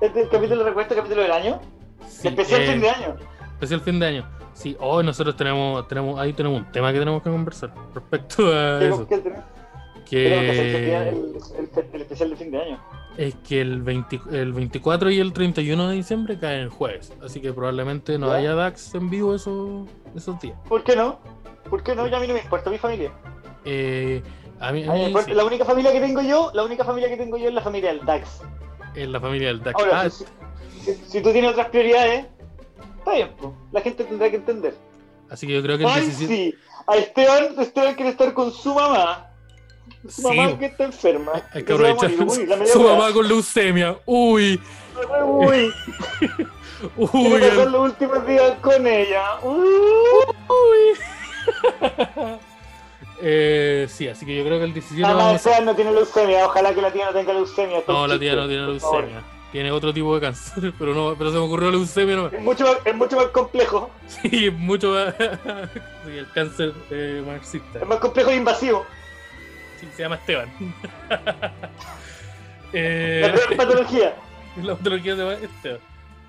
Este 0.00 0.20
es 0.20 0.24
el 0.26 0.30
capítulo 0.30 0.60
de 0.62 0.68
recuento, 0.70 0.94
el 0.94 1.00
capítulo 1.00 1.22
del 1.22 1.32
año. 1.32 1.60
Sí, 2.08 2.28
especial 2.28 2.62
eh, 2.62 2.66
fin 2.72 2.80
de 2.80 2.90
año. 2.90 3.16
Especial 3.54 3.80
fin 3.80 4.00
de 4.00 4.06
año. 4.06 4.24
Sí, 4.60 4.76
hoy 4.78 5.02
nosotros 5.04 5.34
tenemos, 5.36 5.88
tenemos, 5.88 6.20
ahí 6.20 6.34
tenemos 6.34 6.58
un 6.60 6.70
tema 6.70 6.92
que 6.92 6.98
tenemos 6.98 7.22
que 7.22 7.30
conversar 7.30 7.72
respecto 7.94 8.46
a 8.52 8.84
eso. 8.84 9.06
que, 9.08 9.22
que 10.04 10.26
el, 10.26 10.46
el- 10.46 11.36
el- 11.56 11.84
el 11.94 12.02
especial 12.02 12.28
de 12.30 12.36
fin 12.36 12.50
de 12.50 12.60
año. 12.62 12.78
es 13.16 13.34
que 13.36 13.62
el, 13.62 13.80
20 13.80 14.20
el 14.32 14.52
24 14.52 15.10
y 15.10 15.18
el 15.18 15.32
31 15.32 15.88
de 15.88 15.94
diciembre 15.96 16.38
caen 16.38 16.68
jueves, 16.68 17.10
así 17.24 17.40
que 17.40 17.54
probablemente 17.54 18.18
no 18.18 18.26
¿Ya? 18.28 18.34
haya 18.34 18.54
DAX 18.54 18.94
en 18.94 19.08
vivo 19.08 19.34
esos, 19.34 19.88
esos 20.14 20.38
días. 20.40 20.58
¿Por 20.68 20.84
qué 20.84 20.94
no? 20.94 21.18
¿Por 21.70 21.82
qué 21.82 21.94
no? 21.94 22.06
Ya 22.08 22.18
a 22.18 22.20
mí 22.20 22.26
no 22.26 22.34
me 22.34 22.40
importa 22.40 22.68
mi 22.68 22.76
familia. 22.76 23.12
Eh, 23.64 24.22
a 24.60 24.72
mí, 24.72 24.84
a 24.84 24.90
A 24.90 24.92
mí 24.94 24.98
me 24.98 24.98
mí 24.98 25.04
importa- 25.06 25.26
sí, 25.30 25.34
La 25.34 25.44
única 25.46 25.64
familia 25.64 25.90
que 25.92 26.00
tengo 26.00 26.20
yo, 26.20 26.50
la 26.52 26.64
única 26.64 26.84
familia 26.84 27.08
que 27.08 27.16
tengo 27.16 27.38
yo 27.38 27.48
es 27.48 27.54
la 27.54 27.62
familia 27.62 27.94
del 27.94 28.04
DAX. 28.04 28.42
en 28.94 29.10
la 29.12 29.20
familia 29.20 29.48
del 29.48 29.62
DAX. 29.62 29.80
Ahora, 29.80 30.00
Ah, 30.02 30.10
si, 30.10 30.24
si- 30.82 30.94
si 30.94 31.20
tú 31.22 31.32
tienes 31.32 31.50
otras 31.52 31.68
prioridades, 31.68 32.26
está 33.00 33.14
bien, 33.14 33.34
po. 33.36 33.54
la 33.72 33.80
gente 33.80 34.04
tendrá 34.04 34.30
que 34.30 34.36
entender. 34.36 34.74
así 35.28 35.46
que 35.46 35.54
yo 35.54 35.62
creo 35.62 35.76
que 35.78 35.84
el 35.84 35.90
Ay, 35.90 36.02
17. 36.06 36.34
sí, 36.34 36.54
a 36.86 36.96
Esteban, 36.96 37.48
Esteban 37.58 37.94
quiere 37.94 38.10
estar 38.10 38.32
con 38.32 38.52
su 38.52 38.72
mamá. 38.74 39.26
Su 40.08 40.22
Sí, 40.22 40.36
mamá 40.36 40.58
que 40.58 40.66
está 40.66 40.84
enferma. 40.84 41.32
Hay 41.52 41.62
que 41.64 41.72
aprovechar. 41.72 42.10
Uy, 42.10 42.46
la 42.46 42.66
Su 42.66 42.80
hora. 42.80 42.96
mamá 42.96 43.12
con 43.12 43.26
leucemia. 43.28 43.98
Uy, 44.06 44.60
Uy, 45.26 45.72
uy, 46.96 47.40
pasar 47.40 47.70
los 47.70 47.90
últimos 47.90 48.26
días 48.26 48.52
con 48.60 48.86
ella. 48.86 49.38
Uy. 49.42 49.58
Eh, 53.22 53.86
sí, 53.90 54.08
así 54.08 54.24
que 54.24 54.34
yo 54.34 54.42
creo 54.44 54.58
que 54.58 54.64
el 54.64 54.72
17 54.72 55.02
Nada 55.02 55.14
más 55.34 55.44
vamos 55.44 55.64
no 55.66 55.74
tiene 55.74 55.92
leucemia. 55.92 56.46
Ojalá 56.46 56.74
que 56.74 56.80
la 56.80 56.90
tía 56.90 57.04
no 57.04 57.12
tenga 57.12 57.34
leucemia. 57.34 57.82
No, 57.86 58.06
la 58.06 58.18
tía 58.18 58.34
no 58.34 58.48
tiene 58.48 58.62
leucemia. 58.66 59.22
Tiene 59.52 59.72
otro 59.72 59.92
tipo 59.92 60.14
de 60.14 60.20
cáncer, 60.20 60.72
pero 60.78 60.94
no, 60.94 61.14
pero 61.16 61.30
se 61.30 61.38
me 61.38 61.44
ocurrió 61.44 61.70
leucemia 61.70 62.16
nomás. 62.16 62.32
Es 62.32 62.40
mucho, 62.40 62.64
más, 62.64 62.76
es 62.84 62.94
mucho 62.94 63.16
más 63.16 63.26
complejo. 63.26 63.90
Sí, 64.06 64.46
es 64.46 64.52
mucho 64.52 64.92
más. 64.92 65.14
sí, 66.04 66.18
el 66.18 66.30
cáncer 66.32 66.72
eh, 66.90 67.22
marxista. 67.26 67.80
Es 67.80 67.86
más 67.86 67.98
complejo 67.98 68.30
e 68.30 68.36
invasivo. 68.36 68.86
Sí, 69.80 69.88
se 69.96 70.02
llama 70.02 70.16
Esteban. 70.16 70.48
La 71.08 71.52
eh, 72.72 73.32
peor 73.34 73.56
patología. 73.56 74.14
la 74.62 74.76
patología 74.76 75.16
se 75.16 75.22
llama 75.22 75.34
Esteban. 75.34 75.80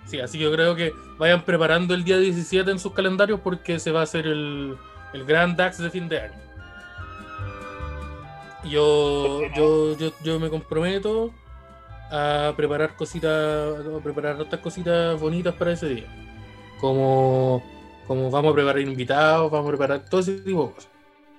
Sí, 0.05 0.19
así 0.19 0.37
que 0.37 0.45
yo 0.45 0.51
creo 0.51 0.75
que 0.75 0.93
vayan 1.17 1.43
preparando 1.43 1.93
el 1.93 2.03
día 2.03 2.17
17 2.17 2.71
en 2.71 2.79
sus 2.79 2.93
calendarios 2.93 3.39
porque 3.41 3.79
se 3.79 3.91
va 3.91 3.99
a 3.99 4.03
hacer 4.03 4.25
el, 4.25 4.75
el 5.13 5.25
gran 5.25 5.55
DAX 5.55 5.77
de 5.77 5.91
fin 5.91 6.09
de 6.09 6.21
año. 6.21 6.33
Yo, 8.63 9.41
yo, 9.55 9.97
yo, 9.97 10.11
yo 10.23 10.39
me 10.39 10.49
comprometo 10.49 11.31
a 12.11 12.53
preparar 12.55 12.95
cositas, 12.95 13.31
a 13.85 13.99
preparar 14.03 14.35
otras 14.39 14.61
cositas 14.61 15.19
bonitas 15.19 15.53
para 15.55 15.71
ese 15.71 15.87
día. 15.87 16.05
Como, 16.79 17.63
como 18.07 18.29
vamos 18.29 18.51
a 18.51 18.55
preparar 18.55 18.81
invitados, 18.81 19.49
vamos 19.51 19.67
a 19.67 19.69
preparar 19.69 20.05
todo 20.09 20.21
ese 20.21 20.39
tipo 20.39 20.67
de 20.67 20.73
cosas. 20.73 20.89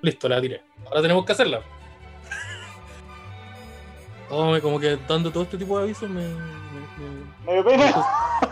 Listo, 0.00 0.28
la 0.28 0.40
tiré. 0.40 0.62
Ahora 0.86 1.02
tenemos 1.02 1.24
que 1.24 1.32
hacerla. 1.32 1.60
Oh, 4.34 4.56
como 4.62 4.80
que 4.80 4.98
dando 5.06 5.30
todo 5.30 5.42
este 5.42 5.58
tipo 5.58 5.76
de 5.76 5.84
avisos 5.84 6.08
me, 6.08 6.22
me- 6.26 7.52
dio 7.52 7.64
pena. 7.64 7.94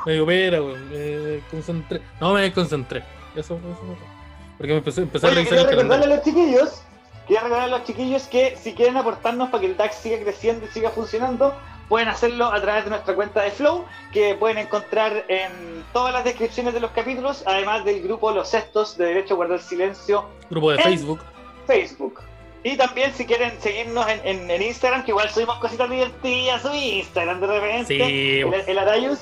me 0.04 0.12
dio 0.12 0.26
pena, 0.26 0.60
weón. 0.60 0.90
Me 0.90 1.40
concentré. 1.50 2.02
No, 2.20 2.34
me 2.34 2.42
desconcentré. 2.42 3.02
Eso, 3.34 3.54
eso. 3.56 3.96
Porque 4.58 4.72
me 4.72 4.78
empecé, 4.78 5.00
empecé 5.02 5.26
a 5.26 5.30
Oye, 5.30 5.36
revisar 5.36 5.58
quería 5.58 5.70
el 5.70 5.76
calendario. 5.88 6.04
a 6.04 6.16
los 6.16 6.24
chiquillos, 6.24 6.82
quería 7.26 7.40
recordarle 7.44 7.74
a 7.74 7.78
los 7.78 7.86
chiquillos 7.86 8.22
que 8.24 8.56
si 8.58 8.74
quieren 8.74 8.98
aportarnos 8.98 9.48
para 9.48 9.62
que 9.62 9.66
el 9.68 9.76
DAX 9.78 9.94
siga 9.94 10.18
creciendo 10.22 10.66
y 10.66 10.68
siga 10.68 10.90
funcionando, 10.90 11.54
pueden 11.90 12.08
hacerlo 12.08 12.46
a 12.46 12.58
través 12.62 12.84
de 12.84 12.90
nuestra 12.90 13.14
cuenta 13.14 13.42
de 13.42 13.50
Flow, 13.50 13.84
que 14.12 14.34
pueden 14.36 14.56
encontrar 14.58 15.24
en 15.28 15.84
todas 15.92 16.14
las 16.14 16.24
descripciones 16.24 16.72
de 16.72 16.80
los 16.80 16.92
capítulos, 16.92 17.42
además 17.46 17.84
del 17.84 18.00
grupo 18.02 18.30
Los 18.30 18.48
Cestos 18.48 18.96
de 18.96 19.06
Derecho 19.06 19.34
a 19.34 19.36
Guardar 19.36 19.60
Silencio 19.60 20.24
Grupo 20.48 20.70
de 20.70 20.78
Facebook. 20.78 21.20
Facebook. 21.66 22.20
Y 22.62 22.76
también 22.76 23.12
si 23.14 23.26
quieren 23.26 23.60
seguirnos 23.60 24.06
en, 24.08 24.20
en- 24.24 24.50
en 24.50 24.62
Instagram, 24.62 25.02
que 25.04 25.10
igual 25.10 25.28
subimos 25.30 25.58
cositas 25.58 25.90
divertidas, 25.90 26.62
su 26.62 26.72
Instagram 26.72 27.40
de 27.40 27.46
repente. 27.46 27.86
Sí, 27.86 28.40
el, 28.40 28.54
el 28.68 28.78
Arayus, 28.78 29.18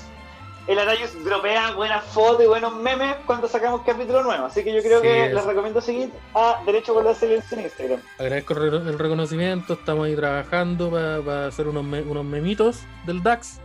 el 0.68 0.78
Arayus 0.78 1.10
dropea 1.24 1.72
buenas 1.72 2.04
fotos 2.04 2.44
y 2.44 2.46
buenos 2.46 2.74
memes 2.76 3.16
cuando 3.26 3.48
sacamos 3.48 3.80
capítulo 3.86 4.22
nuevo. 4.22 4.44
Así 4.46 4.62
que 4.62 4.72
yo 4.72 4.80
creo 4.82 5.00
Sí, 5.00 5.06
que 5.06 5.26
es. 5.26 5.32
les 5.34 5.44
recomiendo 5.44 5.80
seguir 5.80 6.10
a 6.34 6.60
Derecho 6.66 6.92
a 6.92 6.94
Guardar 6.94 7.14
Silencio 7.16 7.56
en 7.58 7.64
Instagram. 7.64 8.00
Agradezco 8.18 8.52
el 8.54 8.70
re- 8.70 8.90
el 8.90 8.98
reconocimiento. 8.98 9.72
Estamos 9.72 10.06
ahí 10.06 10.14
trabajando 10.14 10.90
para 10.90 11.46
hacer 11.46 11.66
unos, 11.68 11.84
me- 11.84 12.02
unos 12.02 12.24
memitos 12.24 12.80
del 13.06 13.22
DAX. 13.22 13.60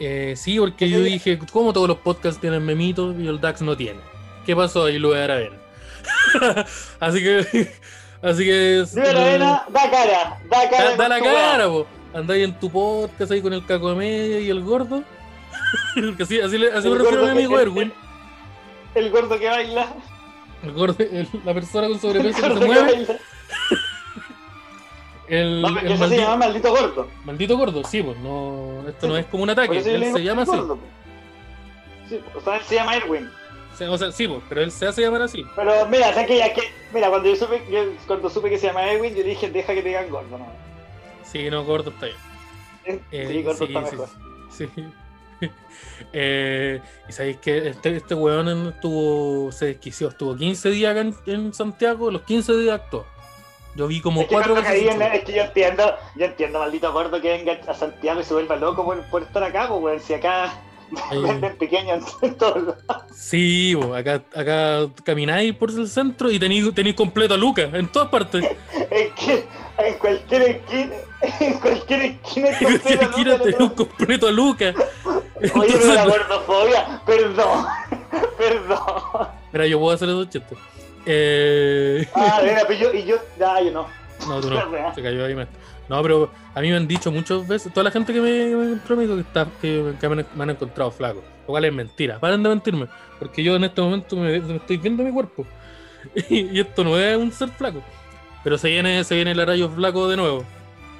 Eh, 0.00 0.34
sí, 0.36 0.58
porque 0.60 0.88
yo 0.88 1.00
dije, 1.00 1.38
¿cómo 1.52 1.72
todos 1.72 1.88
los 1.88 1.98
podcasts 1.98 2.40
tienen 2.40 2.64
memitos 2.64 3.16
y 3.18 3.26
el 3.26 3.40
DAX 3.40 3.62
no 3.62 3.76
tiene? 3.76 4.00
¿Qué 4.46 4.54
pasó 4.54 4.84
ahí, 4.84 4.98
Luis 4.98 5.16
Aravena? 5.16 5.56
así 7.00 7.22
que, 7.22 7.38
así 8.22 8.44
que. 8.44 8.84
Luis 8.94 8.96
Aravena, 9.08 9.64
da 9.68 9.90
cara, 9.90 10.38
da 10.48 10.70
cara. 10.70 10.90
Da, 10.90 10.96
da 10.96 11.08
la 11.08 11.18
con 11.18 11.28
cara, 11.32 11.66
po. 11.68 11.86
Andáis 12.14 12.44
en 12.44 12.58
tu 12.58 12.70
podcast 12.70 13.32
ahí 13.32 13.42
con 13.42 13.52
el 13.52 13.66
caco 13.66 13.90
de 13.90 13.96
media 13.96 14.40
y 14.40 14.50
el 14.50 14.62
gordo. 14.62 15.02
Porque 15.94 16.22
así, 16.24 16.40
así, 16.40 16.58
le- 16.58 16.72
así 16.72 16.88
me 16.88 16.98
refiero 16.98 17.22
a 17.26 17.34
mi 17.34 17.46
gordo 17.46 17.56
amigo 17.56 17.56
que- 17.56 17.62
Erwin. 17.62 17.92
El 18.94 19.10
gordo 19.10 19.38
que 19.38 19.48
baila. 19.48 19.92
El 20.62 20.72
gordo, 20.72 20.96
el- 20.98 21.28
la 21.44 21.54
persona 21.54 21.88
con 21.88 22.00
sobrepeso 22.00 22.36
que 22.36 22.42
gordo 22.42 22.54
se 22.54 22.60
que 22.60 22.66
mueve. 22.66 22.92
baila. 22.92 23.18
El, 25.28 25.60
No, 25.60 25.68
el 25.68 25.76
eso 25.78 25.88
se 25.94 25.98
maldito, 25.98 26.22
llama 26.22 26.36
maldito 26.36 26.70
gordo. 26.70 27.08
maldito 27.26 27.58
gordo, 27.58 27.84
sí, 27.84 28.02
pues 28.02 28.16
no, 28.18 28.82
esto 28.88 29.02
Sí, 29.02 29.08
no 29.08 29.16
es 29.18 29.26
como 29.26 29.42
un 29.42 29.50
ataque, 29.50 29.76
él 29.78 29.82
se 30.12 30.22
llama 30.24 30.42
así. 30.42 30.50
gordo. 30.52 30.78
Sí, 32.08 32.18
o 32.34 32.40
sea, 32.40 32.56
él 32.56 32.62
se 32.62 32.74
llama 32.76 32.96
Erwin. 32.96 33.28
O 33.74 33.76
sea, 33.76 33.90
o 33.90 33.98
sí, 34.12 34.26
pues, 34.26 34.40
pero 34.48 34.62
él 34.62 34.72
se 34.72 34.86
hace 34.86 35.02
llamar 35.02 35.20
así. 35.20 35.44
Pero 35.54 35.86
mira, 35.88 36.12
¿sabes 36.14 36.28
que 36.28 36.38
ya 36.38 36.52
que, 36.54 36.62
mira, 36.94 37.10
cuando 37.10 37.28
yo 37.28 37.36
supe, 37.36 37.62
yo- 37.70 37.92
cuando 38.06 38.30
supe 38.30 38.48
que 38.48 38.56
se 38.58 38.68
llama 38.68 38.90
Erwin, 38.90 39.14
yo 39.14 39.22
dije, 39.22 39.50
deja 39.50 39.74
que 39.74 39.82
te 39.82 39.88
digan 39.88 40.08
gordo, 40.08 40.38
no. 40.38 40.46
Sí, 41.24 41.50
no, 41.50 41.62
gordo 41.62 41.90
está 41.90 42.06
bien. 42.06 43.02
Eh, 43.12 43.26
sí, 43.30 43.42
gordo 43.42 43.58
sí, 43.58 43.64
está 43.64 43.80
mejor. 43.82 44.08
sí. 44.50 44.66
Eh, 46.12 46.80
y 47.08 47.12
sabéis 47.12 47.38
que 47.38 47.68
este, 47.68 47.96
este 47.96 48.14
weón 48.14 48.68
estuvo, 48.68 49.52
se 49.52 49.66
desquició, 49.66 50.08
estuvo 50.08 50.34
15 50.34 50.70
días 50.70 50.92
acá 50.92 51.00
en, 51.00 51.14
en 51.26 51.52
Santiago, 51.52 52.10
los 52.10 52.22
15 52.22 52.56
días 52.56 52.80
actuó. 52.80 53.04
Yo 53.74 53.86
vi 53.86 54.00
como 54.00 54.22
Es 54.22 54.28
cuatro 54.28 54.54
veces. 54.54 54.94
en 54.94 55.02
es 55.02 55.24
que 55.24 55.32
yo 55.34 55.42
entiendo, 55.42 55.94
yo 56.16 56.24
entiendo, 56.24 56.60
maldito 56.60 56.92
gordo, 56.92 57.20
que 57.20 57.28
venga 57.30 57.60
a 57.66 57.74
Santiago 57.74 58.20
y 58.20 58.24
se 58.24 58.32
vuelva 58.32 58.56
loco 58.56 58.84
por, 58.84 59.02
por 59.10 59.22
estar 59.22 59.42
acá, 59.42 59.68
pues, 59.68 59.82
weón. 59.82 60.00
Si 60.00 60.14
acá, 60.14 60.52
Venden 61.10 61.56
pequeños 61.56 62.16
en 62.22 62.34
todos 62.38 62.62
lados. 62.62 63.02
Sí, 63.14 63.74
bo, 63.74 63.94
acá, 63.94 64.22
acá 64.34 64.88
camináis 65.04 65.54
por 65.54 65.70
el 65.70 65.88
centro 65.88 66.30
y 66.30 66.38
tenéis, 66.38 66.72
tenéis 66.74 66.96
completo 66.96 67.34
a 67.34 67.36
Lucas 67.36 67.72
en 67.74 67.88
todas 67.88 68.08
partes. 68.08 68.44
Es 68.90 69.12
que 69.12 69.44
en 69.78 69.94
cualquier 69.98 70.42
esquina, 70.42 70.94
en 71.40 71.60
cualquier 71.60 72.00
esquina 72.02 72.48
En 72.48 72.58
cualquier 72.58 73.02
esquina 73.02 73.38
tenéis 73.38 73.60
un 73.60 73.68
completo 73.70 74.28
a 74.28 74.32
Lucas. 74.32 74.74
Oye, 75.54 75.74
pero 75.80 75.94
la 75.94 76.04
gordofobia, 76.06 77.02
perdón, 77.06 77.66
perdón. 78.38 78.78
Mira, 79.52 79.66
yo 79.66 79.78
puedo 79.78 79.94
hacer 79.94 80.08
esos 80.08 80.28
chistes. 80.30 80.58
Eh... 81.06 82.06
Ah, 82.14 82.40
mira, 82.44 82.62
pero 82.66 82.78
yo, 82.80 82.92
y 82.92 83.04
yo, 83.04 83.16
ah, 83.44 83.60
yo 83.62 83.70
no. 83.70 83.86
No, 84.28 84.40
tú 84.40 84.50
no. 84.50 84.60
Se 84.94 85.02
cayó 85.02 85.24
ahí. 85.24 85.34
me- 85.34 85.46
No, 85.88 86.02
pero 86.02 86.30
a 86.54 86.60
mí 86.60 86.70
me 86.70 86.76
han 86.76 86.88
dicho 86.88 87.10
muchas 87.12 87.46
veces, 87.46 87.72
toda 87.72 87.84
la 87.84 87.90
gente 87.90 88.12
que 88.12 88.20
me, 88.20 88.30
me 88.56 88.64
encontró 88.66 88.96
me 88.96 89.02
dijo 89.04 89.14
que, 89.14 89.20
está, 89.22 89.46
que, 89.60 89.94
que 90.00 90.08
me, 90.08 90.20
han, 90.22 90.26
me 90.34 90.42
han 90.42 90.50
encontrado 90.50 90.90
flaco. 90.90 91.22
Lo 91.42 91.46
cual 91.52 91.64
es 91.64 91.72
mentira. 91.72 92.18
Paren 92.18 92.42
de 92.42 92.48
mentirme. 92.50 92.88
Porque 93.18 93.42
yo 93.42 93.56
en 93.56 93.64
este 93.64 93.80
momento 93.80 94.16
me, 94.16 94.38
me 94.40 94.56
estoy 94.56 94.76
viendo 94.76 95.02
mi 95.02 95.10
cuerpo. 95.12 95.46
Y, 96.28 96.56
y 96.56 96.60
esto 96.60 96.84
no 96.84 96.98
es 96.98 97.16
un 97.16 97.32
ser 97.32 97.48
flaco. 97.50 97.82
Pero 98.44 98.58
se 98.58 98.68
viene, 98.68 99.02
se 99.04 99.14
viene 99.14 99.30
el 99.32 99.40
arayo 99.40 99.68
flaco 99.70 100.08
de 100.08 100.16
nuevo. 100.16 100.44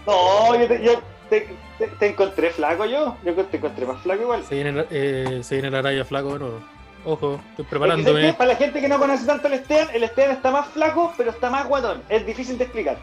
No, 0.07 0.59
yo 0.59 0.67
te, 0.67 0.83
yo 0.83 1.01
te, 1.29 1.49
te, 1.79 1.87
te 1.87 2.07
encontré 2.09 2.51
flaco 2.51 2.85
yo. 2.87 3.17
Yo 3.25 3.35
te 3.35 3.57
encontré 3.57 3.87
más 3.87 4.03
flaco 4.03 4.23
igual. 4.23 4.45
Se 4.45 4.55
viene, 4.55 4.85
eh, 4.91 5.41
se 5.43 5.55
viene 5.57 5.69
el 5.69 5.75
arayo 5.75 6.05
flaco 6.05 6.33
de 6.35 6.39
nuevo. 6.41 6.61
Ojo, 7.05 7.41
estoy 7.51 7.65
Es 7.65 7.69
preparándome. 7.71 8.35
Para 8.35 8.53
la 8.53 8.57
gente 8.57 8.81
que 8.81 8.89
no 8.89 8.99
conoce 8.99 9.25
tanto 9.25 9.47
el 9.47 9.55
Esteban, 9.55 9.89
el 9.95 10.03
Esteban 10.03 10.33
está 10.33 10.51
más 10.51 10.69
flaco, 10.69 11.13
pero 11.17 11.31
está 11.31 11.49
más 11.49 11.67
guatón. 11.67 12.03
Es 12.09 12.27
difícil 12.27 12.59
de 12.59 12.65
explicar. 12.65 12.99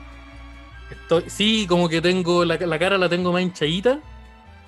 Estoy, 0.91 1.23
sí, 1.27 1.65
como 1.67 1.89
que 1.89 2.01
tengo 2.01 2.45
la, 2.45 2.57
la 2.57 2.77
cara 2.77 2.97
la 2.97 3.09
tengo 3.09 3.31
más 3.31 3.41
hinchadita. 3.41 3.99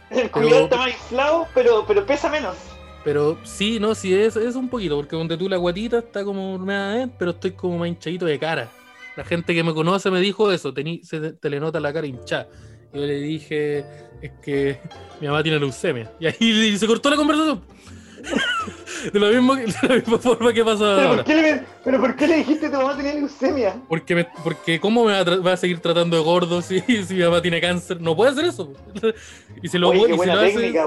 El 0.09 0.31
culiado 0.31 0.63
está 0.63 0.77
más 0.77 0.89
inflado, 0.89 1.47
pero, 1.53 1.85
pero 1.85 2.05
pesa 2.05 2.29
menos. 2.29 2.55
Pero 3.03 3.37
sí, 3.43 3.79
no, 3.79 3.93
sí, 3.93 4.13
es, 4.13 4.35
es 4.35 4.55
un 4.55 4.69
poquito, 4.69 4.95
porque 4.95 5.15
donde 5.15 5.37
tú 5.37 5.47
la 5.47 5.57
guatita 5.57 5.99
está 5.99 6.23
como 6.23 6.57
nada, 6.57 7.03
eh, 7.03 7.07
pero 7.17 7.31
estoy 7.31 7.51
como 7.51 7.77
más 7.77 7.89
hinchadito 7.89 8.25
de 8.25 8.39
cara. 8.39 8.69
La 9.15 9.23
gente 9.23 9.53
que 9.53 9.63
me 9.63 9.73
conoce 9.73 10.11
me 10.11 10.19
dijo 10.19 10.51
eso, 10.51 10.73
tení, 10.73 11.03
se 11.03 11.33
te 11.33 11.49
le 11.49 11.59
nota 11.59 11.79
la 11.79 11.93
cara 11.93 12.07
hinchada. 12.07 12.47
Yo 12.93 13.01
le 13.01 13.15
dije, 13.19 13.85
es 14.21 14.31
que 14.41 14.79
mi 15.21 15.27
mamá 15.27 15.43
tiene 15.43 15.59
leucemia. 15.59 16.11
Y 16.19 16.25
ahí 16.27 16.77
se 16.77 16.87
cortó 16.87 17.09
la 17.09 17.15
conversación. 17.15 17.61
De 19.13 19.19
la 19.19 19.27
misma, 19.29 19.55
de 19.59 19.87
la 19.87 19.95
misma 19.95 20.17
forma 20.17 20.51
que 20.51 20.65
pasa 20.65 20.79
¿Pero 20.95 21.09
ahora. 21.09 21.23
por, 21.23 21.25
qué 21.25 21.35
le, 21.41 21.63
¿Pero 21.83 21.99
por 22.01 22.15
qué 22.15 22.27
le 22.27 22.35
dijiste 22.37 22.65
que 22.65 22.69
tu 22.71 22.77
mamá 22.77 22.97
tenía 22.97 23.13
leucemia? 23.13 23.79
Porque, 23.87 24.15
me- 24.15 24.27
porque 24.43 24.79
¿cómo 24.79 25.05
me 25.05 25.11
va 25.13 25.19
a, 25.19 25.37
va 25.37 25.53
a 25.53 25.57
seguir 25.57 25.79
tratando 25.79 26.17
de 26.17 26.23
gordo 26.23 26.61
si, 26.63 26.79
si 27.05 27.13
mi 27.13 27.21
mamá 27.21 27.41
tiene 27.41 27.61
cáncer? 27.61 28.01
No 28.01 28.15
puede 28.15 28.31
hacer 28.31 28.45
eso. 28.45 28.73
Y 29.61 29.67
si 29.69 29.77
lo, 29.77 29.89
Oye, 29.89 29.99
y 30.13 30.17
si 30.19 30.25
lo 30.25 30.33
hace, 30.33 30.53
técnica, 30.53 30.85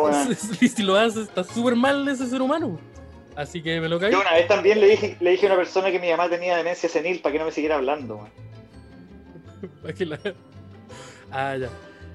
y 0.61 0.68
si 0.68 0.82
lo 0.82 0.96
hace, 0.96 1.22
está 1.22 1.44
súper 1.44 1.74
mal 1.76 2.07
ese 2.09 2.26
ser 2.28 2.42
humano. 2.42 2.78
Así 3.36 3.62
que 3.62 3.80
me 3.80 3.88
lo 3.88 3.98
caí. 3.98 4.12
Yo 4.12 4.20
una 4.20 4.32
vez 4.34 4.46
también 4.48 4.80
le 4.80 4.88
dije, 4.88 5.16
le 5.20 5.30
dije 5.30 5.46
a 5.46 5.51
una 5.51 5.57
persona 5.57 5.90
que 5.90 5.98
mi 5.98 6.11
mamá 6.11 6.28
tenía 6.28 6.57
demencia 6.57 6.88
senil 6.88 7.20
para 7.20 7.32
que 7.32 7.38
no 7.38 7.46
me 7.46 7.53
siguiera 7.53 7.76
hablando. 7.76 8.18
man. 8.18 8.30
Ah, 11.32 11.57
ya. 11.57 11.68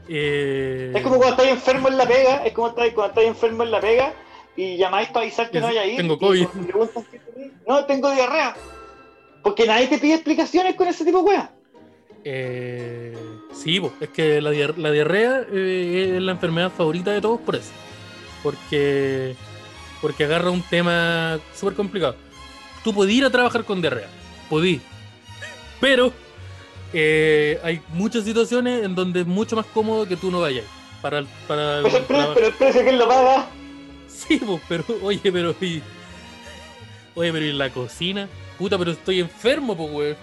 Eh, 0.08 0.93
Es 0.95 1.01
como 1.01 1.18
cuando 1.18 1.36
estás 1.41 1.47
enfermo 1.47 1.88
en 1.88 1.97
la 1.97 2.08
pega, 2.08 2.45
es 2.45 2.53
como 2.53 2.68
estás- 2.70 2.89
cuando 2.93 3.10
estás 3.12 3.24
enfermo 3.26 3.64
en 3.64 3.72
la 3.72 3.80
pega 3.82 4.14
y 4.56 4.78
llamáis 4.78 5.10
para 5.10 5.26
avisar 5.26 5.49
que 5.49 5.60
no 5.60 5.68
vaya 5.68 5.82
a 5.82 5.86
ir. 5.86 5.97
Tengo 5.97 6.18
COVID. 6.20 6.47
te. 6.47 7.22
No, 7.68 7.86
tengo 7.86 8.12
diarrea. 8.12 8.56
Porque 9.43 9.66
nadie 9.68 9.88
te 9.88 9.97
pide 9.99 10.16
explicaciones 10.16 10.76
con 10.76 10.88
ese 10.88 11.06
tipo 11.06 11.20
de 11.20 11.24
weas. 11.24 11.49
eh, 12.28 13.16
sí, 13.53 13.80
po, 13.80 13.93
es 14.01 14.10
que 14.10 14.41
la, 14.41 14.51
diar- 14.51 14.78
la 14.78 14.89
diarrea 14.91 15.41
eh, 15.51 16.14
es 16.16 16.22
la 16.22 16.32
enfermedad 16.32 16.72
favorita 16.72 17.12
de 17.12 17.22
todos 17.22 17.39
por 17.41 17.56
eso. 17.56 17.70
Porque, 18.41 19.36
porque 20.01 20.24
agarra 20.24 20.49
un 20.49 20.62
tema 20.64 21.39
súper 21.53 21.76
complicado. 21.76 22.16
Tú 22.84 22.93
podías 22.93 23.18
ir 23.20 23.26
a 23.26 23.30
trabajar 23.30 23.64
con 23.64 23.82
diarrea, 23.82 24.08
podí. 24.49 24.82
Pero 25.80 26.14
eh, 26.98 27.60
hay 27.64 27.82
muchas 27.89 28.24
situaciones 28.24 28.84
en 28.86 28.96
donde 28.96 29.22
es 29.22 29.28
mucho 29.28 29.56
más 29.56 29.66
cómodo 29.68 30.08
que 30.08 30.16
tú 30.16 30.32
no 30.32 30.41
vayas. 30.41 30.64
Para, 31.02 31.24
para 31.48 31.80
el 31.80 31.84
Pero 31.84 31.98
el, 31.98 32.04
pre- 32.06 32.16
trabajo. 32.16 32.34
pero 32.36 32.48
el 32.48 32.54
precio 32.54 32.84
que 32.84 32.89
él 32.89 32.98
lo 32.98 33.08
paga. 33.08 33.48
Sí, 34.08 34.38
pues, 34.43 34.62
pero, 34.68 34.84
oye, 35.04 35.20
pero 35.32 35.54
y. 35.62 35.84
Oye, 37.16 37.32
pero 37.32 37.46
¿y 37.46 37.52
la 37.54 37.70
cocina? 37.70 38.28
Puta, 38.58 38.78
pero 38.78 38.91
estoy 38.91 39.20
enfermo, 39.20 39.76
pues, 39.78 39.91
weón. 39.91 40.16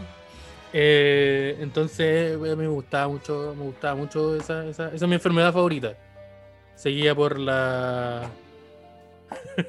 Eh, 0.73 1.57
entonces, 1.61 2.35
a 2.35 2.39
mí 2.39 2.57
me 2.57 2.67
gustaba 2.69 3.07
mucho, 3.09 3.55
me 3.57 3.65
gustaba 3.65 3.95
mucho 3.95 4.35
esa, 4.35 4.65
esa, 4.67 4.87
esa 4.87 4.95
es 5.05 5.09
mi 5.09 5.15
enfermedad 5.15 5.53
favorita. 5.53 5.95
Seguía 6.75 7.15
por 7.15 7.39
la. 7.39 8.29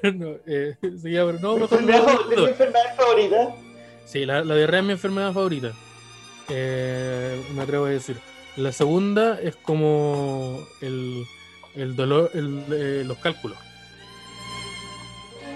no, 0.16 0.28
eh, 0.48 0.76
seguía 1.02 1.24
por. 1.26 1.42
No, 1.42 1.58
mejor 1.58 1.80
Enfermedad 1.80 2.04
no, 2.04 2.08
favorita, 2.10 2.36
no. 2.38 2.42
mi 2.44 2.50
enfermedad 2.50 2.96
favorita. 2.96 3.56
Sí, 4.06 4.26
la, 4.26 4.44
la 4.44 4.56
diarrea 4.56 4.80
es 4.80 4.86
mi 4.86 4.92
enfermedad 4.94 5.34
favorita. 5.34 5.72
Eh, 6.50 7.42
me 7.56 7.62
atrevo 7.62 7.86
a 7.86 7.90
decir. 7.90 8.18
La 8.56 8.72
segunda 8.72 9.40
es 9.42 9.56
como 9.56 10.60
el, 10.82 11.26
el 11.76 11.96
dolor, 11.96 12.30
el, 12.34 12.64
eh, 12.72 13.04
los 13.06 13.18
cálculos. 13.18 13.58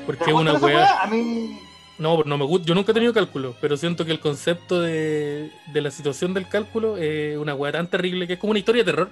Porque 0.05 0.25
¿Te 0.25 0.31
es 0.31 0.35
una 0.35 0.53
wea? 0.53 1.03
A 1.03 1.07
mí. 1.07 1.59
No, 1.99 2.23
no 2.23 2.37
me 2.37 2.45
gusta. 2.45 2.67
Yo 2.67 2.75
nunca 2.75 2.91
he 2.91 2.93
tenido 2.93 3.13
cálculo, 3.13 3.55
pero 3.59 3.75
siento 3.77 4.05
que 4.05 4.11
el 4.11 4.19
concepto 4.19 4.81
de, 4.81 5.51
de 5.73 5.81
la 5.81 5.91
situación 5.91 6.33
del 6.33 6.47
cálculo 6.47 6.97
es 6.97 7.37
una 7.37 7.55
wea 7.55 7.71
tan 7.71 7.87
terrible 7.87 8.27
que 8.27 8.33
es 8.33 8.39
como 8.39 8.51
una 8.51 8.59
historia 8.59 8.83
de 8.83 8.91
terror. 8.91 9.09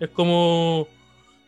Es 0.00 0.10
como 0.10 0.86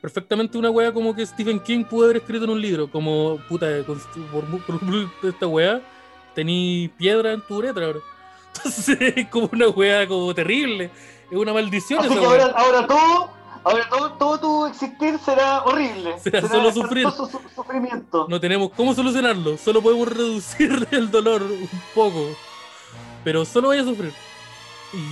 perfectamente 0.01 0.57
una 0.57 0.71
wea 0.71 0.93
como 0.93 1.15
que 1.15 1.27
Stephen 1.27 1.61
King 1.61 1.85
pudo 1.85 2.05
haber 2.05 2.19
escrito 2.19 2.45
en 2.45 2.51
un 2.51 2.61
libro. 2.61 2.91
Como 2.91 3.39
puta, 3.49 3.67
por, 3.87 4.01
por, 4.45 4.81
por 5.21 5.31
esta 5.31 5.47
wea 5.47 5.81
tení 6.35 6.91
piedra 6.97 7.33
en 7.33 7.41
tu 7.43 7.57
uretra 7.57 7.87
ahora. 7.87 7.99
Entonces 8.57 8.99
es 9.17 9.29
como 9.29 9.49
una 9.53 9.69
wea 9.69 10.07
como 10.07 10.35
terrible. 10.35 10.91
Es 11.31 11.37
una 11.39 11.53
maldición 11.53 12.01
Así 12.01 12.09
esa 12.09 12.21
que 12.21 12.27
wea. 12.27 12.43
ahora, 12.45 12.55
ahora 12.57 12.87
todo, 12.87 13.31
ahora 13.65 13.89
todo, 13.89 14.13
todo 14.13 14.41
tu 14.41 14.67
existir 14.67 15.19
será 15.25 15.63
horrible. 15.65 16.19
Será 16.21 16.47
solo 16.47 16.73
sufrir. 16.73 17.09
su- 17.11 17.31
sufrimiento. 17.55 18.27
No 18.29 18.41
tenemos 18.41 18.71
cómo 18.77 18.95
solucionarlo, 18.95 19.57
solo 19.57 19.83
podemos 19.83 20.09
reducir 20.09 20.87
el 20.93 21.11
dolor 21.11 21.43
un 21.43 21.69
poco. 21.95 22.29
Pero 23.25 23.45
solo 23.45 23.69
vaya 23.69 23.83
a 23.83 23.85
sufrir. 23.85 24.13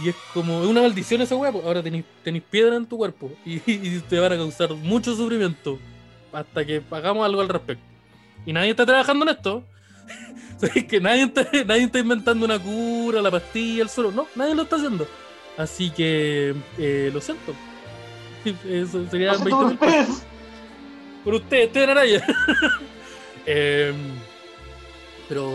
Y 0.05 0.09
es 0.09 0.15
como, 0.33 0.63
es 0.63 0.69
una 0.69 0.83
maldición 0.83 1.21
esa 1.21 1.35
weá, 1.35 1.51
pues. 1.51 1.65
ahora 1.65 1.83
tenéis 1.83 2.05
piedra 2.49 2.77
en 2.77 2.87
tu 2.87 2.97
cuerpo 2.97 3.31
y, 3.45 3.57
y 3.67 4.01
te 4.09 4.21
van 4.21 4.33
a 4.33 4.37
causar 4.37 4.73
mucho 4.75 5.17
sufrimiento 5.17 5.79
hasta 6.33 6.65
que 6.65 6.81
hagamos 6.93 7.25
algo 7.27 7.41
al 7.41 7.49
respecto. 7.49 7.85
Y 8.47 8.53
nadie 8.53 8.71
está 8.71 8.87
trabajando 8.87 9.25
en 9.25 9.31
esto. 9.37 9.65
¿Sabes 10.59 10.85
que 10.85 11.01
nadie 11.01 11.25
está, 11.25 11.43
nadie 11.67 11.85
está 11.85 11.99
inventando 11.99 12.45
una 12.45 12.59
cura, 12.59 13.21
la 13.21 13.31
pastilla, 13.31 13.83
el 13.83 13.89
suelo. 13.89 14.11
No, 14.13 14.27
nadie 14.35 14.55
lo 14.55 14.63
está 14.63 14.77
haciendo. 14.77 15.07
Así 15.57 15.91
que 15.91 16.55
eh, 16.79 17.11
lo 17.13 17.21
siento. 17.21 17.55
Eso 18.45 19.09
sería 19.09 19.33
No 19.33 19.39
sé 19.39 19.45
20 19.45 19.51
tú, 19.51 19.67
mil 19.67 19.79
pesos. 19.79 20.23
Por 21.25 21.35
usted, 21.35 21.63
Esteban 21.63 21.91
Araya. 21.91 22.25
Em, 23.47 23.95
pero, 25.29 25.51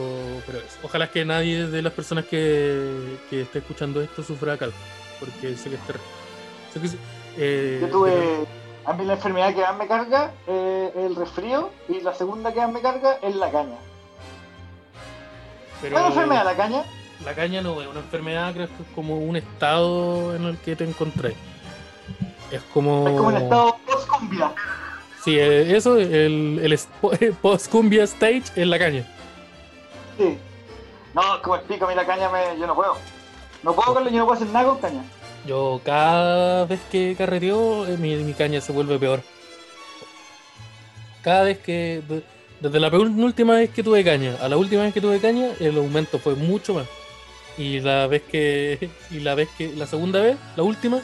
pero 0.45 0.60
eso. 0.60 0.78
Ojalá 0.84 1.10
que 1.10 1.26
nadie 1.26 1.66
de 1.66 1.82
las 1.82 1.91
personas 1.91 2.26
que, 2.26 3.18
que 3.32 3.41
esté 3.41 3.60
escuchando 3.60 4.00
esto 4.00 4.22
sufra 4.22 4.58
cálculo. 4.58 4.84
Porque 5.20 5.56
sé 5.56 5.72
que 5.72 5.76
es 5.76 5.82
terrible. 5.88 6.08
Sé 6.72 6.82
que 6.82 6.88
sí, 6.88 6.97
eh, 7.38 7.80
Yo 7.82 7.89
tuve. 7.89 8.45
A 8.86 8.93
mí 8.93 9.06
la 9.06 9.14
enfermedad 9.14 9.56
que 9.56 9.62
más 9.62 9.78
me 9.78 9.88
carga 9.88 10.34
eh, 10.47 10.91
es 10.95 11.04
el 11.04 11.16
resfrío 11.16 11.72
y 11.88 12.02
la 12.02 12.14
segunda 12.14 12.54
que 12.54 12.60
más 12.60 12.72
me 12.72 12.82
carga 12.82 13.18
es 13.22 13.36
la 13.36 13.52
caña. 13.52 13.78
Pero 15.82 15.94
¿Cuál 15.96 16.06
es 16.10 16.16
la 16.16 16.22
enfermedad? 16.22 16.46
¿La 16.46 16.56
caña? 16.58 16.84
la 17.26 17.34
caña 17.36 17.62
no 17.62 17.82
es 17.82 17.88
una 17.88 18.00
enfermedad, 18.00 18.54
creo 18.54 18.68
que 18.68 18.74
es 18.84 18.90
como 18.96 19.18
un 19.18 19.36
estado 19.36 20.36
en 20.36 20.46
el 20.46 20.58
que 20.58 20.76
te 20.76 20.86
encontré. 20.86 21.36
Es 22.52 22.62
como. 22.74 23.08
Es 23.08 23.16
como 23.16 23.28
un 23.28 23.38
estado 23.38 23.78
post-cumbia. 23.86 24.52
Sí, 25.24 25.38
eh, 25.38 25.76
eso, 25.76 25.98
el, 25.98 26.60
el 26.64 26.74
spo- 26.74 27.36
post-cumbia 27.42 28.04
stage 28.06 28.44
es 28.56 28.66
la 28.68 28.80
caña. 28.80 29.04
Sí. 30.18 30.38
No, 31.14 31.42
como 31.42 31.58
explico, 31.58 31.86
a 31.86 31.90
mí 31.90 31.96
la 31.96 32.06
caña 32.06 32.30
me, 32.30 32.58
yo 32.58 32.66
no 32.68 32.76
puedo. 32.76 32.96
No 33.64 33.74
puedo 33.74 33.94
con 33.94 34.06
yo 34.06 34.12
no 34.20 34.26
puedo 34.26 34.38
hacer 34.42 34.48
nada 34.54 34.70
con 34.70 34.78
caña. 34.80 35.04
Yo 35.46 35.82
cada 35.84 36.66
vez 36.66 36.80
que 36.92 37.16
carreteo, 37.18 37.86
eh, 37.88 37.98
mi, 37.98 38.16
mi 38.16 38.34
caña 38.34 38.62
se 38.62 38.72
vuelve 38.72 38.98
peor. 38.98 39.22
Cada 41.22 41.44
vez 41.44 41.60
que. 41.60 42.02
De- 42.62 42.68
Desde 42.68 42.80
la 42.80 42.91
penúltima 42.91 43.55
vez 43.55 43.70
que 43.70 43.84
tuve 43.84 44.03
caña 44.03 44.36
a 44.41 44.47
la 44.49 44.57
última 44.57 44.84
vez 44.84 44.93
que 44.93 45.01
tuve 45.01 45.20
caña, 45.20 45.49
el 45.60 45.78
aumento 45.78 46.20
fue 46.20 46.36
mucho 46.36 46.74
más. 46.74 46.86
Y 47.57 47.80
la 47.82 48.07
vez 48.07 48.22
que. 48.24 48.89
Y 49.12 49.20
la 49.20 49.36
vez 49.36 49.49
que. 49.57 49.74
La 49.76 49.86
segunda 49.88 50.22
vez, 50.22 50.38
la 50.55 50.64
última, 50.64 51.01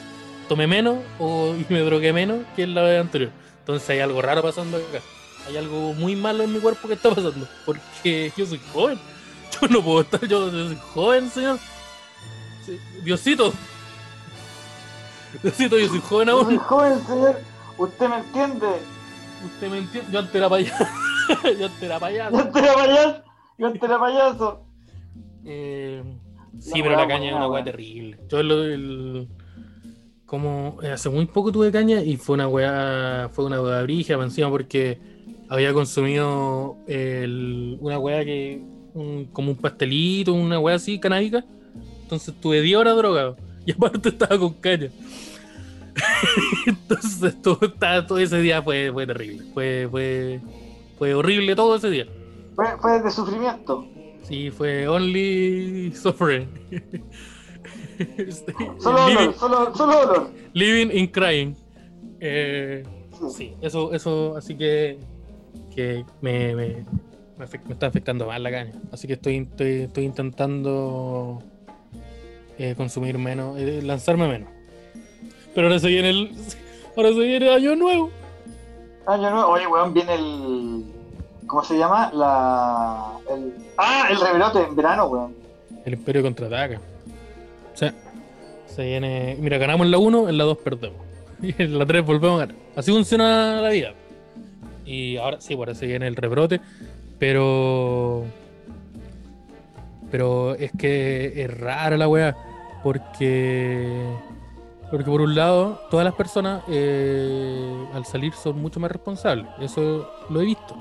tomé 0.48 0.66
menos 0.66 0.98
o, 1.18 1.54
y 1.68 1.72
me 1.72 1.80
drogué 1.80 2.12
menos 2.12 2.38
que 2.54 2.62
en 2.64 2.74
la 2.74 2.82
vez 2.82 3.00
anterior. 3.00 3.30
Entonces 3.60 3.88
hay 3.90 4.00
algo 4.00 4.22
raro 4.22 4.42
pasando 4.42 4.76
acá. 4.76 5.00
Hay 5.48 5.56
algo 5.56 5.92
muy 5.94 6.16
malo 6.16 6.42
en 6.44 6.52
mi 6.52 6.58
cuerpo 6.60 6.88
que 6.88 6.94
está 6.94 7.08
pasando. 7.10 7.46
Porque 7.64 8.32
yo 8.36 8.46
soy 8.46 8.60
joven. 8.72 8.98
Yo 9.60 9.68
no 9.68 9.82
puedo 9.82 10.00
estar. 10.02 10.20
Yo, 10.26 10.50
yo 10.50 10.66
soy 10.68 10.78
joven, 10.94 11.30
señor. 11.30 11.58
Diosito. 13.04 13.52
Diosito, 15.42 15.78
yo 15.78 15.88
soy 15.88 16.00
joven 16.00 16.28
Yo 16.28 16.44
soy 16.44 16.54
aún. 16.54 16.58
joven, 16.58 17.06
señor. 17.06 17.40
¿Usted 17.78 18.08
me 18.08 18.16
entiende? 18.16 18.66
Usted 19.44 19.68
me 19.68 19.78
entiende. 19.78 20.10
Yo 20.12 20.18
antes 20.18 20.34
era 20.34 20.48
payaso. 20.48 20.84
yo 21.58 21.66
antes 21.66 21.82
era 21.82 21.98
payaso. 21.98 22.32
Yo 22.36 22.42
antes 22.42 22.62
era 22.62 22.74
payaso. 22.74 23.22
Yo 23.58 23.98
payaso. 24.00 24.62
Eh, 25.44 26.02
sí, 26.58 26.78
La 26.78 26.84
pero 26.84 26.96
la 26.96 27.08
caña 27.08 27.28
es 27.30 27.34
una 27.34 27.48
weá 27.48 27.64
terrible. 27.64 28.18
Yo 28.28 28.42
lo, 28.42 28.64
el- 28.64 29.28
como 30.26 30.78
eh, 30.82 30.90
hace 30.90 31.08
muy 31.08 31.26
poco 31.26 31.52
tuve 31.52 31.70
caña 31.70 32.02
y 32.02 32.16
fue 32.16 32.34
una 32.34 32.48
weá, 32.48 33.30
fue 33.32 33.44
una 33.44 33.60
weá 33.62 33.82
brigia 33.82 34.16
encima 34.16 34.50
porque 34.50 34.98
había 35.48 35.72
consumido 35.72 36.76
el- 36.88 37.76
una 37.80 37.98
weá 37.98 38.24
que 38.24 38.60
un- 38.94 39.26
como 39.26 39.52
un 39.52 39.56
pastelito, 39.56 40.34
una 40.34 40.58
weá 40.58 40.76
así, 40.76 40.98
canábica. 40.98 41.44
Entonces 42.02 42.34
tuve 42.40 42.60
10 42.60 42.76
horas 42.78 42.96
drogado 42.96 43.36
y 43.64 43.72
aparte 43.76 44.08
estaba 44.08 44.38
con 44.38 44.54
caña. 44.54 44.90
Entonces 46.66 47.40
todo, 47.40 47.58
todo 48.06 48.18
ese 48.18 48.40
día 48.40 48.60
fue, 48.62 48.90
fue 48.92 49.06
terrible. 49.06 49.44
Fue, 49.54 49.88
fue, 49.90 50.40
fue 50.98 51.14
horrible 51.14 51.54
todo 51.56 51.76
ese 51.76 51.90
día. 51.90 52.06
Fue, 52.54 52.66
fue 52.80 53.02
de 53.02 53.10
sufrimiento. 53.10 53.86
Sí, 54.22 54.50
fue 54.50 54.88
Only 54.88 55.92
Suffering. 55.94 56.48
Solo 58.78 59.08
living, 59.08 59.16
dolor, 59.16 59.34
solo, 59.38 59.74
solo 59.74 60.06
dolor. 60.06 60.30
living 60.52 60.90
in 60.92 61.06
Crying. 61.08 61.54
Eh, 62.20 62.84
Sí. 63.18 63.30
sí, 63.34 63.52
eso, 63.62 63.94
eso, 63.94 64.36
así 64.36 64.54
que, 64.56 64.98
que 65.74 66.04
me, 66.20 66.54
me, 66.54 66.84
me 67.38 67.44
está 67.72 67.86
afectando 67.86 68.26
más 68.26 68.38
la 68.40 68.50
caña. 68.50 68.72
Así 68.92 69.06
que 69.06 69.14
estoy, 69.14 69.36
estoy, 69.38 69.68
estoy 69.82 70.04
intentando 70.04 71.42
eh, 72.58 72.74
consumir 72.76 73.16
menos, 73.18 73.58
eh, 73.58 73.80
lanzarme 73.82 74.28
menos. 74.28 74.50
Pero 75.54 75.68
ahora 75.68 75.78
se 75.78 75.88
viene 75.88 76.10
el. 76.10 76.30
Ahora 76.94 77.08
se 77.14 77.20
viene 77.20 77.48
año 77.48 77.74
nuevo. 77.74 78.10
Nuevo. 79.06 79.46
Oye, 79.48 79.66
weón, 79.66 79.94
viene 79.94 80.14
el. 80.14 80.84
¿Cómo 81.46 81.62
se 81.62 81.78
llama? 81.78 82.10
La. 82.12 83.12
Ah, 83.78 84.08
el 84.10 84.20
rebrote 84.20 84.60
en 84.62 84.74
verano, 84.74 85.06
weón. 85.06 85.34
El 85.84 85.94
Imperio 85.94 86.22
contraataca. 86.22 86.80
O 87.72 87.76
sea, 87.76 87.94
se 88.66 88.84
viene. 88.84 89.36
Mira, 89.38 89.58
ganamos 89.58 89.84
en 89.84 89.92
la 89.92 89.98
1, 89.98 90.28
en 90.28 90.38
la 90.38 90.44
2 90.44 90.58
perdemos. 90.58 91.00
Y 91.42 91.54
en 91.62 91.78
la 91.78 91.84
3 91.84 92.04
volvemos 92.04 92.36
a 92.40 92.46
ganar. 92.46 92.56
Así 92.74 92.90
funciona 92.90 93.60
la 93.60 93.68
vida. 93.68 93.92
Y 94.86 95.18
ahora 95.18 95.40
sí, 95.40 95.54
por 95.54 95.68
eso 95.68 95.86
viene 95.86 96.08
el 96.08 96.16
rebrote. 96.16 96.60
Pero. 97.18 98.24
Pero 100.10 100.54
es 100.54 100.72
que 100.72 101.44
es 101.44 101.60
rara 101.60 101.96
la 101.96 102.08
weá. 102.08 102.36
Porque. 102.82 104.16
Porque 104.90 105.10
por 105.10 105.20
un 105.20 105.34
lado, 105.34 105.80
todas 105.90 106.04
las 106.04 106.14
personas 106.14 106.62
eh, 106.68 107.86
al 107.92 108.04
salir 108.04 108.32
son 108.34 108.60
mucho 108.62 108.78
más 108.78 108.90
responsables. 108.90 109.46
Eso 109.60 110.08
lo 110.30 110.40
he 110.40 110.44
visto. 110.44 110.76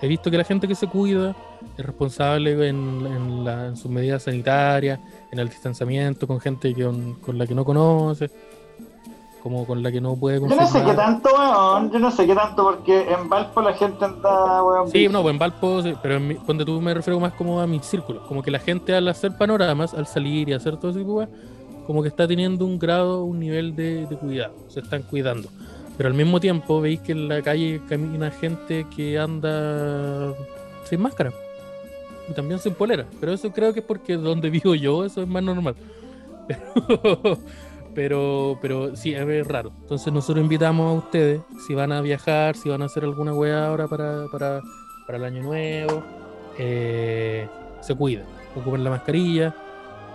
He 0.00 0.08
visto 0.08 0.30
que 0.30 0.38
la 0.38 0.44
gente 0.44 0.66
que 0.66 0.74
se 0.74 0.86
cuida 0.86 1.36
es 1.76 1.84
responsable 1.84 2.52
en, 2.68 3.04
en 3.06 3.44
la- 3.44 3.66
en 3.66 3.76
sus 3.76 3.90
medidas 3.90 4.22
sanitarias, 4.22 4.98
en 5.30 5.38
el 5.38 5.48
distanciamiento 5.50 6.26
con 6.26 6.40
gente 6.40 6.74
que, 6.74 6.84
con, 6.84 7.14
con 7.16 7.36
la 7.36 7.46
que 7.46 7.54
no 7.54 7.66
conoce, 7.66 8.30
como 9.42 9.66
con 9.66 9.82
la 9.82 9.92
que 9.92 10.00
no 10.00 10.16
puede 10.16 10.40
Yo 10.40 10.46
no 10.46 10.52
sé 10.54 10.58
confirmar. 10.58 10.90
qué 10.90 10.96
tanto, 10.96 11.28
weón. 11.34 11.90
Yo 11.92 11.98
no 11.98 12.10
sé 12.10 12.26
qué 12.26 12.34
tanto, 12.34 12.64
porque 12.64 13.10
en 13.12 13.28
Valpo 13.28 13.60
la 13.60 13.74
gente 13.74 14.02
anda, 14.06 14.62
weón. 14.64 14.90
Sí, 14.90 15.06
no, 15.08 15.20
pues 15.20 15.32
en 15.34 15.38
Valpo, 15.38 15.82
sí, 15.82 15.94
pero 16.02 16.16
en 16.16 16.28
mi- 16.28 16.34
donde 16.46 16.64
tú 16.64 16.80
me 16.80 16.94
refiero 16.94 17.20
más 17.20 17.34
como 17.34 17.60
a 17.60 17.66
mis 17.66 17.84
círculos, 17.84 18.22
como 18.26 18.42
que 18.42 18.50
la 18.50 18.58
gente 18.58 18.94
al 18.94 19.06
hacer 19.06 19.36
panoramas, 19.36 19.92
al 19.92 20.06
salir 20.06 20.48
y 20.48 20.54
hacer 20.54 20.78
todo 20.78 20.90
ese 20.92 21.00
tipo 21.00 21.20
de 21.20 21.28
como 21.86 22.02
que 22.02 22.08
está 22.08 22.26
teniendo 22.26 22.64
un 22.64 22.78
grado, 22.78 23.24
un 23.24 23.40
nivel 23.40 23.74
de, 23.76 24.06
cuidado, 24.20 24.54
se 24.68 24.80
están 24.80 25.02
cuidando. 25.02 25.48
Pero 25.96 26.08
al 26.08 26.14
mismo 26.14 26.40
tiempo 26.40 26.80
veis 26.80 27.00
que 27.00 27.12
en 27.12 27.28
la 27.28 27.42
calle 27.42 27.80
camina 27.88 28.30
gente 28.30 28.86
que 28.94 29.18
anda 29.18 30.34
sin 30.84 31.00
máscara 31.00 31.32
y 32.28 32.32
también 32.32 32.58
sin 32.60 32.74
polera, 32.74 33.06
pero 33.18 33.32
eso 33.32 33.52
creo 33.52 33.72
que 33.72 33.80
es 33.80 33.86
porque 33.86 34.16
donde 34.16 34.50
vivo 34.50 34.74
yo 34.74 35.04
eso 35.04 35.22
es 35.22 35.28
más 35.28 35.42
normal. 35.42 35.74
Pero, 37.92 38.56
pero, 38.62 38.94
sí, 38.94 39.14
es 39.14 39.46
raro. 39.48 39.72
Entonces 39.80 40.12
nosotros 40.12 40.40
invitamos 40.40 40.88
a 40.88 40.98
ustedes, 40.98 41.40
si 41.66 41.74
van 41.74 41.90
a 41.90 42.00
viajar, 42.00 42.56
si 42.56 42.68
van 42.68 42.82
a 42.82 42.84
hacer 42.84 43.02
alguna 43.02 43.34
wea 43.34 43.66
ahora 43.66 43.88
para, 43.88 44.26
para, 44.30 44.60
para 45.06 45.18
el 45.18 45.24
año 45.24 45.42
nuevo, 45.42 46.00
eh, 46.56 47.48
se 47.80 47.94
cuiden, 47.96 48.24
ocupen 48.54 48.84
la 48.84 48.90
mascarilla, 48.90 49.54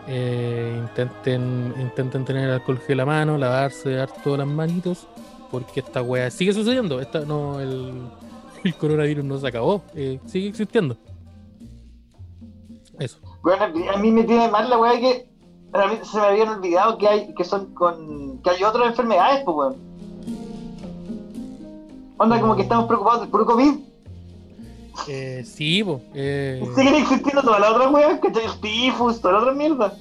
eh, 0.08 0.78
intenten, 0.80 1.74
intenten 1.80 2.26
tener 2.26 2.50
alcohol 2.50 2.80
gel 2.80 3.00
a 3.00 3.06
mano, 3.06 3.38
lavarse 3.38 4.00
harto 4.00 4.38
las 4.38 4.48
manitos, 4.48 5.08
porque 5.52 5.80
esta 5.80 6.02
wea 6.02 6.30
sigue 6.32 6.54
sucediendo. 6.54 7.00
Esta, 7.00 7.22
no, 7.22 7.60
el, 7.60 7.94
el 8.64 8.76
coronavirus 8.76 9.26
no 9.26 9.38
se 9.38 9.48
acabó, 9.48 9.84
eh, 9.96 10.20
sigue 10.26 10.50
existiendo. 10.50 10.98
Eso. 13.00 13.20
Weón, 13.44 13.62
a 13.62 13.98
mí 13.98 14.12
me 14.12 14.24
tiene 14.24 14.50
mal 14.50 14.70
la 14.70 14.78
weá 14.78 15.00
que 15.00 15.36
mí 15.84 16.00
se 16.04 16.18
me 16.18 16.26
habían 16.26 16.50
olvidado 16.50 16.98
que 16.98 17.08
hay 17.08 17.34
que 17.34 17.44
son 17.44 17.74
con 17.74 18.40
que 18.42 18.50
hay 18.50 18.64
otras 18.64 18.88
enfermedades, 18.88 19.44
pues 19.44 19.58
weón. 19.58 19.76
Onda 22.18 22.40
como 22.40 22.56
que 22.56 22.62
estamos 22.62 22.86
preocupados 22.86 23.22
del 23.22 23.30
puro 23.30 23.46
COVID. 23.46 23.95
Eh, 25.08 25.44
sí, 25.46 25.84
po, 25.84 26.02
eh, 26.14 26.64
Siguen 26.76 26.96
existiendo 26.96 27.42
todas 27.42 27.60
las 27.60 27.72
otras 27.72 27.92
weas, 27.92 28.20
que 28.20 28.28
el 28.28 28.60
tifus, 28.62 29.20
toda 29.22 29.34
la 29.36 29.40
otra 29.42 29.54
mierda. 29.54 29.94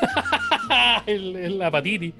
el, 1.06 1.36
el- 1.36 1.58
la 1.58 1.68
hepatitis. 1.68 2.14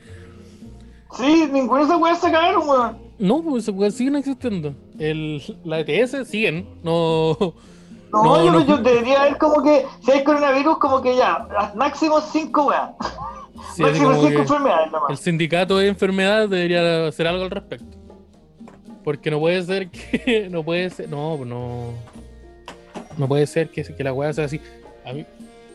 Sí, 1.17 1.49
ninguna 1.53 1.81
de 1.81 1.87
esas 1.87 2.01
weas 2.01 2.21
se 2.21 2.27
acabaron, 2.29 2.69
weón. 2.69 2.99
No, 3.19 3.43
pues 3.43 3.65
se 3.65 3.73
puede- 3.73 3.91
siguen 3.91 4.17
existiendo. 4.17 4.75
El, 4.99 5.43
la 5.65 5.81
ETS 5.81 6.29
siguen, 6.29 6.67
no. 6.83 7.37
No, 8.13 8.23
No, 8.25 8.45
yo, 8.45 8.53
no. 8.53 8.67
yo 8.67 8.77
debería 8.79 9.21
haber 9.23 9.37
como 9.39 9.63
que, 9.63 9.85
si 10.05 10.11
hay 10.13 10.25
coronavirus, 10.25 10.79
como 10.79 11.03
que 11.03 11.15
ya, 11.17 11.47
máximo 11.77 12.21
cinco 12.21 12.67
weas. 12.67 12.91
sí, 13.75 13.83
máximo 13.83 14.15
cinco 14.15 14.41
enfermedades 14.43 14.87
el 14.87 14.93
nomás. 14.93 15.21
sindicato 15.21 15.77
de 15.79 15.89
enfermedad 15.89 16.49
debería 16.49 17.07
hacer 17.07 17.27
algo 17.27 17.45
al 17.45 17.51
respecto. 17.51 17.97
Porque 19.05 19.31
no 19.31 19.39
puede 19.41 19.63
ser 19.63 19.91
que. 19.91 20.49
No 20.51 20.63
puede 20.63 20.91
ser. 20.91 21.09
No, 21.09 21.43
no. 21.45 21.93
No 23.19 23.29
puede 23.29 23.47
ser 23.47 23.69
que, 23.69 23.83
que 23.83 24.05
la 24.05 24.13
weá 24.13 24.33
sea 24.33 24.45
así. 24.47 24.61
A 25.05 25.13
mí 25.13 25.27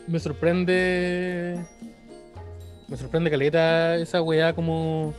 me 0.06 0.18
sorprende. 0.18 1.58
Me 2.88 2.96
sorprende 2.96 3.30
caleta 3.30 3.96
esa 3.96 4.22
weá 4.22 4.52
como. 4.52 5.14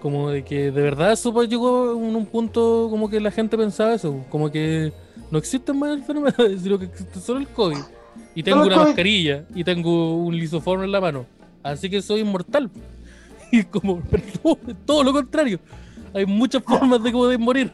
Como 0.00 0.30
de 0.30 0.42
que 0.42 0.72
de 0.72 0.82
verdad 0.82 1.12
eso 1.12 1.32
pues, 1.32 1.48
llegó 1.48 1.92
en 1.92 2.16
un 2.16 2.26
punto 2.26 2.88
como 2.90 3.08
que 3.08 3.20
la 3.20 3.30
gente 3.30 3.56
pensaba 3.56 3.94
eso. 3.94 4.24
Como 4.30 4.50
que 4.50 4.92
no 5.30 5.38
existen 5.38 5.78
más 5.78 5.96
enfermedades, 5.96 6.60
sino 6.62 6.78
que 6.78 6.86
existe 6.86 7.20
solo 7.20 7.38
el 7.38 7.46
COVID. 7.46 7.78
Y 8.34 8.42
tengo 8.42 8.62
una 8.62 8.74
COVID. 8.74 8.86
mascarilla 8.86 9.44
y 9.54 9.62
tengo 9.62 10.16
un 10.16 10.36
lisoform 10.36 10.82
en 10.82 10.92
la 10.92 11.00
mano. 11.00 11.26
Así 11.62 11.88
que 11.88 12.02
soy 12.02 12.20
inmortal. 12.20 12.70
Y 13.54 13.64
como, 13.64 14.02
es 14.12 14.76
todo 14.86 15.04
lo 15.04 15.12
contrario. 15.12 15.60
Hay 16.14 16.24
muchas 16.24 16.62
formas 16.64 17.02
de 17.02 17.12
poder 17.12 17.38
morir. 17.38 17.70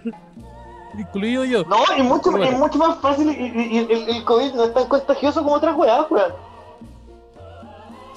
Incluido 0.99 1.44
yo. 1.44 1.64
No, 1.64 1.76
es 1.96 2.05
mucho, 2.05 2.30
Bueno. 2.30 2.44
es 2.46 2.59
mucho 2.59 2.78
más 2.78 2.99
fácil 3.01 3.28
y, 3.30 3.78
el, 3.78 3.90
el 3.90 4.24
COVID 4.24 4.53
no 4.55 4.64
es 4.64 4.74
tan 4.74 4.88
contagioso 4.88 5.42
como 5.42 5.55
otras 5.57 5.76
weas, 5.76 6.07
weón. 6.11 6.32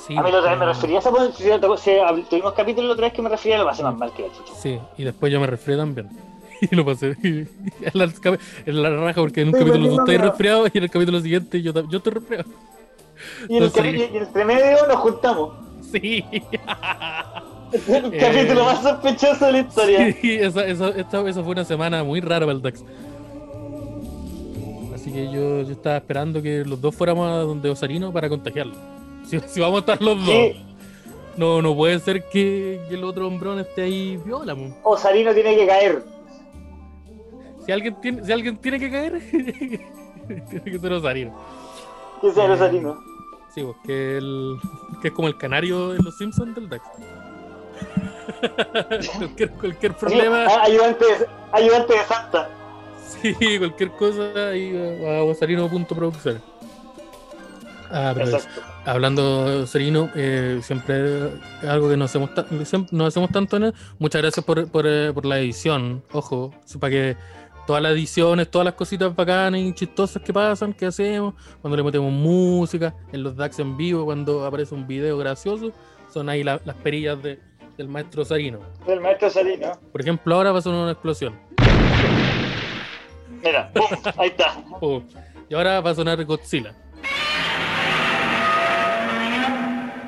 Sí, 0.07 0.17
A 0.17 0.23
mí 0.23 0.31
la 0.31 0.39
otra 0.39 0.51
vez 0.51 0.59
me 0.59 0.65
refería 0.65 0.97
a 0.97 0.99
esa 0.99 1.11
hab- 1.11 2.27
tuvimos 2.27 2.53
capítulo 2.53 2.87
la 2.87 2.93
otra 2.93 3.05
vez 3.05 3.13
que 3.13 3.21
me 3.21 3.29
refería, 3.29 3.59
lo 3.59 3.65
pasé 3.65 3.83
más 3.83 3.95
mal 3.95 4.11
que 4.13 4.23
la 4.23 4.29
chucha. 4.33 4.53
Sí, 4.55 4.79
y 4.97 5.03
después 5.03 5.31
yo 5.31 5.39
me 5.39 5.47
resfrié 5.47 5.77
también. 5.77 6.09
Y 6.71 6.75
lo 6.75 6.85
pasé. 6.85 7.15
En 7.23 7.91
la, 7.93 8.05
en 8.65 8.81
la 8.83 8.89
raja, 8.91 9.21
porque 9.21 9.41
en 9.41 9.47
un 9.49 9.53
Sí, 9.55 9.59
capítulo 9.59 9.87
tú 9.95 10.01
estás 10.11 10.21
resfriado 10.29 10.65
y 10.67 10.77
en 10.77 10.83
el 10.83 10.89
capítulo 10.91 11.19
siguiente 11.19 11.61
yo, 11.61 11.71
yo 11.87 11.97
estoy 11.97 12.13
resfriado. 12.13 12.45
Y 13.49 13.57
en 13.57 13.63
el, 13.63 13.69
Entonces- 13.69 14.29
y 14.41 14.45
medio 14.45 14.87
nos 14.87 14.97
juntamos. 14.97 15.53
Sí. 15.91 16.23
El 17.87 18.17
capítulo 18.19 18.65
más 18.65 18.81
sospechoso 18.83 19.45
de 19.45 19.51
la 19.51 19.59
historia. 19.59 20.07
Eh, 20.07 20.17
Sí, 20.21 20.33
esa, 20.35 20.65
esa, 20.65 20.89
esta- 20.89 21.29
esa 21.29 21.43
fue 21.43 21.51
una 21.53 21.63
semana 21.65 22.03
muy 22.03 22.19
rara 22.21 22.45
para 22.45 22.51
el 22.53 22.61
DAX. 22.61 22.83
Así 24.93 25.11
que 25.11 25.25
yo, 25.31 25.61
yo 25.63 25.71
estaba 25.71 25.97
esperando 25.97 26.41
que 26.41 26.63
los 26.65 26.79
dos 26.79 26.93
fuéramos 26.95 27.27
a 27.27 27.37
donde 27.37 27.69
Osarino 27.69 28.11
para 28.11 28.29
contagiarlo. 28.29 28.75
Si, 29.25 29.39
si 29.39 29.59
vamos 29.61 29.77
a 29.77 29.79
estar 29.79 30.01
los 30.01 30.25
dos, 30.25 30.51
no, 31.37 31.61
no 31.61 31.73
puede 31.75 31.99
ser 31.99 32.27
que, 32.29 32.81
que 32.89 32.95
el 32.95 33.03
otro 33.05 33.27
hombrón 33.27 33.59
esté 33.59 33.83
ahí 33.83 34.17
viola. 34.25 34.57
Osarino 34.83 35.33
tiene 35.33 35.55
que 35.55 35.65
caer. 35.67 36.03
Si 37.65 37.71
alguien 37.71 37.95
tiene, 38.01 38.25
si 38.25 38.31
alguien 38.31 38.57
tiene 38.57 38.79
que 38.79 38.91
caer, 38.91 39.21
tiene 40.49 40.63
que 40.65 40.79
ser 40.79 40.91
Osarino. 40.93 41.33
Que 42.19 42.31
sea 42.31 42.45
Eh, 42.45 42.51
Osarino. 42.51 42.97
Sí, 43.55 43.61
pues, 43.63 43.75
que, 43.85 44.17
el, 44.17 44.57
que 45.01 45.07
es 45.09 45.13
como 45.13 45.27
el 45.29 45.37
canario 45.37 45.89
de 45.89 45.99
los 45.99 46.17
Simpsons 46.17 46.55
del 46.55 46.67
DAX. 46.67 46.83
cualquier, 49.17 49.51
cualquier 49.51 49.93
problema. 49.95 50.47
Sí, 50.49 50.55
a- 50.55 50.63
ayudante, 50.63 51.05
ayudante 51.51 51.93
de 51.93 52.03
Santa. 52.05 52.49
Sí, 53.21 53.35
cualquier 53.59 53.91
cosa 53.91 54.49
ahí 54.49 54.75
a, 55.05 55.19
a 55.19 55.23
Osarino.producciones. 55.23 56.41
Ah, 57.93 58.13
pero 58.15 58.37
hablando 58.85 59.67
Serino, 59.67 60.09
eh, 60.15 60.59
siempre 60.63 61.29
algo 61.67 61.89
que 61.89 61.97
no 61.97 62.05
hacemos, 62.05 62.29
siempre- 62.63 62.95
no 62.97 63.05
hacemos 63.05 63.29
tanto 63.31 63.57
en 63.57 63.63
él. 63.65 63.73
Muchas 63.99 64.21
gracias 64.21 64.45
por, 64.45 64.65
por, 64.69 64.85
eh, 64.87 65.11
por 65.13 65.25
la 65.25 65.39
edición, 65.39 66.01
ojo, 66.13 66.53
para 66.79 66.89
que 66.89 67.17
todas 67.67 67.83
las 67.83 67.91
ediciones, 67.91 68.49
todas 68.49 68.65
las 68.65 68.75
cositas 68.75 69.13
bacanas 69.13 69.59
y 69.59 69.73
chistosas 69.73 70.21
que 70.23 70.31
pasan, 70.31 70.73
que 70.73 70.85
hacemos, 70.85 71.33
cuando 71.61 71.75
le 71.77 71.83
metemos 71.83 72.11
música, 72.13 72.95
en 73.11 73.23
los 73.23 73.35
DAX 73.35 73.59
en 73.59 73.75
vivo, 73.75 74.05
cuando 74.05 74.45
aparece 74.45 74.73
un 74.73 74.87
video 74.87 75.17
gracioso, 75.17 75.73
son 76.13 76.29
ahí 76.29 76.43
la- 76.43 76.61
las 76.63 76.75
perillas 76.77 77.21
de- 77.21 77.39
del 77.81 77.89
maestro 77.89 78.23
Sarino. 78.23 78.59
El 78.87 78.99
maestro 78.99 79.27
Salino. 79.31 79.71
Por 79.91 80.01
ejemplo, 80.01 80.35
ahora 80.35 80.51
va 80.51 80.59
a 80.59 80.61
sonar 80.61 80.81
una 80.81 80.91
explosión. 80.91 81.39
Mira, 83.43 83.71
pum, 83.73 83.85
ahí 84.17 84.29
está. 84.29 84.63
Y 85.49 85.53
ahora 85.53 85.81
va 85.81 85.89
a 85.89 85.95
sonar 85.95 86.23
Godzilla. 86.23 86.73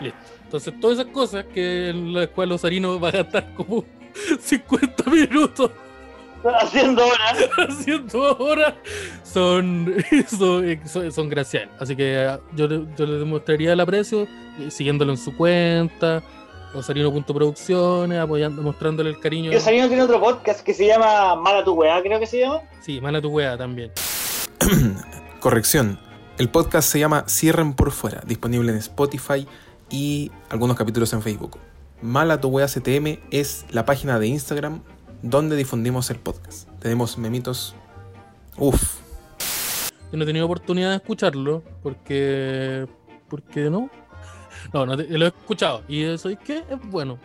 Listo. 0.01 0.17
Entonces, 0.45 0.79
todas 0.79 0.99
esas 0.99 1.11
cosas 1.11 1.45
que 1.53 1.89
en 1.89 2.13
las 2.13 2.27
cuales 2.27 2.51
los 2.51 2.61
Sarino 2.61 2.97
va 2.97 3.09
a 3.09 3.11
gastar 3.11 3.53
como 3.55 3.83
50 4.39 5.09
minutos 5.09 5.71
Haciendo 6.61 7.05
hora. 7.05 7.67
haciendo 7.69 8.25
ahora 8.25 8.75
son, 9.23 9.95
son, 10.27 10.79
son, 10.85 11.11
son 11.11 11.29
gracias. 11.29 11.69
Así 11.79 11.95
que 11.95 12.23
eh, 12.23 12.37
yo, 12.53 12.67
yo 12.95 13.05
le 13.05 13.19
demostraría 13.19 13.73
el 13.73 13.79
aprecio 13.79 14.27
eh, 14.59 14.69
siguiéndolo 14.69 15.11
en 15.11 15.17
su 15.17 15.35
cuenta, 15.35 16.21
osarino.producciones, 16.73 18.19
apoyando, 18.19 18.61
mostrándole 18.61 19.09
el 19.09 19.19
cariño. 19.19 19.51
Yo 19.51 19.59
Salino 19.59 19.87
tiene 19.87 20.03
otro 20.03 20.19
podcast 20.19 20.61
que 20.61 20.73
se 20.73 20.87
llama 20.87 21.35
Mala 21.35 21.63
tu 21.63 21.73
weá, 21.73 22.01
creo 22.01 22.19
que 22.19 22.27
se 22.27 22.39
llama. 22.39 22.61
Sí, 22.81 22.99
mala 23.01 23.21
tu 23.21 23.29
wea 23.29 23.57
también. 23.57 23.91
Corrección. 25.39 25.99
El 26.37 26.49
podcast 26.49 26.89
se 26.89 26.99
llama 26.99 27.25
Cierren 27.27 27.73
por 27.73 27.91
fuera, 27.91 28.21
disponible 28.25 28.71
en 28.71 28.77
Spotify 28.77 29.47
y 29.89 30.31
algunos 30.49 30.75
capítulos 30.75 31.13
en 31.13 31.21
Facebook. 31.21 31.59
Mala 32.01 32.41
tu 32.41 32.49
wea 32.49 32.67
CTM 32.67 33.19
es 33.31 33.65
la 33.71 33.85
página 33.85 34.19
de 34.19 34.27
Instagram 34.27 34.81
donde 35.21 35.55
difundimos 35.55 36.09
el 36.09 36.17
podcast. 36.17 36.67
Tenemos 36.79 37.17
memitos. 37.17 37.75
Uf. 38.57 38.99
Yo 40.11 40.17
no 40.17 40.23
he 40.23 40.27
tenido 40.27 40.45
oportunidad 40.45 40.89
de 40.89 40.97
escucharlo 40.97 41.63
porque. 41.81 42.87
porque 43.29 43.69
no. 43.69 43.89
No, 44.71 44.85
no 44.85 44.95
te- 44.97 45.07
lo 45.17 45.25
he 45.25 45.27
escuchado. 45.29 45.83
Y 45.87 46.03
eso 46.03 46.29
es 46.29 46.37
que 46.39 46.57
es 46.57 46.79
bueno. 46.89 47.17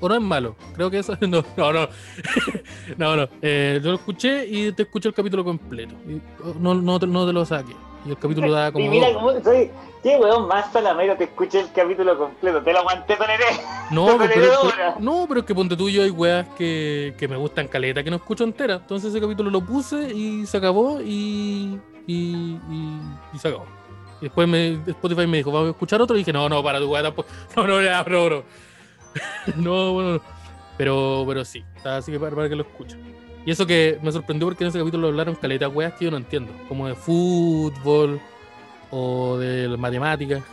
O 0.00 0.08
no 0.08 0.14
es 0.16 0.20
malo. 0.20 0.56
Creo 0.74 0.90
que 0.90 0.98
eso. 0.98 1.16
No, 1.22 1.42
no, 1.56 1.72
no. 1.72 1.88
no, 2.98 3.16
no. 3.16 3.28
Eh, 3.40 3.80
yo 3.82 3.90
lo 3.90 3.96
escuché 3.96 4.46
y 4.46 4.72
te 4.72 4.82
escuché 4.82 5.08
el 5.08 5.14
capítulo 5.14 5.44
completo. 5.44 5.94
Y 6.08 6.20
no, 6.60 6.74
no, 6.74 6.98
te, 7.00 7.06
no 7.06 7.26
te 7.26 7.32
lo 7.32 7.44
saqué. 7.44 7.74
Y 8.04 8.10
el 8.10 8.18
capítulo 8.18 8.52
da 8.52 8.70
como. 8.72 8.84
y 8.86 8.88
mira 8.88 9.12
cómo 9.14 9.32
soy. 9.42 9.70
Qué 10.02 10.18
weón 10.18 10.46
más 10.48 10.70
salamero 10.70 11.16
te 11.16 11.24
escuché 11.24 11.60
el 11.60 11.72
capítulo 11.72 12.18
completo. 12.18 12.60
Te 12.60 12.74
lo 12.74 12.80
aguanté, 12.80 13.16
Toneré. 13.16 13.44
No, 13.90 14.18
Te 14.18 14.28
pero, 14.28 14.52
pero- 14.76 14.94
no, 15.00 15.24
pero 15.26 15.40
es 15.40 15.46
que 15.46 15.54
ponte 15.54 15.74
tuyo 15.76 16.02
hay 16.02 16.10
weas 16.10 16.46
que, 16.58 17.14
que 17.16 17.26
me 17.26 17.36
gustan 17.36 17.68
caleta, 17.68 18.04
que 18.04 18.10
no 18.10 18.16
escucho 18.16 18.44
entera. 18.44 18.74
Entonces 18.74 19.08
ese 19.10 19.20
capítulo 19.22 19.48
lo 19.50 19.62
puse 19.62 20.12
y 20.12 20.44
se 20.44 20.58
acabó 20.58 21.00
y, 21.00 21.80
y, 22.06 22.58
y, 22.70 23.00
y 23.32 23.38
se 23.38 23.48
acabó. 23.48 23.64
Y 24.20 24.24
después 24.24 24.48
me, 24.48 24.80
Spotify 24.86 25.26
me 25.26 25.38
dijo, 25.38 25.52
vamos 25.52 25.68
a 25.68 25.70
escuchar 25.70 26.00
otro. 26.00 26.16
Y 26.16 26.20
dije, 26.20 26.32
no, 26.32 26.48
no, 26.48 26.62
para 26.62 26.78
tu 26.78 26.92
tampoco. 26.92 27.28
No, 27.56 27.66
no, 27.66 27.82
ya, 27.82 28.02
bro, 28.02 28.24
bro. 28.26 28.44
no, 29.56 29.92
bueno, 29.92 30.12
no. 30.14 30.20
Pero, 30.76 31.24
pero 31.26 31.44
sí, 31.44 31.64
así 31.84 32.10
que 32.10 32.18
para, 32.18 32.34
para 32.34 32.48
que 32.48 32.56
lo 32.56 32.62
escuchen. 32.62 33.00
Y 33.46 33.50
eso 33.50 33.66
que 33.66 33.98
me 34.02 34.10
sorprendió 34.10 34.48
porque 34.48 34.64
en 34.64 34.68
ese 34.68 34.78
capítulo 34.78 35.08
hablaron 35.08 35.34
caleta 35.34 35.68
weas 35.68 35.92
que 35.94 36.06
yo 36.06 36.10
no 36.10 36.16
entiendo, 36.16 36.52
como 36.68 36.88
de 36.88 36.94
fútbol 36.94 38.20
o 38.90 39.36
de 39.38 39.68
matemáticas. 39.76 40.42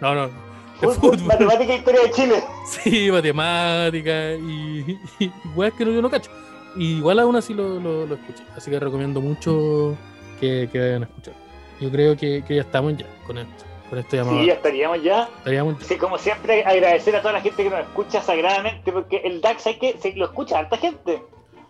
No, 0.00 0.16
no, 0.16 0.26
de 0.26 0.32
Fútbol, 0.80 0.94
fútbol. 0.94 1.22
Matemática 1.22 1.72
e 1.74 1.76
Historia 1.76 2.00
de 2.02 2.10
Chile. 2.10 2.44
Sí, 2.66 3.08
matemática 3.12 4.32
y, 4.34 4.98
y, 5.20 5.24
y 5.24 5.32
weas 5.54 5.72
que 5.74 5.84
no, 5.84 5.92
yo 5.92 6.02
no 6.02 6.10
cacho. 6.10 6.28
Y 6.74 6.96
igual 6.96 7.20
aún 7.20 7.36
así 7.36 7.54
lo, 7.54 7.78
lo, 7.78 8.04
lo 8.04 8.14
escuché. 8.16 8.42
Así 8.56 8.68
que 8.68 8.80
recomiendo 8.80 9.20
mucho 9.20 9.96
que, 10.40 10.68
que 10.72 10.78
vayan 10.80 11.02
a 11.02 11.06
escuchar. 11.06 11.34
Yo 11.82 11.90
creo 11.90 12.16
que, 12.16 12.42
que 12.46 12.54
ya 12.56 12.62
estamos 12.62 12.96
ya 12.96 13.06
con 13.26 13.38
esto. 13.38 13.64
Con 13.90 13.98
esto 13.98 14.16
llamado. 14.16 14.38
Sí, 14.40 14.46
ya 14.46 14.52
estaríamos 14.54 15.02
ya. 15.02 15.28
Estaríamos 15.38 15.78
ya. 15.78 15.84
Sí, 15.86 15.96
como 15.98 16.16
siempre, 16.16 16.64
agradecer 16.64 17.14
a 17.16 17.20
toda 17.20 17.34
la 17.34 17.40
gente 17.42 17.62
que 17.62 17.68
nos 17.70 17.80
escucha 17.80 18.22
sagradamente, 18.22 18.90
porque 18.90 19.18
el 19.18 19.40
DAX 19.42 19.66
hay 19.66 19.78
que, 19.78 19.98
se 19.98 20.14
lo 20.14 20.24
escucha 20.26 20.58
harta 20.60 20.78
gente. 20.78 21.22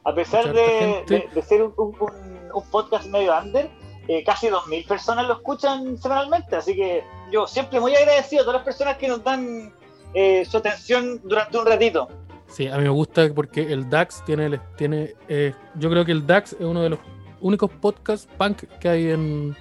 A 0.04 0.14
pesar 0.14 0.52
de, 0.52 1.04
de- 1.08 1.28
de 1.34 1.42
ser 1.42 1.62
un, 1.62 1.72
un- 1.76 2.62
podcast 2.70 3.06
medio 3.06 3.32
under, 3.36 3.68
eh, 4.08 4.22
casi 4.24 4.48
2.000 4.48 4.86
personas 4.86 5.26
lo 5.26 5.34
escuchan 5.34 5.96
semanalmente. 5.96 6.54
Así 6.56 6.74
que 6.76 7.02
yo 7.32 7.46
siempre 7.46 7.80
muy 7.80 7.94
agradecido 7.96 8.42
a 8.42 8.44
todas 8.44 8.58
las 8.58 8.64
personas 8.64 8.96
que 8.98 9.08
nos 9.08 9.24
dan 9.24 9.72
eh, 10.14 10.44
su 10.44 10.58
atención 10.58 11.20
durante 11.24 11.56
un 11.58 11.66
ratito. 11.66 12.08
Sí, 12.48 12.68
a 12.68 12.76
mí 12.76 12.82
me 12.84 12.90
gusta 12.90 13.28
porque 13.34 13.62
el 13.72 13.88
DAX 13.88 14.22
tiene. 14.24 14.60
tiene 14.76 15.14
eh, 15.28 15.54
yo 15.76 15.88
creo 15.90 16.04
que 16.04 16.12
el 16.12 16.26
DAX 16.26 16.52
es 16.52 16.60
uno 16.60 16.82
de 16.82 16.90
los 16.90 16.98
únicos 17.40 17.70
podcasts 17.80 18.28
punk 18.38 18.64
que 18.78 18.88
hay 18.88 19.10
en. 19.10 19.56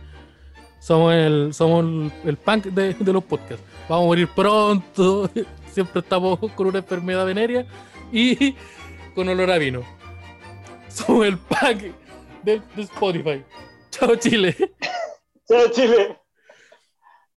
Somos 0.82 1.14
el, 1.14 1.54
somos 1.54 2.12
el, 2.26 2.38
punk 2.38 2.66
de, 2.66 2.96
de 2.96 3.14
los 3.14 3.24
podcasts. 3.24 3.64
Vamos 3.88 4.04
a 4.04 4.08
morir 4.08 4.28
pronto. 4.36 5.30
Siempre 5.72 6.02
estamos 6.02 6.40
con 6.56 6.68
una 6.68 6.80
enfermedad 6.80 7.24
venérea 7.24 7.68
y 8.12 8.56
con 9.16 9.30
olor 9.30 9.52
a 9.52 9.60
vino. 9.60 9.84
Somos 10.88 11.28
el 11.28 11.38
punk 11.38 11.94
de, 12.42 12.62
de 12.76 12.82
Spotify. 12.82 13.44
Chao, 13.92 14.16
Chile. 14.16 14.56
¡Chao, 15.48 15.68
Chile! 15.72 16.21